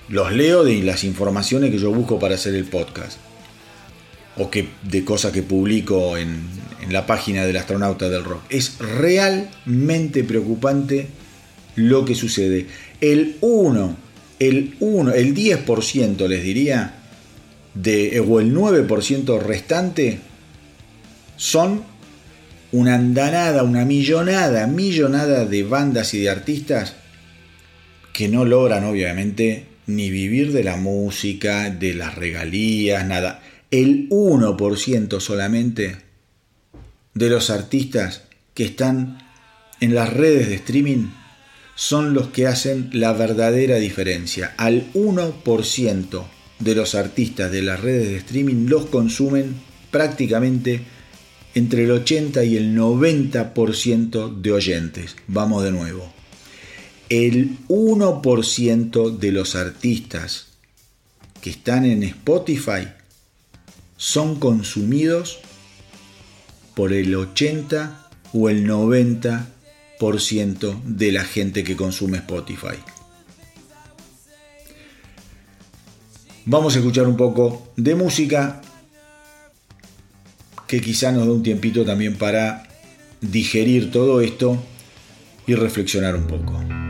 Los 0.07 0.31
leo 0.33 0.63
de 0.63 0.81
las 0.83 1.03
informaciones 1.03 1.71
que 1.71 1.77
yo 1.77 1.91
busco 1.91 2.19
para 2.19 2.35
hacer 2.35 2.55
el 2.55 2.65
podcast. 2.65 3.17
O 4.37 4.49
que, 4.49 4.69
de 4.83 5.03
cosas 5.03 5.31
que 5.31 5.43
publico 5.43 6.17
en, 6.17 6.58
en 6.81 6.93
la 6.93 7.05
página 7.05 7.45
del 7.45 7.57
astronauta 7.57 8.09
del 8.09 8.23
rock. 8.23 8.43
Es 8.49 8.77
realmente 8.79 10.23
preocupante 10.23 11.07
lo 11.75 12.05
que 12.05 12.15
sucede. 12.15 12.67
El 13.01 13.37
1, 13.41 13.97
el 14.39 14.75
1, 14.79 15.13
el 15.13 15.35
10% 15.35 16.27
les 16.27 16.43
diría, 16.43 16.95
de, 17.73 18.19
o 18.19 18.39
el 18.39 18.53
9% 18.53 19.39
restante 19.41 20.19
son 21.37 21.83
una 22.71 22.95
andanada, 22.95 23.63
una 23.63 23.85
millonada, 23.85 24.67
millonada 24.67 25.45
de 25.45 25.63
bandas 25.63 26.13
y 26.13 26.19
de 26.19 26.29
artistas 26.29 26.95
que 28.13 28.27
no 28.27 28.45
logran 28.45 28.83
obviamente 28.83 29.65
ni 29.87 30.09
vivir 30.09 30.51
de 30.51 30.63
la 30.63 30.75
música, 30.75 31.69
de 31.69 31.93
las 31.93 32.15
regalías, 32.15 33.05
nada. 33.07 33.41
El 33.71 34.09
1% 34.09 35.19
solamente 35.19 36.08
de 37.13 37.29
los 37.29 37.49
artistas 37.49 38.23
que 38.53 38.65
están 38.65 39.19
en 39.79 39.95
las 39.95 40.11
redes 40.11 40.49
de 40.49 40.55
streaming 40.55 41.07
son 41.75 42.13
los 42.13 42.27
que 42.27 42.47
hacen 42.47 42.89
la 42.91 43.13
verdadera 43.13 43.77
diferencia. 43.77 44.53
Al 44.57 44.91
1% 44.93 46.23
de 46.59 46.75
los 46.75 46.95
artistas 46.95 47.51
de 47.51 47.61
las 47.61 47.79
redes 47.79 48.09
de 48.09 48.17
streaming 48.17 48.67
los 48.67 48.87
consumen 48.87 49.55
prácticamente 49.91 50.81
entre 51.55 51.85
el 51.85 51.91
80 51.91 52.43
y 52.43 52.57
el 52.57 52.75
90% 52.75 54.41
de 54.41 54.51
oyentes. 54.51 55.15
Vamos 55.27 55.63
de 55.63 55.71
nuevo. 55.71 56.11
El 57.07 57.57
1% 57.69 59.17
de 59.17 59.31
los 59.31 59.55
artistas 59.55 60.47
que 61.41 61.49
están 61.49 61.85
en 61.85 62.03
Spotify 62.03 62.89
son 63.97 64.39
consumidos 64.39 65.39
por 66.79 66.93
el 66.93 67.13
80 67.13 68.09
o 68.31 68.47
el 68.47 68.65
90% 68.65 70.81
de 70.85 71.11
la 71.11 71.25
gente 71.25 71.65
que 71.65 71.75
consume 71.75 72.19
Spotify. 72.19 72.77
Vamos 76.45 76.77
a 76.77 76.79
escuchar 76.79 77.05
un 77.05 77.17
poco 77.17 77.73
de 77.75 77.95
música 77.95 78.61
que 80.67 80.79
quizá 80.79 81.11
nos 81.11 81.25
dé 81.25 81.31
un 81.33 81.43
tiempito 81.43 81.83
también 81.83 82.15
para 82.15 82.65
digerir 83.19 83.91
todo 83.91 84.21
esto 84.21 84.57
y 85.47 85.55
reflexionar 85.55 86.15
un 86.15 86.27
poco. 86.27 86.88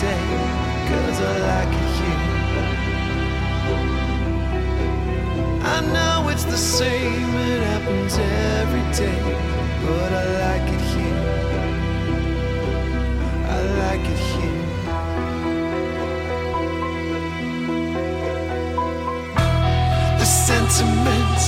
Stay, 0.00 0.26
cause 0.88 1.18
I 1.20 1.32
like 1.50 1.72
it 1.80 1.88
here. 1.98 2.22
I 5.74 5.78
know 5.94 6.30
it's 6.32 6.44
the 6.44 6.56
same, 6.56 7.30
it 7.50 7.62
happens 7.72 8.14
every 8.58 8.86
day, 9.00 9.22
but 9.84 10.10
I 10.22 10.24
like 10.44 10.68
it 10.76 10.84
here 10.92 11.20
I 13.56 13.58
like 13.82 14.06
it 14.14 14.22
here. 14.32 14.64
The 20.20 20.28
sentiment, 20.48 21.40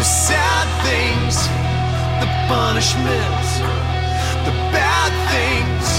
the 0.00 0.06
sad 0.26 0.66
things, 0.88 1.36
the 2.20 2.28
punishments, 2.50 3.50
the 4.46 4.54
bad 4.74 5.12
things, 5.30 5.93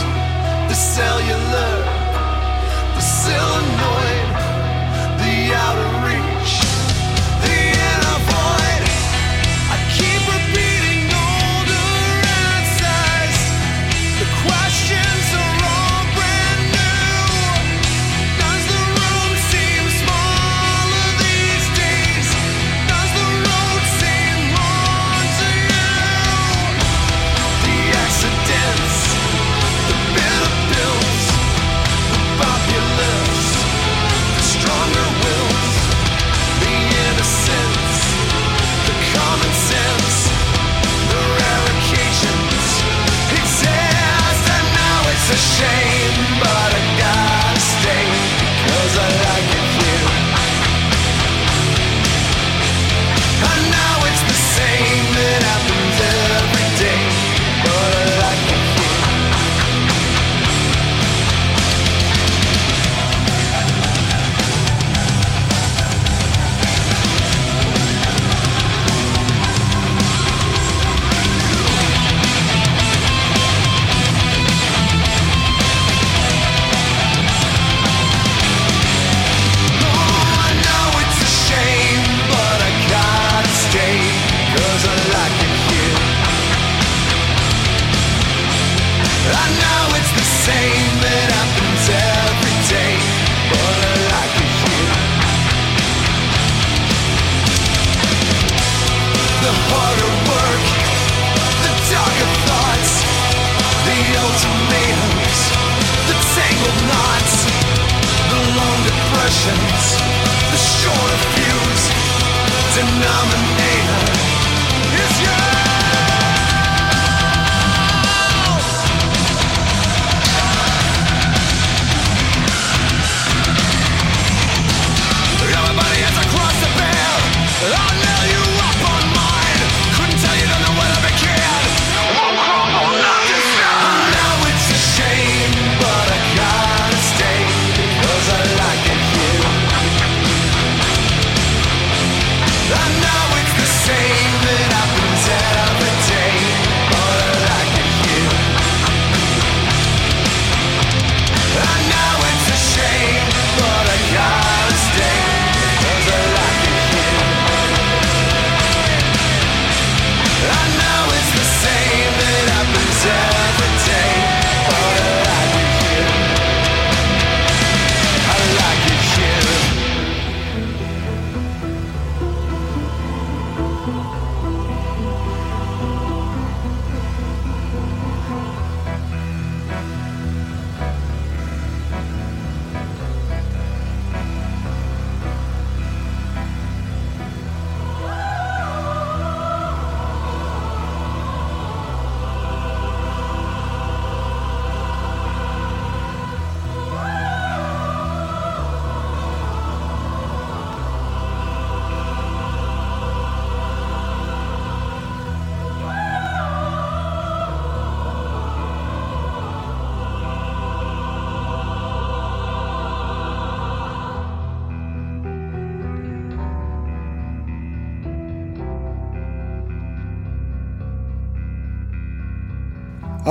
the 0.76 0.82
cellular, 0.82 1.74
the 2.96 3.00
solenoid, 3.00 3.75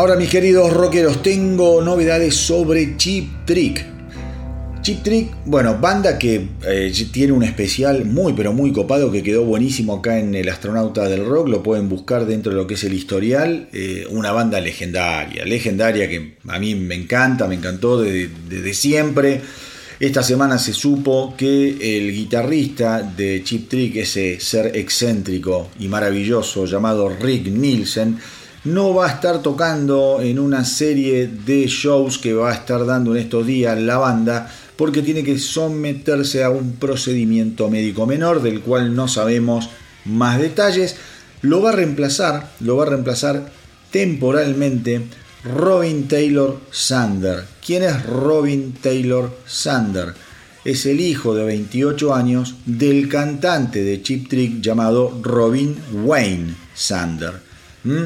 Ahora 0.04 0.16
mis 0.16 0.28
queridos 0.28 0.70
rockeros, 0.70 1.22
tengo 1.22 1.80
novedades 1.80 2.34
sobre 2.34 2.98
Chip 2.98 3.46
Trick. 3.46 3.86
Chip 4.82 5.02
Trick, 5.02 5.30
bueno, 5.46 5.78
banda 5.78 6.18
que 6.18 6.46
eh, 6.66 6.92
tiene 7.10 7.32
un 7.32 7.42
especial 7.42 8.04
muy 8.04 8.34
pero 8.34 8.52
muy 8.52 8.70
copado 8.70 9.10
que 9.10 9.22
quedó 9.22 9.44
buenísimo 9.46 9.94
acá 9.94 10.18
en 10.18 10.34
El 10.34 10.50
Astronauta 10.50 11.08
del 11.08 11.24
Rock, 11.24 11.48
lo 11.48 11.62
pueden 11.62 11.88
buscar 11.88 12.26
dentro 12.26 12.52
de 12.52 12.58
lo 12.58 12.66
que 12.66 12.74
es 12.74 12.84
el 12.84 12.92
historial, 12.92 13.70
eh, 13.72 14.06
una 14.10 14.30
banda 14.30 14.60
legendaria, 14.60 15.46
legendaria 15.46 16.06
que 16.06 16.34
a 16.48 16.58
mí 16.58 16.74
me 16.74 16.96
encanta, 16.96 17.48
me 17.48 17.54
encantó 17.54 18.02
desde, 18.02 18.28
desde 18.46 18.74
siempre. 18.74 19.40
Esta 19.98 20.22
semana 20.22 20.58
se 20.58 20.74
supo 20.74 21.34
que 21.34 21.96
el 21.96 22.12
guitarrista 22.12 23.00
de 23.00 23.42
Chip 23.42 23.70
Trick, 23.70 23.96
ese 23.96 24.38
ser 24.38 24.76
excéntrico 24.76 25.70
y 25.80 25.88
maravilloso 25.88 26.66
llamado 26.66 27.08
Rick 27.08 27.46
Nielsen, 27.46 28.18
no 28.64 28.94
va 28.94 29.06
a 29.06 29.10
estar 29.10 29.42
tocando 29.42 30.20
en 30.22 30.38
una 30.38 30.64
serie 30.64 31.26
de 31.26 31.66
shows 31.66 32.18
que 32.18 32.32
va 32.32 32.50
a 32.50 32.54
estar 32.54 32.86
dando 32.86 33.14
en 33.14 33.22
estos 33.22 33.46
días 33.46 33.78
la 33.78 33.98
banda 33.98 34.50
porque 34.76 35.02
tiene 35.02 35.22
que 35.22 35.38
someterse 35.38 36.42
a 36.42 36.50
un 36.50 36.72
procedimiento 36.76 37.68
médico 37.70 38.06
menor 38.06 38.42
del 38.42 38.60
cual 38.60 38.94
no 38.94 39.06
sabemos 39.06 39.68
más 40.06 40.38
detalles. 40.38 40.96
Lo 41.42 41.60
va 41.60 41.70
a 41.70 41.74
reemplazar, 41.74 42.52
lo 42.60 42.76
va 42.76 42.84
a 42.84 42.88
reemplazar 42.90 43.50
temporalmente 43.90 45.02
Robin 45.44 46.08
Taylor 46.08 46.58
Sander. 46.70 47.44
¿Quién 47.64 47.82
es 47.82 48.04
Robin 48.06 48.72
Taylor 48.80 49.30
Sander? 49.46 50.14
Es 50.64 50.86
el 50.86 51.00
hijo 51.00 51.34
de 51.34 51.44
28 51.44 52.14
años 52.14 52.54
del 52.64 53.10
cantante 53.10 53.82
de 53.82 54.00
Chip 54.00 54.30
Trick 54.30 54.62
llamado 54.62 55.20
Robin 55.22 55.76
Wayne 55.92 56.54
Sander. 56.74 57.34
¿Mm? 57.84 58.04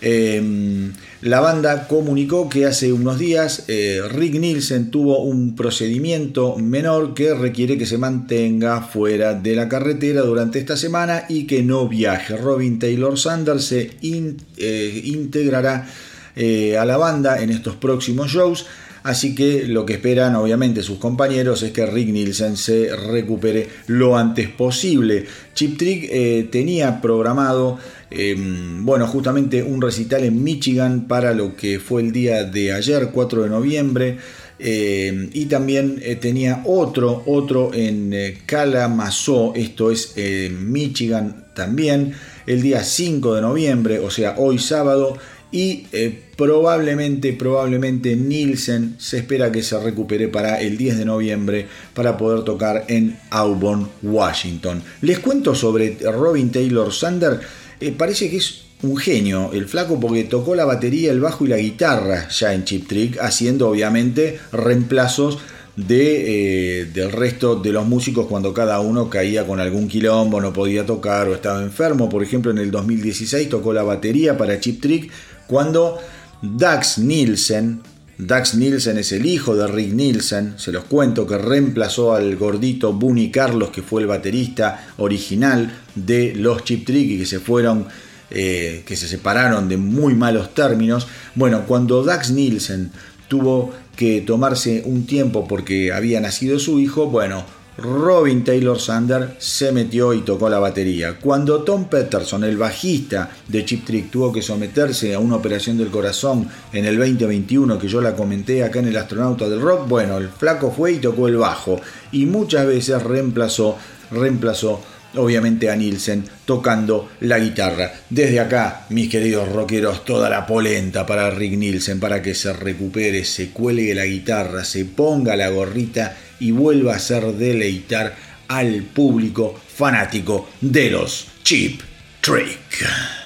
Em, 0.00 0.92
la 1.22 1.40
banda 1.40 1.88
comunicó 1.88 2.48
que 2.48 2.66
hace 2.66 2.92
unos 2.92 3.18
días 3.18 3.64
eh, 3.68 4.00
Rick 4.10 4.34
Nielsen 4.34 4.90
tuvo 4.90 5.20
un 5.20 5.56
procedimiento 5.56 6.56
menor 6.56 7.14
que 7.14 7.32
requiere 7.32 7.78
que 7.78 7.86
se 7.86 7.96
mantenga 7.96 8.82
fuera 8.82 9.34
de 9.34 9.56
la 9.56 9.68
carretera 9.68 10.22
durante 10.22 10.58
esta 10.58 10.76
semana 10.76 11.24
y 11.28 11.46
que 11.46 11.62
no 11.62 11.88
viaje. 11.88 12.36
Robin 12.36 12.78
Taylor 12.78 13.18
Sanders 13.18 13.64
se 13.64 13.90
eh, 14.02 15.02
integrará 15.04 15.88
eh, 16.36 16.76
a 16.76 16.84
la 16.84 16.96
banda 16.96 17.40
en 17.40 17.50
estos 17.50 17.76
próximos 17.76 18.30
shows. 18.30 18.66
Así 19.04 19.34
que 19.36 19.68
lo 19.68 19.86
que 19.86 19.92
esperan 19.92 20.34
obviamente 20.34 20.82
sus 20.82 20.98
compañeros 20.98 21.62
es 21.62 21.70
que 21.70 21.86
Rick 21.86 22.08
Nielsen 22.08 22.56
se 22.56 22.96
recupere 22.96 23.68
lo 23.86 24.16
antes 24.16 24.48
posible. 24.48 25.26
Chip 25.54 25.78
Trick 25.78 26.50
tenía 26.50 27.00
programado 27.00 27.78
Em, 28.16 28.84
bueno, 28.84 29.08
justamente 29.08 29.64
un 29.64 29.82
recital 29.82 30.22
en 30.22 30.44
Michigan 30.44 31.08
para 31.08 31.34
lo 31.34 31.56
que 31.56 31.80
fue 31.80 32.00
el 32.00 32.12
día 32.12 32.44
de 32.44 32.72
ayer, 32.72 33.10
4 33.12 33.42
de 33.42 33.48
noviembre. 33.48 34.18
Em, 34.60 35.30
y 35.32 35.46
también 35.46 35.98
eh, 36.00 36.14
tenía 36.14 36.62
otro, 36.64 37.24
otro 37.26 37.74
en 37.74 38.12
eh, 38.14 38.38
Kalamazoo, 38.46 39.52
esto 39.56 39.90
es 39.90 40.12
en 40.16 40.70
Michigan 40.70 41.46
también, 41.54 42.14
el 42.46 42.62
día 42.62 42.84
5 42.84 43.34
de 43.34 43.42
noviembre, 43.42 43.98
o 43.98 44.10
sea, 44.10 44.36
hoy 44.38 44.58
sábado. 44.60 45.18
Y 45.54 45.86
eh, 45.92 46.20
probablemente, 46.36 47.32
probablemente 47.32 48.16
Nielsen 48.16 48.96
se 48.98 49.18
espera 49.18 49.52
que 49.52 49.62
se 49.62 49.78
recupere 49.78 50.26
para 50.26 50.60
el 50.60 50.76
10 50.76 50.98
de 50.98 51.04
noviembre 51.04 51.68
para 51.94 52.16
poder 52.16 52.42
tocar 52.42 52.86
en 52.88 53.16
Auburn, 53.30 53.88
Washington. 54.02 54.82
Les 55.02 55.20
cuento 55.20 55.54
sobre 55.54 55.96
Robin 56.10 56.50
Taylor 56.50 56.92
Sander 56.92 57.38
eh, 57.78 57.92
parece 57.96 58.28
que 58.30 58.38
es 58.38 58.62
un 58.82 58.96
genio 58.96 59.52
el 59.52 59.66
flaco 59.66 60.00
porque 60.00 60.24
tocó 60.24 60.56
la 60.56 60.64
batería, 60.64 61.12
el 61.12 61.20
bajo 61.20 61.44
y 61.44 61.48
la 61.48 61.58
guitarra 61.58 62.28
ya 62.30 62.52
en 62.52 62.64
Chip 62.64 62.88
Trick, 62.88 63.18
haciendo 63.20 63.68
obviamente 63.68 64.40
reemplazos 64.50 65.38
de, 65.76 66.80
eh, 66.80 66.84
del 66.86 67.12
resto 67.12 67.56
de 67.56 67.72
los 67.72 67.86
músicos 67.86 68.26
cuando 68.26 68.52
cada 68.52 68.80
uno 68.80 69.10
caía 69.10 69.46
con 69.46 69.60
algún 69.60 69.88
quilombo, 69.88 70.40
no 70.40 70.52
podía 70.52 70.84
tocar 70.84 71.28
o 71.28 71.34
estaba 71.34 71.62
enfermo. 71.62 72.08
Por 72.08 72.22
ejemplo, 72.22 72.50
en 72.50 72.58
el 72.58 72.72
2016 72.72 73.48
tocó 73.48 73.72
la 73.72 73.82
batería 73.82 74.36
para 74.36 74.58
Chip 74.58 74.80
Trick 74.80 75.10
cuando 75.46 75.98
Dax 76.42 76.98
Nielsen, 76.98 77.80
Dax 78.18 78.54
Nielsen 78.54 78.98
es 78.98 79.12
el 79.12 79.26
hijo 79.26 79.56
de 79.56 79.66
Rick 79.66 79.92
Nielsen, 79.92 80.54
se 80.56 80.72
los 80.72 80.84
cuento, 80.84 81.26
que 81.26 81.38
reemplazó 81.38 82.14
al 82.14 82.36
gordito 82.36 82.92
Bunny 82.92 83.30
Carlos, 83.30 83.70
que 83.70 83.82
fue 83.82 84.02
el 84.02 84.06
baterista 84.06 84.88
original 84.98 85.72
de 85.94 86.34
los 86.34 86.64
Chip 86.64 86.86
Trick 86.86 87.10
y 87.10 87.18
que 87.18 87.26
se 87.26 87.40
fueron, 87.40 87.86
eh, 88.30 88.82
que 88.86 88.96
se 88.96 89.08
separaron 89.08 89.68
de 89.68 89.76
muy 89.76 90.14
malos 90.14 90.54
términos. 90.54 91.06
Bueno, 91.34 91.64
cuando 91.66 92.04
Dax 92.04 92.30
Nielsen 92.30 92.92
tuvo 93.28 93.72
que 93.96 94.20
tomarse 94.20 94.82
un 94.84 95.06
tiempo 95.06 95.48
porque 95.48 95.92
había 95.92 96.20
nacido 96.20 96.58
su 96.58 96.78
hijo, 96.78 97.06
bueno, 97.06 97.44
Robin 97.76 98.44
Taylor 98.44 98.78
Sander 98.78 99.34
se 99.38 99.72
metió 99.72 100.14
y 100.14 100.20
tocó 100.20 100.48
la 100.48 100.58
batería. 100.58 101.18
Cuando 101.20 101.62
Tom 101.62 101.86
Peterson, 101.86 102.44
el 102.44 102.56
bajista 102.56 103.30
de 103.48 103.64
Chip 103.64 103.84
Trick, 103.84 104.10
tuvo 104.10 104.32
que 104.32 104.42
someterse 104.42 105.14
a 105.14 105.18
una 105.18 105.36
operación 105.36 105.76
del 105.76 105.90
corazón 105.90 106.48
en 106.72 106.84
el 106.84 106.96
2021, 106.96 107.78
que 107.78 107.88
yo 107.88 108.00
la 108.00 108.14
comenté 108.14 108.62
acá 108.62 108.78
en 108.78 108.88
el 108.88 108.96
Astronauta 108.96 109.48
del 109.48 109.60
Rock, 109.60 109.88
bueno, 109.88 110.18
el 110.18 110.28
flaco 110.28 110.70
fue 110.70 110.92
y 110.92 110.98
tocó 110.98 111.26
el 111.26 111.36
bajo 111.36 111.80
y 112.12 112.26
muchas 112.26 112.66
veces 112.66 113.02
reemplazó, 113.02 113.76
reemplazó 114.10 114.80
obviamente 115.16 115.70
a 115.70 115.76
Nielsen 115.76 116.24
tocando 116.44 117.10
la 117.20 117.38
guitarra. 117.38 117.92
Desde 118.10 118.40
acá, 118.40 118.86
mis 118.90 119.08
queridos 119.08 119.50
rockeros, 119.50 120.04
toda 120.04 120.28
la 120.28 120.46
polenta 120.46 121.06
para 121.06 121.30
Rick 121.30 121.56
Nielsen, 121.56 122.00
para 122.00 122.22
que 122.22 122.34
se 122.34 122.52
recupere, 122.52 123.24
se 123.24 123.50
cuelgue 123.50 123.94
la 123.94 124.04
guitarra, 124.04 124.64
se 124.64 124.84
ponga 124.84 125.36
la 125.36 125.48
gorrita 125.48 126.16
y 126.40 126.50
vuelva 126.50 126.92
a 126.92 126.96
hacer 126.96 127.24
deleitar 127.34 128.16
al 128.48 128.82
público 128.82 129.58
fanático 129.74 130.48
de 130.60 130.90
los 130.90 131.26
Cheap 131.42 131.80
Trick. 132.20 133.23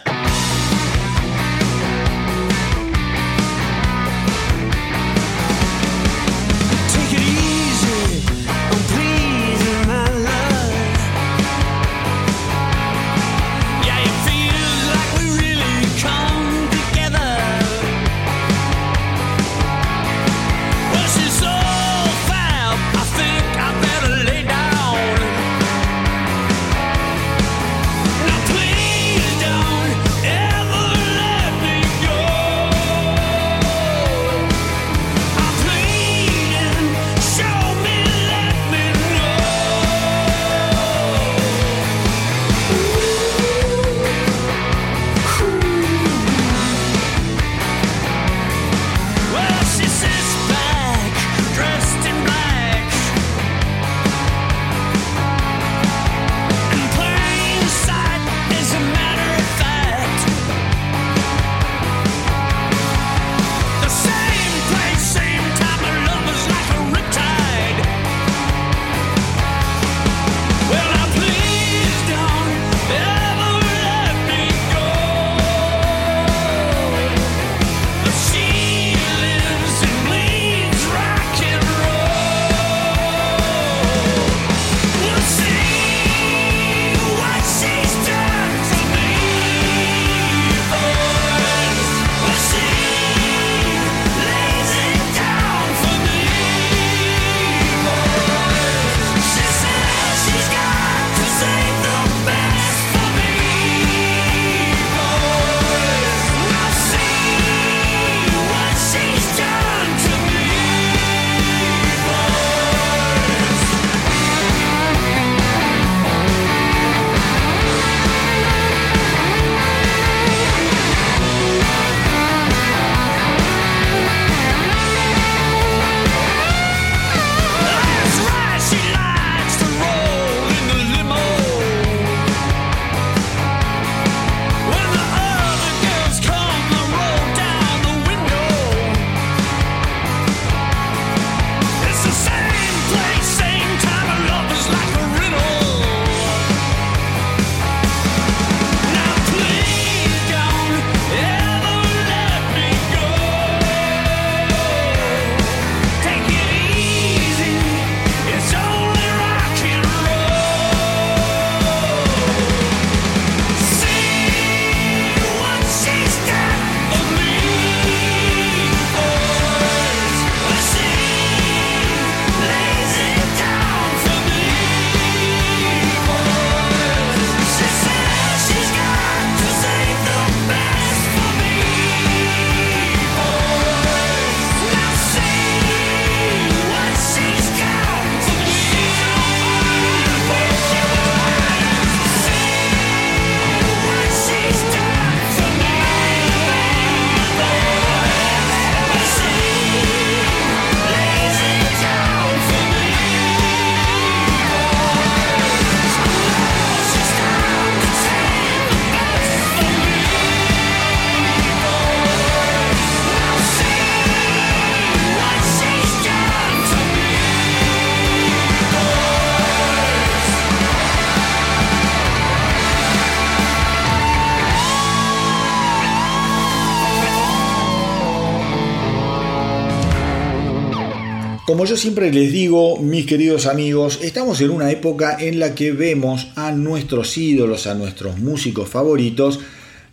Como 231.59 231.69
yo 231.69 231.77
siempre 231.77 232.13
les 232.13 232.31
digo, 232.31 232.77
mis 232.77 233.05
queridos 233.05 233.47
amigos, 233.47 233.99
estamos 234.01 234.41
en 234.41 234.51
una 234.51 234.71
época 234.71 235.17
en 235.19 235.41
la 235.41 235.57
que 235.57 235.73
vemos 235.73 236.29
a 236.37 236.53
nuestros 236.53 237.19
ídolos, 237.19 237.67
a 237.67 237.75
nuestros 237.75 238.17
músicos 238.17 238.69
favoritos, 238.69 239.41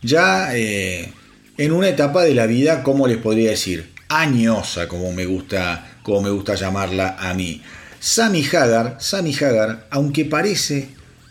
ya 0.04 0.56
eh, 0.56 1.12
en 1.58 1.72
una 1.72 1.90
etapa 1.90 2.24
de 2.24 2.36
la 2.36 2.46
vida, 2.46 2.84
como 2.84 3.08
les 3.08 3.18
podría 3.18 3.50
decir, 3.50 3.90
añosa, 4.10 4.88
como 4.88 5.12
me 5.12 5.26
gusta, 5.26 5.98
como 6.04 6.22
me 6.22 6.30
gusta 6.30 6.54
llamarla 6.54 7.16
a 7.18 7.34
mí. 7.34 7.64
Sammy 8.00 8.46
Hagar, 8.46 8.98
Sammy 9.00 9.34
Hagar, 9.34 9.88
aunque 9.90 10.24
parece 10.24 10.90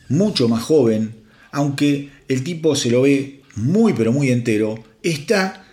mucho 0.08 0.48
más 0.48 0.64
joven, 0.64 1.14
aunque 1.52 2.10
el 2.26 2.42
tipo 2.42 2.74
se 2.74 2.90
lo 2.90 3.02
ve 3.02 3.40
muy 3.54 3.92
pero 3.92 4.10
muy 4.10 4.32
entero, 4.32 4.82
está 5.00 5.63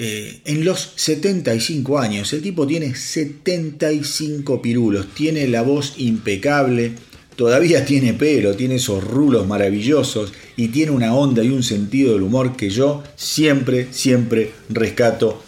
eh, 0.00 0.42
en 0.44 0.64
los 0.64 0.92
75 0.94 1.98
años. 1.98 2.32
El 2.32 2.40
tipo 2.40 2.68
tiene 2.68 2.94
75 2.94 4.62
pirulos, 4.62 5.12
tiene 5.12 5.48
la 5.48 5.62
voz 5.62 5.94
impecable, 5.96 6.92
todavía 7.34 7.84
tiene 7.84 8.14
pelo, 8.14 8.54
tiene 8.54 8.76
esos 8.76 9.02
rulos 9.02 9.48
maravillosos 9.48 10.32
y 10.56 10.68
tiene 10.68 10.92
una 10.92 11.16
onda 11.16 11.42
y 11.42 11.48
un 11.48 11.64
sentido 11.64 12.12
del 12.12 12.22
humor 12.22 12.54
que 12.54 12.70
yo 12.70 13.02
siempre, 13.16 13.88
siempre 13.90 14.52
rescato 14.68 15.42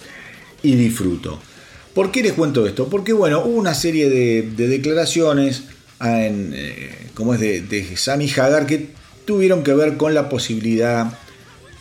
y 0.65 0.75
disfruto. 0.75 1.39
¿Por 1.95 2.11
qué 2.11 2.25
les 2.25 2.33
cuento 2.33 2.67
esto? 2.67 2.89
Porque 2.89 3.13
bueno, 3.13 3.45
hubo 3.45 3.57
una 3.57 3.75
serie 3.75 4.09
de, 4.09 4.43
declaraciones 4.67 5.63
en, 6.01 6.57
como 7.15 7.35
es 7.35 7.41
de 7.41 7.97
Sammy 7.97 8.29
Hagar 8.29 8.67
que 8.67 8.89
tuvieron 9.25 9.63
que 9.63 9.75
ver 9.75 9.97
con 9.97 10.13
la 10.13 10.29
posibilidad 10.29 11.17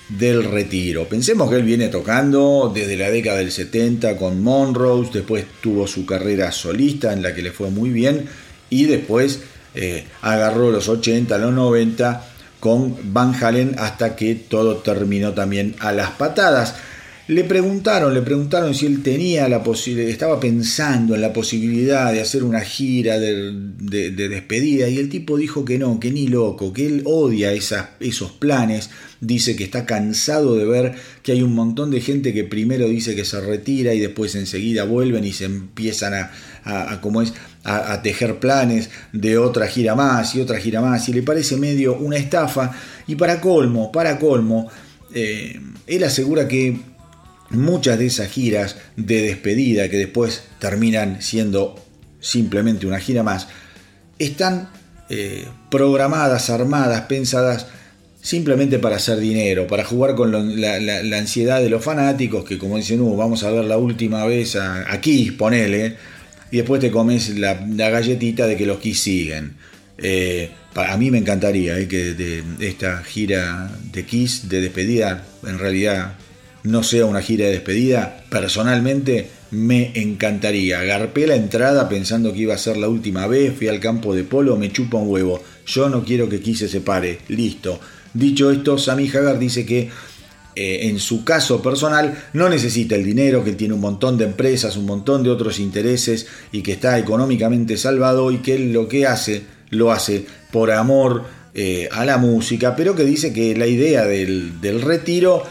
del 0.10 0.44
retiro. 0.44 1.08
Pensemos 1.08 1.50
que 1.50 1.58
él 1.58 1.64
viene 1.64 1.88
tocando 1.88 2.72
desde 2.74 2.98
la 2.98 3.12
década 3.12 3.38
del 3.38 3.52
70 3.52 4.18
con 4.18 4.42
Monrose, 4.42 5.12
después 5.14 5.46
tuvo 5.62 5.88
su 5.88 6.06
carrera 6.06 6.52
solista 6.52 7.14
en 7.14 7.22
la 7.22 7.34
que 7.34 7.44
le 7.44 7.52
fue 7.52 7.70
muy 7.70 7.92
bien 7.92 8.26
y 8.70 8.86
después 8.86 9.42
eh, 9.76 10.06
agarró 10.22 10.72
los 10.72 10.90
80, 10.90 11.38
los 11.38 11.54
90 11.54 12.26
con 12.60 13.14
Van 13.14 13.34
Halen 13.42 13.76
hasta 13.78 14.16
que 14.16 14.36
todo 14.36 14.78
terminó 14.78 15.34
también 15.34 15.76
a 15.80 15.92
las 15.92 16.12
patadas. 16.12 16.76
Le 17.30 17.44
preguntaron, 17.44 18.12
le 18.16 18.24
preguntaron 18.24 18.74
si 18.74 18.88
él 18.88 19.04
tenía 19.04 19.48
la 19.48 19.62
posibilidad, 19.62 20.10
estaba 20.10 20.40
pensando 20.40 21.14
en 21.14 21.22
la 21.22 21.32
posibilidad 21.32 22.12
de 22.12 22.22
hacer 22.22 22.44
una 22.44 22.62
gira 22.62 23.20
de, 23.20 23.52
despedida 24.10 24.90
y 24.90 24.98
el 24.98 25.10
tipo 25.10 25.38
dijo 25.38 25.64
que 25.64 25.78
no, 25.78 26.00
que 26.00 26.10
ni 26.10 26.28
loco, 26.28 26.74
que 26.74 26.88
él 26.88 27.04
odia 27.06 27.54
esos 27.54 28.32
planes, 28.40 28.90
dice 29.22 29.56
que 29.56 29.64
está 29.64 29.86
cansado 29.86 30.56
de 30.56 30.66
ver 30.66 30.96
que 31.22 31.34
hay 31.34 31.44
un 31.44 31.54
montón 31.54 31.92
de 31.92 32.02
gente 32.02 32.34
que 32.34 32.46
primero 32.46 32.88
dice 32.88 33.16
que 33.16 33.26
se 33.26 33.40
retira 33.40 33.94
y 33.94 34.00
después 34.00 34.34
enseguida 34.34 34.86
vuelven 34.86 35.24
y 35.24 35.32
se 35.32 35.46
empiezan 35.46 36.16
a, 36.16 36.32
a, 36.64 37.00
es, 37.22 37.34
a, 37.64 38.02
tejer 38.02 38.40
planes 38.40 38.90
de 39.14 39.38
otra 39.38 39.68
gira 39.68 39.94
más 39.94 40.34
y 40.34 40.42
otra 40.42 40.58
gira 40.58 40.82
más 40.82 41.08
y 41.08 41.14
le 41.14 41.22
parece 41.22 41.58
medio 41.58 41.96
una 41.96 42.18
estafa. 42.18 42.72
Y 43.06 43.14
para 43.14 43.40
colmo, 43.40 43.92
para 43.92 44.18
colmo, 44.18 44.68
eh, 45.14 45.60
él 45.86 46.04
asegura 46.04 46.48
que 46.48 46.89
muchas 47.50 48.00
de 48.00 48.08
esas 48.08 48.30
giras 48.30 48.78
de 48.96 49.22
despedida 49.22 49.90
que 49.90 49.98
después 49.98 50.44
terminan 50.60 51.22
siendo 51.22 51.76
simplemente 52.20 52.86
una 52.86 53.00
gira 53.00 53.24
más, 53.24 53.48
están 54.20 54.70
eh, 55.10 55.48
programadas, 55.70 56.50
armadas, 56.50 57.02
pensadas 57.02 57.68
simplemente 58.22 58.80
para 58.80 58.98
hacer 58.98 59.18
dinero, 59.20 59.68
para 59.68 59.86
jugar 59.86 60.16
con 60.16 60.60
la, 60.62 61.18
ansiedad 61.18 61.62
de 61.62 61.70
los 61.70 61.84
fanáticos 61.84 62.44
que 62.44 62.58
como 62.58 62.78
dicen, 62.78 63.02
uh, 63.02 63.16
vamos 63.16 63.44
a 63.44 63.52
ver 63.52 63.66
la 63.66 63.78
última 63.78 64.26
vez 64.26 64.56
aquí, 64.56 65.32
ponele, 65.32 65.96
y 66.52 66.58
después 66.58 66.82
te 66.82 66.92
comes 66.92 67.38
la, 67.38 67.54
galletita 67.54 68.46
de 68.46 68.58
que 68.58 68.66
los 68.66 68.80
Kiss 68.80 69.02
siguen. 69.02 69.56
Eh, 69.98 70.52
a 70.76 70.96
mí 70.98 71.12
me 71.12 71.18
encantaría 71.18 71.78
eh, 71.78 71.88
que 71.88 72.44
esta 72.60 73.04
gira 73.04 73.70
de 73.92 74.06
Kiss 74.06 74.48
de 74.48 74.62
despedida 74.62 75.26
en 75.46 75.60
realidad 75.60 76.16
no 76.64 76.84
sea 76.84 77.06
una 77.06 77.22
gira 77.22 77.46
de 77.46 77.54
despedida, 77.54 78.24
personalmente 78.30 79.30
me 79.52 79.92
encantaría. 79.96 80.84
Garpé 80.84 81.28
la 81.28 81.36
entrada 81.36 81.90
pensando 81.90 82.34
que 82.34 82.40
iba 82.40 82.54
a 82.54 82.60
ser 82.60 82.78
la 82.78 82.90
última 82.90 83.28
vez, 83.28 83.56
fui 83.58 83.68
al 83.68 83.80
campo 83.80 84.14
de 84.14 84.24
polo, 84.24 84.58
me 84.58 84.72
chupa 84.72 84.98
un 84.98 85.10
huevo. 85.10 85.42
Yo 85.66 85.90
no 85.90 86.04
quiero 86.04 86.30
que 86.30 86.42
Kiss 86.42 86.60
se 86.60 86.68
separe, 86.68 87.20
listo. 87.28 87.80
Dicho 88.14 88.52
esto, 88.52 88.78
Sammy 88.78 89.08
Hagar 89.10 89.40
dice 89.40 89.66
que 89.66 89.90
eh, 90.56 90.90
en 90.90 91.00
su 91.00 91.24
caso 91.24 91.62
personal 91.62 92.24
no 92.34 92.50
necesita 92.50 92.96
el 92.96 93.04
dinero, 93.04 93.44
que 93.44 93.54
tiene 93.54 93.76
un 93.76 93.82
montón 93.82 94.18
de 94.18 94.26
empresas, 94.26 94.78
un 94.78 94.86
montón 94.86 95.24
de 95.24 95.30
otros 95.30 95.60
intereses 95.60 96.28
y 96.52 96.62
que 96.62 96.74
está 96.74 96.98
económicamente 96.98 97.78
salvado 97.78 98.32
y 98.32 98.40
que 98.40 98.56
él 98.56 98.74
lo 98.74 98.88
que 98.88 99.06
hace 99.06 99.44
lo 99.70 99.92
hace 99.92 100.26
por 100.52 100.72
amor 100.72 101.24
eh, 101.54 101.88
a 101.92 102.06
la 102.06 102.18
música, 102.18 102.76
pero 102.76 102.96
que 102.96 103.04
dice 103.04 103.32
que 103.32 103.56
la 103.56 103.68
idea 103.68 104.06
del 104.06 104.82
retiro 104.82 105.44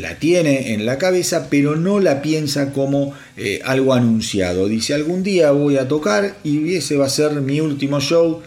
la 0.00 0.18
tiene 0.18 0.74
en 0.74 0.86
la 0.86 0.98
cabeza, 0.98 1.48
pero 1.50 1.76
no 1.76 2.00
la 2.00 2.22
piensa 2.22 2.72
como 2.72 3.12
eh, 3.36 3.60
algo 3.64 3.94
anunciado. 3.94 4.68
Dice, 4.68 4.94
algún 4.94 5.22
día 5.22 5.50
voy 5.50 5.76
a 5.76 5.88
tocar 5.88 6.36
y 6.44 6.74
ese 6.74 6.96
va 6.96 7.06
a 7.06 7.10
ser 7.10 7.32
mi 7.40 7.60
último 7.60 8.00
show 8.00 8.40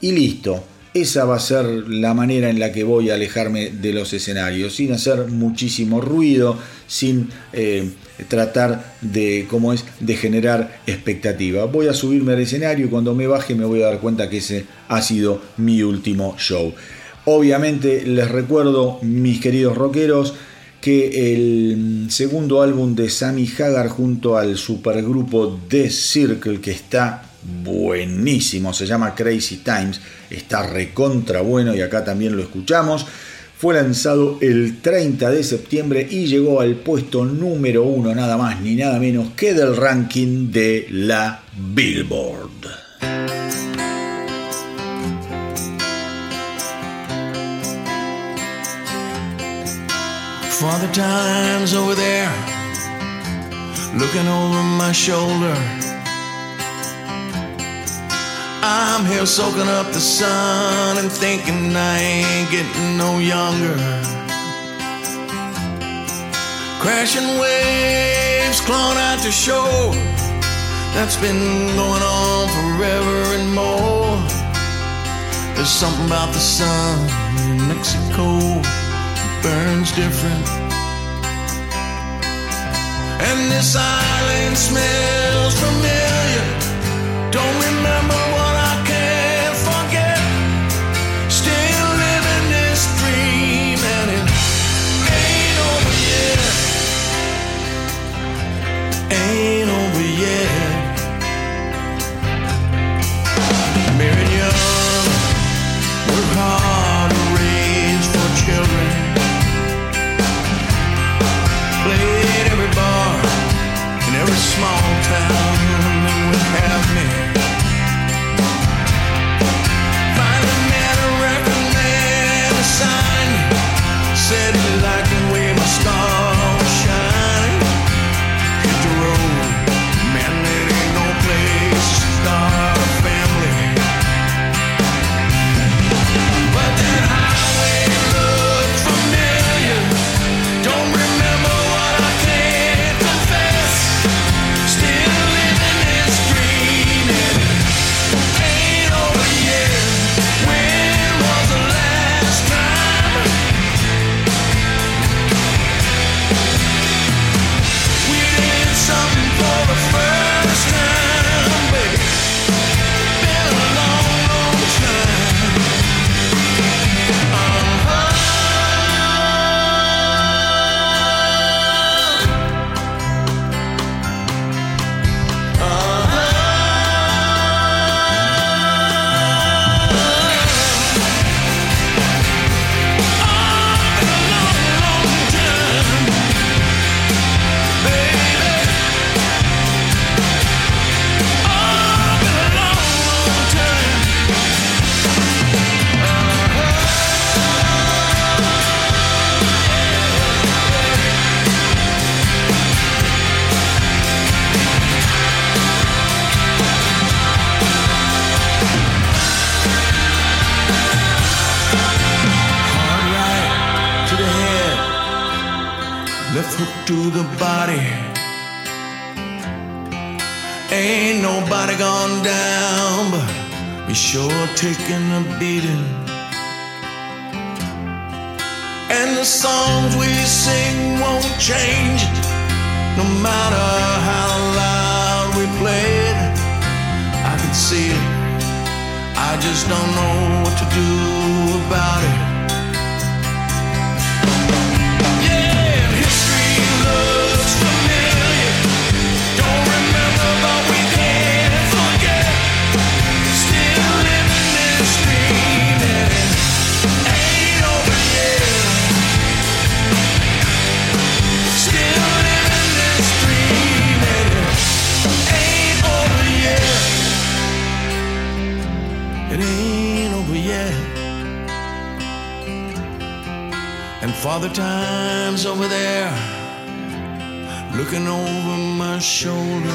y 0.00 0.12
listo. 0.12 0.64
Esa 0.92 1.24
va 1.24 1.36
a 1.36 1.40
ser 1.40 1.64
la 1.88 2.14
manera 2.14 2.50
en 2.50 2.58
la 2.58 2.72
que 2.72 2.82
voy 2.82 3.10
a 3.10 3.14
alejarme 3.14 3.70
de 3.70 3.92
los 3.92 4.12
escenarios, 4.12 4.74
sin 4.74 4.92
hacer 4.92 5.28
muchísimo 5.28 6.00
ruido, 6.00 6.58
sin 6.88 7.28
eh, 7.52 7.90
tratar 8.26 8.96
de, 9.00 9.46
¿cómo 9.48 9.72
es?, 9.72 9.84
de 10.00 10.16
generar 10.16 10.80
expectativa. 10.88 11.66
Voy 11.66 11.86
a 11.86 11.94
subirme 11.94 12.32
al 12.32 12.40
escenario 12.40 12.86
y 12.86 12.88
cuando 12.88 13.14
me 13.14 13.28
baje 13.28 13.54
me 13.54 13.64
voy 13.64 13.82
a 13.82 13.86
dar 13.86 14.00
cuenta 14.00 14.28
que 14.28 14.38
ese 14.38 14.64
ha 14.88 15.00
sido 15.00 15.40
mi 15.58 15.82
último 15.84 16.34
show. 16.38 16.74
Obviamente 17.24 18.04
les 18.04 18.28
recuerdo, 18.28 18.98
mis 19.02 19.40
queridos 19.40 19.76
rockeros, 19.76 20.34
que 20.80 21.32
el 21.32 22.06
segundo 22.08 22.62
álbum 22.62 22.94
de 22.94 23.10
Sammy 23.10 23.50
Hagar 23.58 23.88
junto 23.88 24.36
al 24.36 24.56
supergrupo 24.56 25.60
The 25.68 25.90
Circle, 25.90 26.60
que 26.60 26.70
está 26.70 27.22
buenísimo, 27.62 28.72
se 28.72 28.86
llama 28.86 29.14
Crazy 29.14 29.58
Times, 29.58 30.00
está 30.30 30.66
recontra 30.66 31.42
bueno 31.42 31.74
y 31.74 31.80
acá 31.82 32.04
también 32.04 32.36
lo 32.36 32.42
escuchamos. 32.42 33.06
Fue 33.58 33.74
lanzado 33.74 34.38
el 34.40 34.80
30 34.80 35.30
de 35.30 35.44
septiembre 35.44 36.08
y 36.10 36.26
llegó 36.26 36.62
al 36.62 36.76
puesto 36.76 37.26
número 37.26 37.84
uno, 37.84 38.14
nada 38.14 38.38
más 38.38 38.60
ni 38.62 38.74
nada 38.74 38.98
menos 38.98 39.32
que 39.36 39.52
del 39.52 39.76
ranking 39.76 40.50
de 40.50 40.86
la 40.90 41.42
Billboard. 41.74 43.39
Father 50.60 50.92
Time's 50.92 51.72
over 51.72 51.94
there, 51.94 52.28
looking 53.96 54.28
over 54.28 54.62
my 54.76 54.92
shoulder. 54.92 55.56
I'm 58.62 59.06
here 59.06 59.24
soaking 59.24 59.68
up 59.68 59.86
the 59.86 60.00
sun 60.00 60.98
and 60.98 61.10
thinking 61.10 61.74
I 61.74 61.98
ain't 61.98 62.50
getting 62.50 62.98
no 62.98 63.20
younger. 63.20 63.74
Crashing 66.82 67.40
waves 67.40 68.60
clawing 68.60 68.98
out 68.98 69.18
to 69.22 69.32
shore. 69.32 69.94
That's 70.92 71.16
been 71.16 71.74
going 71.74 72.02
on 72.02 72.48
forever 72.58 73.18
and 73.36 73.54
more. 73.54 74.18
There's 75.56 75.70
something 75.70 76.04
about 76.04 76.34
the 76.34 76.38
sun 76.38 77.08
in 77.50 77.66
Mexico 77.66 78.79
burns 79.42 79.92
different. 79.92 80.46
And 83.28 83.50
this 83.52 83.76
island 83.76 84.56
smells 84.56 85.54
familiar. 85.64 86.46
Don't 87.30 87.58
remember 87.68 88.20
what 88.34 88.49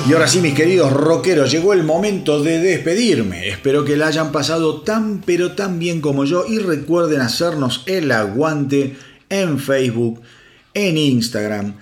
Y 0.07 0.13
ahora 0.13 0.27
sí, 0.27 0.39
mis 0.39 0.53
queridos 0.53 0.93
rockeros, 0.93 1.49
llegó 1.49 1.73
el 1.73 1.83
momento 1.83 2.43
de 2.43 2.59
despedirme. 2.59 3.49
Espero 3.49 3.83
que 3.83 3.97
la 3.97 4.05
hayan 4.05 4.31
pasado 4.31 4.81
tan 4.81 5.21
pero 5.25 5.53
tan 5.53 5.79
bien 5.79 5.99
como 5.99 6.25
yo 6.25 6.45
y 6.47 6.59
recuerden 6.59 7.21
hacernos 7.21 7.81
el 7.87 8.11
aguante 8.11 8.95
en 9.29 9.57
Facebook, 9.57 10.21
en 10.75 10.99
Instagram, 10.99 11.73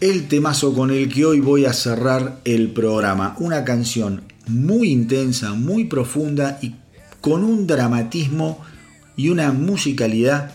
el 0.00 0.26
temazo 0.26 0.74
con 0.74 0.90
el 0.90 1.08
que 1.08 1.24
hoy 1.24 1.40
voy 1.40 1.64
a 1.64 1.72
cerrar 1.72 2.40
el 2.44 2.70
programa. 2.70 3.36
Una 3.38 3.64
canción 3.64 4.22
muy 4.48 4.90
intensa, 4.90 5.52
muy 5.54 5.84
profunda 5.84 6.58
y 6.60 6.74
con 7.20 7.44
un 7.44 7.68
dramatismo 7.68 8.60
y 9.16 9.28
una 9.28 9.52
musicalidad 9.52 10.52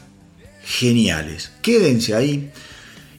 geniales. 0.63 1.51
Quédense 1.61 2.13
ahí 2.13 2.51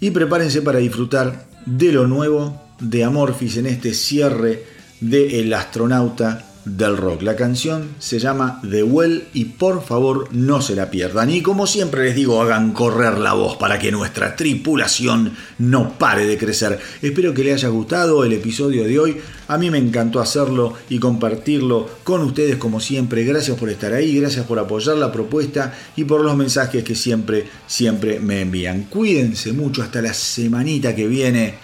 y 0.00 0.10
prepárense 0.10 0.60
para 0.60 0.80
disfrutar 0.80 1.46
de 1.64 1.92
lo 1.92 2.06
nuevo 2.06 2.60
de 2.78 3.04
Amorphis 3.04 3.56
en 3.56 3.66
este 3.66 3.94
cierre 3.94 4.64
de 5.00 5.40
El 5.40 5.52
astronauta 5.54 6.47
del 6.76 6.96
rock. 6.96 7.22
La 7.22 7.36
canción 7.36 7.88
se 7.98 8.18
llama 8.18 8.60
The 8.68 8.82
Well 8.82 9.28
y 9.32 9.46
por 9.46 9.82
favor 9.84 10.28
no 10.32 10.60
se 10.60 10.74
la 10.74 10.90
pierdan. 10.90 11.30
Y 11.30 11.42
como 11.42 11.66
siempre 11.66 12.04
les 12.04 12.14
digo, 12.14 12.40
hagan 12.42 12.72
correr 12.72 13.18
la 13.18 13.32
voz 13.32 13.56
para 13.56 13.78
que 13.78 13.92
nuestra 13.92 14.36
tripulación 14.36 15.32
no 15.58 15.98
pare 15.98 16.26
de 16.26 16.38
crecer. 16.38 16.78
Espero 17.02 17.32
que 17.34 17.44
les 17.44 17.54
haya 17.54 17.68
gustado 17.68 18.24
el 18.24 18.32
episodio 18.32 18.84
de 18.84 18.98
hoy. 18.98 19.16
A 19.48 19.56
mí 19.56 19.70
me 19.70 19.78
encantó 19.78 20.20
hacerlo 20.20 20.74
y 20.90 20.98
compartirlo 20.98 21.88
con 22.04 22.20
ustedes 22.22 22.56
como 22.56 22.80
siempre. 22.80 23.24
Gracias 23.24 23.56
por 23.56 23.70
estar 23.70 23.94
ahí, 23.94 24.20
gracias 24.20 24.46
por 24.46 24.58
apoyar 24.58 24.96
la 24.96 25.10
propuesta 25.10 25.74
y 25.96 26.04
por 26.04 26.20
los 26.20 26.36
mensajes 26.36 26.84
que 26.84 26.94
siempre, 26.94 27.46
siempre 27.66 28.20
me 28.20 28.42
envían. 28.42 28.84
Cuídense 28.84 29.52
mucho 29.52 29.82
hasta 29.82 30.02
la 30.02 30.12
semanita 30.12 30.94
que 30.94 31.06
viene. 31.06 31.54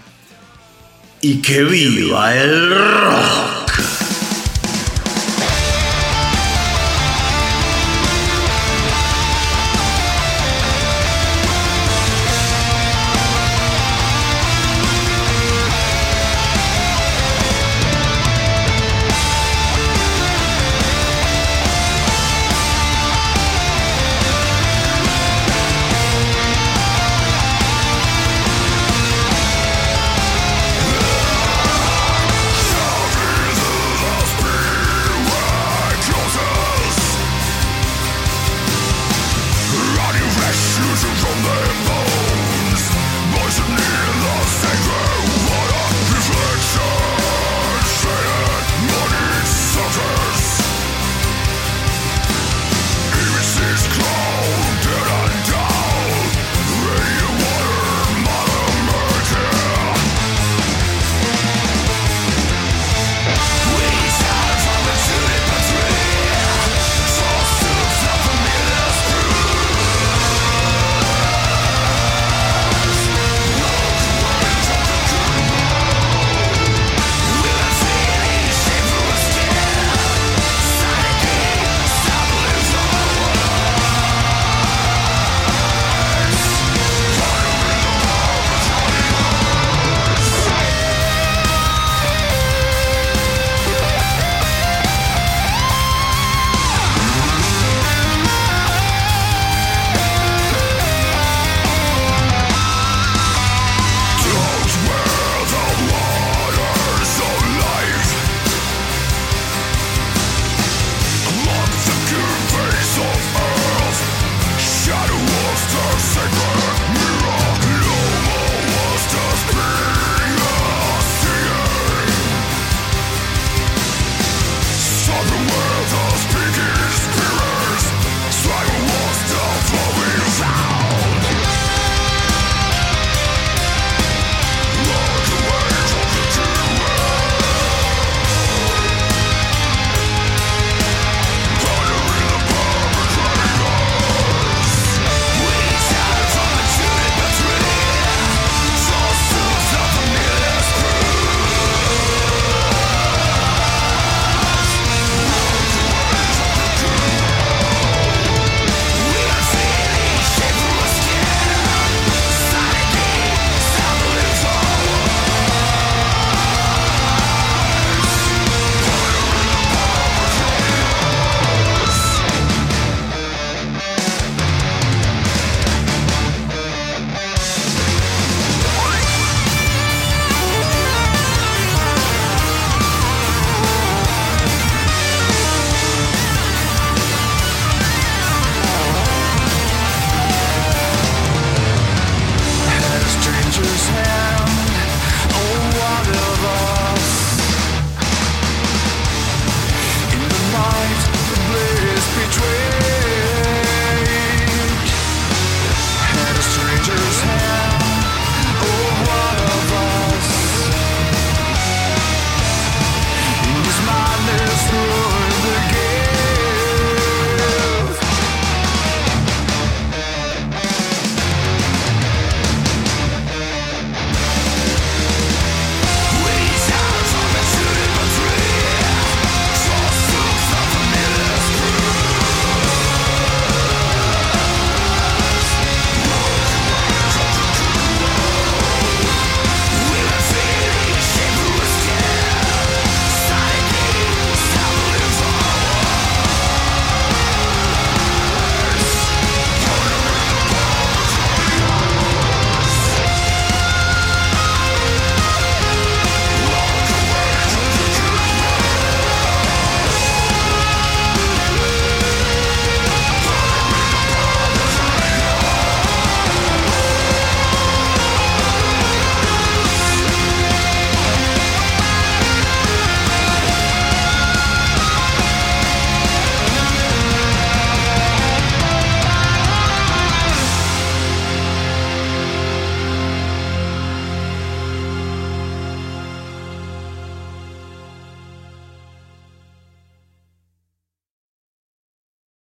Y 1.21 1.37
que 1.41 1.65
viva 1.65 2.37
el 2.37 2.71
rock. 2.71 4.04